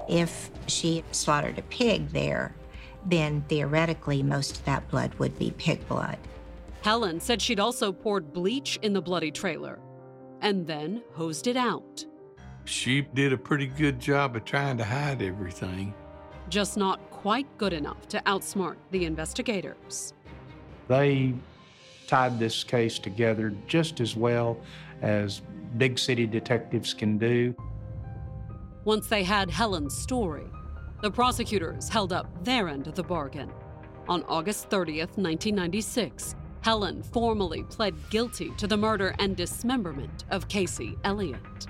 If 0.07 0.49
she 0.67 1.03
slaughtered 1.11 1.59
a 1.59 1.63
pig 1.63 2.09
there, 2.09 2.55
then 3.05 3.43
theoretically 3.47 4.23
most 4.23 4.57
of 4.57 4.65
that 4.65 4.87
blood 4.89 5.13
would 5.15 5.37
be 5.37 5.51
pig 5.51 5.87
blood. 5.87 6.17
Helen 6.81 7.19
said 7.19 7.41
she'd 7.41 7.59
also 7.59 7.91
poured 7.91 8.33
bleach 8.33 8.79
in 8.81 8.93
the 8.93 9.01
bloody 9.01 9.31
trailer 9.31 9.79
and 10.41 10.65
then 10.65 11.01
hosed 11.13 11.47
it 11.47 11.57
out. 11.57 12.05
She 12.65 13.01
did 13.01 13.33
a 13.33 13.37
pretty 13.37 13.67
good 13.67 13.99
job 13.99 14.35
of 14.35 14.45
trying 14.45 14.77
to 14.77 14.83
hide 14.83 15.21
everything. 15.21 15.93
Just 16.49 16.77
not 16.77 16.99
quite 17.11 17.47
good 17.57 17.73
enough 17.73 18.07
to 18.09 18.21
outsmart 18.25 18.75
the 18.91 19.05
investigators. 19.05 20.13
They 20.87 21.33
tied 22.07 22.39
this 22.39 22.63
case 22.63 22.99
together 22.99 23.53
just 23.67 23.99
as 23.99 24.15
well 24.15 24.57
as 25.01 25.41
big 25.77 25.99
city 25.99 26.25
detectives 26.25 26.93
can 26.93 27.17
do. 27.17 27.55
Once 28.87 29.07
they 29.07 29.21
had 29.21 29.51
Helen's 29.51 29.93
story, 29.93 30.45
the 31.01 31.11
prosecutors 31.11 31.89
held 31.89 32.13
up 32.13 32.41
their 32.45 32.69
end 32.69 32.87
of 32.87 32.95
the 32.95 33.03
bargain. 33.03 33.51
On 34.07 34.23
August 34.29 34.69
30th, 34.69 35.17
1996, 35.17 36.35
Helen 36.61 37.03
formally 37.03 37.63
pled 37.63 37.93
guilty 38.09 38.49
to 38.51 38.65
the 38.65 38.77
murder 38.77 39.13
and 39.19 39.35
dismemberment 39.35 40.23
of 40.31 40.47
Casey 40.47 40.97
Elliott. 41.03 41.67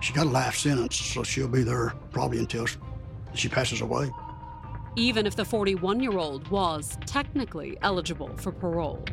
She 0.00 0.14
got 0.14 0.24
a 0.24 0.30
life 0.30 0.56
sentence, 0.56 0.96
so 0.96 1.22
she'll 1.22 1.46
be 1.46 1.62
there 1.62 1.92
probably 2.10 2.38
until 2.38 2.66
she 3.34 3.50
passes 3.50 3.82
away. 3.82 4.10
Even 4.96 5.26
if 5.26 5.36
the 5.36 5.44
41 5.44 6.00
year 6.00 6.16
old 6.16 6.48
was 6.48 6.96
technically 7.04 7.76
eligible 7.82 8.34
for 8.38 8.50
parole. 8.50 9.04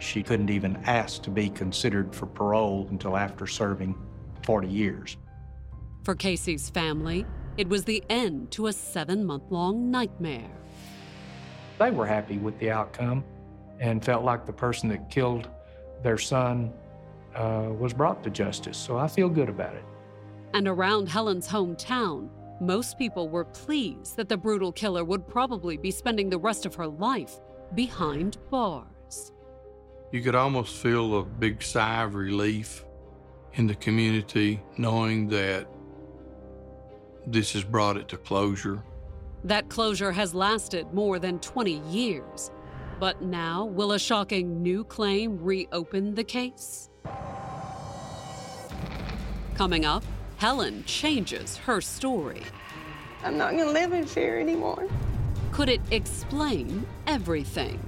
She 0.00 0.24
couldn't 0.24 0.50
even 0.50 0.74
ask 0.86 1.22
to 1.22 1.30
be 1.30 1.48
considered 1.48 2.12
for 2.12 2.26
parole 2.26 2.88
until 2.90 3.16
after 3.16 3.46
serving 3.46 3.94
40 4.42 4.66
years. 4.66 5.16
For 6.02 6.14
Casey's 6.14 6.70
family, 6.70 7.26
it 7.58 7.68
was 7.68 7.84
the 7.84 8.02
end 8.08 8.50
to 8.52 8.68
a 8.68 8.72
seven 8.72 9.24
month 9.24 9.44
long 9.50 9.90
nightmare. 9.90 10.50
They 11.78 11.90
were 11.90 12.06
happy 12.06 12.38
with 12.38 12.58
the 12.58 12.70
outcome 12.70 13.22
and 13.80 14.02
felt 14.02 14.24
like 14.24 14.46
the 14.46 14.52
person 14.52 14.88
that 14.90 15.10
killed 15.10 15.48
their 16.02 16.16
son 16.16 16.72
uh, 17.34 17.68
was 17.78 17.92
brought 17.92 18.22
to 18.24 18.30
justice. 18.30 18.78
So 18.78 18.96
I 18.96 19.08
feel 19.08 19.28
good 19.28 19.50
about 19.50 19.74
it. 19.74 19.84
And 20.54 20.66
around 20.66 21.08
Helen's 21.08 21.46
hometown, 21.46 22.30
most 22.60 22.98
people 22.98 23.28
were 23.28 23.44
pleased 23.44 24.16
that 24.16 24.28
the 24.28 24.36
brutal 24.36 24.72
killer 24.72 25.04
would 25.04 25.28
probably 25.28 25.76
be 25.76 25.90
spending 25.90 26.30
the 26.30 26.38
rest 26.38 26.64
of 26.64 26.74
her 26.74 26.86
life 26.86 27.40
behind 27.74 28.38
bars. 28.50 29.32
You 30.12 30.22
could 30.22 30.34
almost 30.34 30.76
feel 30.76 31.18
a 31.18 31.24
big 31.24 31.62
sigh 31.62 32.02
of 32.02 32.14
relief 32.14 32.84
in 33.54 33.66
the 33.66 33.74
community 33.74 34.62
knowing 34.76 35.28
that 35.28 35.68
this 37.26 37.52
has 37.52 37.64
brought 37.64 37.96
it 37.96 38.08
to 38.08 38.16
closure. 38.16 38.82
That 39.44 39.68
closure 39.68 40.12
has 40.12 40.34
lasted 40.34 40.92
more 40.92 41.18
than 41.18 41.38
20 41.40 41.80
years. 41.88 42.50
But 42.98 43.22
now, 43.22 43.64
will 43.64 43.92
a 43.92 43.98
shocking 43.98 44.62
new 44.62 44.84
claim 44.84 45.38
reopen 45.42 46.14
the 46.14 46.24
case? 46.24 46.90
Coming 49.54 49.84
up, 49.86 50.04
Helen 50.36 50.84
changes 50.84 51.56
her 51.58 51.80
story. 51.80 52.42
I'm 53.22 53.38
not 53.38 53.52
going 53.52 53.64
to 53.64 53.72
live 53.72 53.92
in 53.92 54.06
fear 54.06 54.38
anymore. 54.38 54.86
Could 55.52 55.68
it 55.68 55.80
explain 55.90 56.86
everything? 57.06 57.78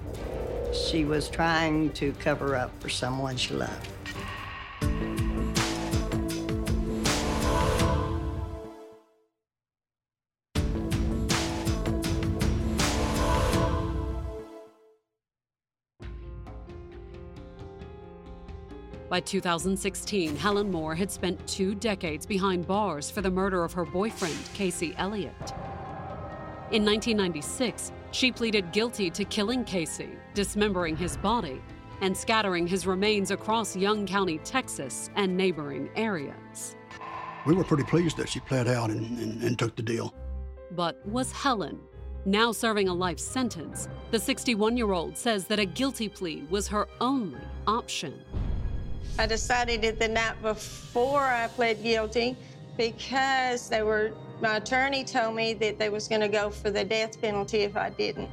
She 0.73 1.05
was 1.05 1.29
trying 1.29 1.93
to 1.93 2.13
cover 2.13 2.57
up 2.57 2.71
for 2.81 2.89
someone 2.89 3.37
she 3.37 3.55
loved. 3.55 3.92
By 19.13 19.21
2016, 19.21 20.37
Helen 20.37 20.71
Moore 20.71 20.95
had 20.95 21.11
spent 21.11 21.47
two 21.47 21.75
decades 21.75 22.25
behind 22.25 22.67
bars 22.67 23.11
for 23.11 23.21
the 23.21 23.31
murder 23.31 23.63
of 23.63 23.75
her 23.75 23.85
boyfriend, 23.85 24.39
Casey 24.55 24.95
Elliott. 24.97 25.53
In 26.71 26.83
1996, 26.83 27.93
she 28.13 28.33
pleaded 28.33 28.73
guilty 28.73 29.11
to 29.11 29.27
killing 29.27 29.65
Casey, 29.65 30.09
dismembering 30.33 30.97
his 30.97 31.19
body, 31.19 31.61
and 32.01 32.17
scattering 32.17 32.67
his 32.67 32.87
remains 32.87 33.31
across 33.31 33.77
Young 33.77 34.07
County, 34.07 34.39
Texas, 34.39 35.11
and 35.15 35.37
neighboring 35.37 35.91
areas. 35.95 36.77
We 37.45 37.55
were 37.55 37.65
pretty 37.65 37.85
pleased 37.85 38.17
that 38.17 38.31
she 38.31 38.41
pled 38.41 38.67
out 38.67 38.89
and, 38.89 39.19
and, 39.19 39.43
and 39.43 39.59
took 39.59 39.77
the 39.77 39.83
deal. 39.83 40.15
But 40.71 41.07
was 41.07 41.31
Helen, 41.33 41.79
now 42.25 42.51
serving 42.51 42.89
a 42.89 42.95
life 42.95 43.19
sentence, 43.19 43.89
the 44.11 44.19
61 44.19 44.79
year 44.79 44.93
old 44.93 45.19
says 45.19 45.45
that 45.49 45.59
a 45.59 45.67
guilty 45.67 46.09
plea 46.09 46.47
was 46.49 46.67
her 46.69 46.89
only 46.99 47.43
option. 47.67 48.15
I 49.19 49.27
decided 49.27 49.85
it 49.85 49.99
the 49.99 50.09
night 50.09 50.41
before 50.43 51.23
I 51.23 51.49
pled 51.49 51.83
guilty 51.83 52.37
because 52.77 53.69
they 53.69 53.83
were 53.83 54.13
my 54.41 54.57
attorney 54.57 55.05
told 55.05 55.37
me 55.37 55.55
that 55.55 55.79
they 55.79 55.89
was 55.89 56.09
going 56.09 56.21
to 56.21 56.29
go 56.29 56.51
for 56.51 56.71
the 56.71 56.85
death 56.85 57.21
penalty 57.21 57.59
if 57.59 57.77
I 57.77 57.91
didn't. 57.91 58.31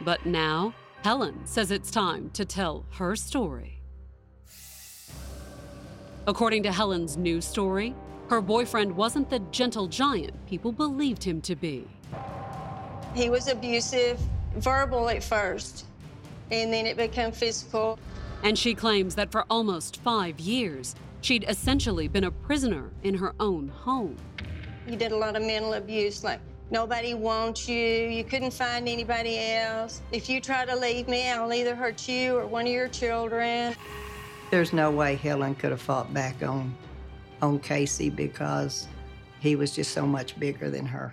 But 0.00 0.24
now, 0.24 0.74
Helen 1.02 1.44
says 1.44 1.70
it's 1.70 1.90
time 1.90 2.30
to 2.30 2.44
tell 2.44 2.86
her 2.92 3.14
story. 3.16 3.82
According 6.26 6.62
to 6.64 6.72
Helen's 6.72 7.16
new 7.16 7.40
story, 7.40 7.94
her 8.28 8.40
boyfriend 8.40 8.96
wasn't 8.96 9.30
the 9.30 9.38
gentle 9.50 9.86
giant 9.86 10.34
people 10.46 10.72
believed 10.72 11.22
him 11.22 11.40
to 11.42 11.54
be. 11.54 11.86
He 13.14 13.30
was 13.30 13.46
abusive, 13.48 14.18
verbal 14.56 15.08
at 15.08 15.22
first, 15.22 15.84
and 16.50 16.72
then 16.72 16.86
it 16.86 16.96
became 16.96 17.30
physical. 17.30 17.98
And 18.46 18.56
she 18.56 18.76
claims 18.76 19.16
that 19.16 19.32
for 19.32 19.44
almost 19.50 19.96
five 20.04 20.38
years, 20.38 20.94
she'd 21.20 21.44
essentially 21.48 22.06
been 22.06 22.22
a 22.22 22.30
prisoner 22.30 22.92
in 23.02 23.12
her 23.16 23.34
own 23.40 23.66
home. 23.66 24.16
You 24.86 24.94
did 24.94 25.10
a 25.10 25.16
lot 25.16 25.34
of 25.34 25.42
mental 25.42 25.72
abuse, 25.72 26.22
like 26.22 26.38
nobody 26.70 27.12
wants 27.12 27.68
you, 27.68 27.76
you 27.76 28.22
couldn't 28.22 28.52
find 28.52 28.88
anybody 28.88 29.40
else. 29.40 30.00
If 30.12 30.28
you 30.28 30.40
try 30.40 30.64
to 30.64 30.76
leave 30.76 31.08
me, 31.08 31.28
I'll 31.28 31.52
either 31.52 31.74
hurt 31.74 32.08
you 32.08 32.36
or 32.36 32.46
one 32.46 32.68
of 32.68 32.72
your 32.72 32.86
children. 32.86 33.74
There's 34.52 34.72
no 34.72 34.92
way 34.92 35.16
Helen 35.16 35.56
could 35.56 35.72
have 35.72 35.82
fought 35.82 36.14
back 36.14 36.44
on, 36.44 36.72
on 37.42 37.58
Casey 37.58 38.10
because 38.10 38.86
he 39.40 39.56
was 39.56 39.72
just 39.74 39.90
so 39.90 40.06
much 40.06 40.38
bigger 40.38 40.70
than 40.70 40.86
her. 40.86 41.12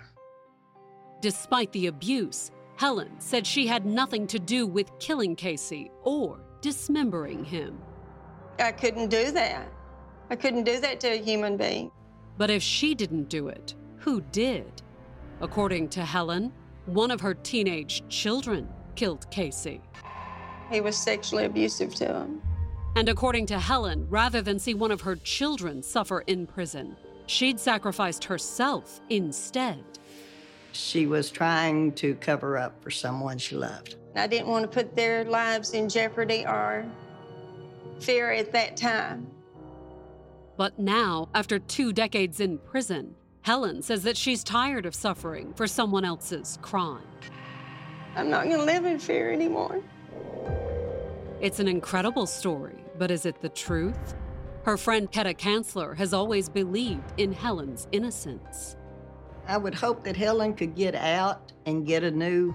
Despite 1.20 1.72
the 1.72 1.88
abuse, 1.88 2.52
Helen 2.76 3.10
said 3.18 3.44
she 3.44 3.66
had 3.66 3.86
nothing 3.86 4.28
to 4.28 4.38
do 4.38 4.68
with 4.68 4.96
killing 5.00 5.34
Casey 5.34 5.90
or 6.04 6.38
dismembering 6.64 7.44
him. 7.44 7.78
I 8.58 8.72
couldn't 8.72 9.08
do 9.08 9.30
that. 9.32 9.68
I 10.30 10.36
couldn't 10.36 10.64
do 10.64 10.80
that 10.80 10.98
to 11.00 11.08
a 11.08 11.22
human 11.22 11.58
being. 11.58 11.90
But 12.38 12.48
if 12.48 12.62
she 12.62 12.94
didn't 12.94 13.28
do 13.28 13.48
it, 13.48 13.74
who 13.98 14.22
did? 14.32 14.80
According 15.42 15.90
to 15.90 16.02
Helen, 16.02 16.54
one 16.86 17.10
of 17.10 17.20
her 17.20 17.34
teenage 17.34 18.02
children 18.08 18.66
killed 18.94 19.30
Casey. 19.30 19.82
He 20.70 20.80
was 20.80 20.96
sexually 20.96 21.44
abusive 21.44 21.94
to 21.96 22.06
him. 22.06 22.40
And 22.96 23.10
according 23.10 23.44
to 23.46 23.58
Helen, 23.58 24.06
rather 24.08 24.40
than 24.40 24.58
see 24.58 24.72
one 24.72 24.90
of 24.90 25.02
her 25.02 25.16
children 25.16 25.82
suffer 25.82 26.20
in 26.20 26.46
prison, 26.46 26.96
she'd 27.26 27.60
sacrificed 27.60 28.24
herself 28.24 29.02
instead. 29.10 29.84
She 30.72 31.04
was 31.04 31.30
trying 31.30 31.92
to 31.96 32.14
cover 32.14 32.56
up 32.56 32.82
for 32.82 32.90
someone 32.90 33.36
she 33.36 33.54
loved. 33.54 33.96
I 34.16 34.26
didn't 34.26 34.48
want 34.48 34.62
to 34.62 34.68
put 34.68 34.94
their 34.94 35.24
lives 35.24 35.72
in 35.72 35.88
jeopardy 35.88 36.44
or 36.46 36.86
fear 38.00 38.30
at 38.32 38.52
that 38.52 38.76
time. 38.76 39.26
But 40.56 40.78
now, 40.78 41.28
after 41.34 41.58
two 41.58 41.92
decades 41.92 42.40
in 42.40 42.58
prison, 42.58 43.14
Helen 43.42 43.82
says 43.82 44.02
that 44.04 44.16
she's 44.16 44.44
tired 44.44 44.86
of 44.86 44.94
suffering 44.94 45.52
for 45.54 45.66
someone 45.66 46.04
else's 46.04 46.58
crime. 46.62 47.02
I'm 48.16 48.30
not 48.30 48.44
going 48.44 48.58
to 48.58 48.64
live 48.64 48.84
in 48.84 48.98
fear 48.98 49.32
anymore. 49.32 49.82
It's 51.40 51.58
an 51.58 51.68
incredible 51.68 52.26
story, 52.26 52.84
but 52.96 53.10
is 53.10 53.26
it 53.26 53.40
the 53.42 53.48
truth? 53.48 54.14
Her 54.62 54.78
friend 54.78 55.10
Ketta 55.10 55.36
Kanzler 55.36 55.96
has 55.96 56.14
always 56.14 56.48
believed 56.48 57.12
in 57.18 57.32
Helen's 57.32 57.86
innocence. 57.92 58.76
I 59.46 59.58
would 59.58 59.74
hope 59.74 60.04
that 60.04 60.16
Helen 60.16 60.54
could 60.54 60.74
get 60.74 60.94
out 60.94 61.52
and 61.66 61.86
get 61.86 62.02
a 62.02 62.10
new, 62.10 62.54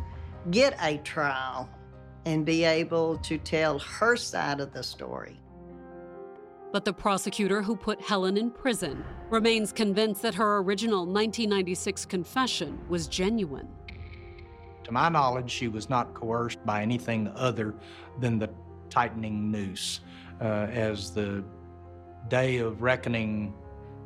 get 0.52 0.76
a 0.82 0.98
trial 1.00 1.70
and 2.26 2.46
be 2.46 2.64
able 2.64 3.18
to 3.18 3.38
tell 3.38 3.80
her 3.80 4.16
side 4.16 4.60
of 4.60 4.74
the 4.74 4.84
story. 4.84 5.40
But 6.72 6.86
the 6.86 6.94
prosecutor 6.94 7.62
who 7.64 7.76
put 7.76 8.00
Helen 8.02 8.38
in 8.38 8.52
prison 8.52 9.04
remains 9.30 9.72
convinced 9.72 10.22
that 10.22 10.36
her 10.36 10.58
original 10.58 11.00
1996 11.00 12.06
confession 12.06 12.80
was 12.88 13.08
genuine. 13.08 13.68
To 14.84 14.92
my 14.92 15.10
knowledge, 15.10 15.50
she 15.50 15.68
was 15.68 15.90
not 15.90 16.14
coerced 16.14 16.64
by 16.66 16.82
anything 16.82 17.32
other 17.36 17.74
than 18.20 18.38
the 18.38 18.50
tightening 18.90 19.52
noose. 19.52 20.02
Uh, 20.42 20.68
as 20.72 21.12
the 21.12 21.44
day 22.28 22.58
of 22.60 22.82
reckoning, 22.82 23.54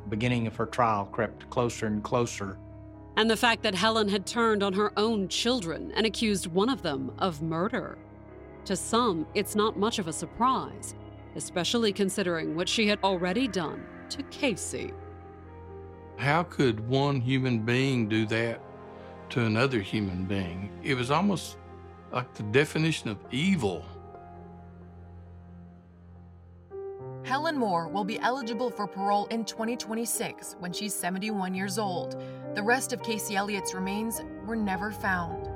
beginning 0.08 0.46
of 0.46 0.56
her 0.56 0.66
trial, 0.66 1.04
crept 1.06 1.48
closer 1.50 1.86
and 1.86 2.02
closer, 2.02 2.58
and 3.16 3.30
the 3.30 3.36
fact 3.36 3.62
that 3.62 3.74
Helen 3.74 4.08
had 4.08 4.26
turned 4.26 4.62
on 4.62 4.72
her 4.72 4.92
own 4.96 5.28
children 5.28 5.92
and 5.94 6.06
accused 6.06 6.46
one 6.46 6.68
of 6.68 6.82
them 6.82 7.12
of 7.18 7.42
murder. 7.42 7.96
To 8.66 8.76
some, 8.76 9.26
it's 9.34 9.54
not 9.54 9.78
much 9.78 9.98
of 9.98 10.08
a 10.08 10.12
surprise, 10.12 10.94
especially 11.36 11.92
considering 11.92 12.56
what 12.56 12.68
she 12.68 12.88
had 12.88 12.98
already 13.04 13.46
done 13.46 13.84
to 14.10 14.22
Casey. 14.24 14.92
How 16.16 16.44
could 16.44 16.86
one 16.88 17.20
human 17.20 17.60
being 17.60 18.08
do 18.08 18.26
that 18.26 18.60
to 19.30 19.44
another 19.44 19.80
human 19.80 20.24
being? 20.24 20.70
It 20.82 20.94
was 20.94 21.10
almost 21.10 21.56
like 22.12 22.32
the 22.34 22.44
definition 22.44 23.10
of 23.10 23.18
evil. 23.30 23.84
Helen 27.24 27.56
Moore 27.56 27.88
will 27.88 28.04
be 28.04 28.18
eligible 28.20 28.70
for 28.70 28.86
parole 28.86 29.26
in 29.26 29.44
2026 29.44 30.56
when 30.58 30.72
she's 30.72 30.94
71 30.94 31.54
years 31.54 31.78
old. 31.78 32.22
The 32.54 32.62
rest 32.62 32.92
of 32.92 33.02
Casey 33.02 33.34
Elliott's 33.34 33.74
remains 33.74 34.22
were 34.46 34.54
never 34.54 34.92
found. 34.92 35.48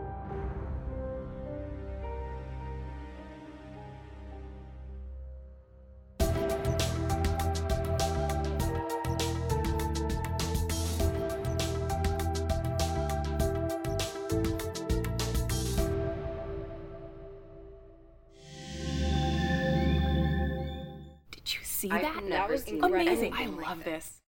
Did 21.30 21.54
you 21.54 21.60
see 21.62 21.88
that? 21.88 22.22
That 22.28 22.50
was 22.50 22.66
amazing. 22.68 23.34
I 23.34 23.46
love 23.46 23.84
this. 23.84 24.20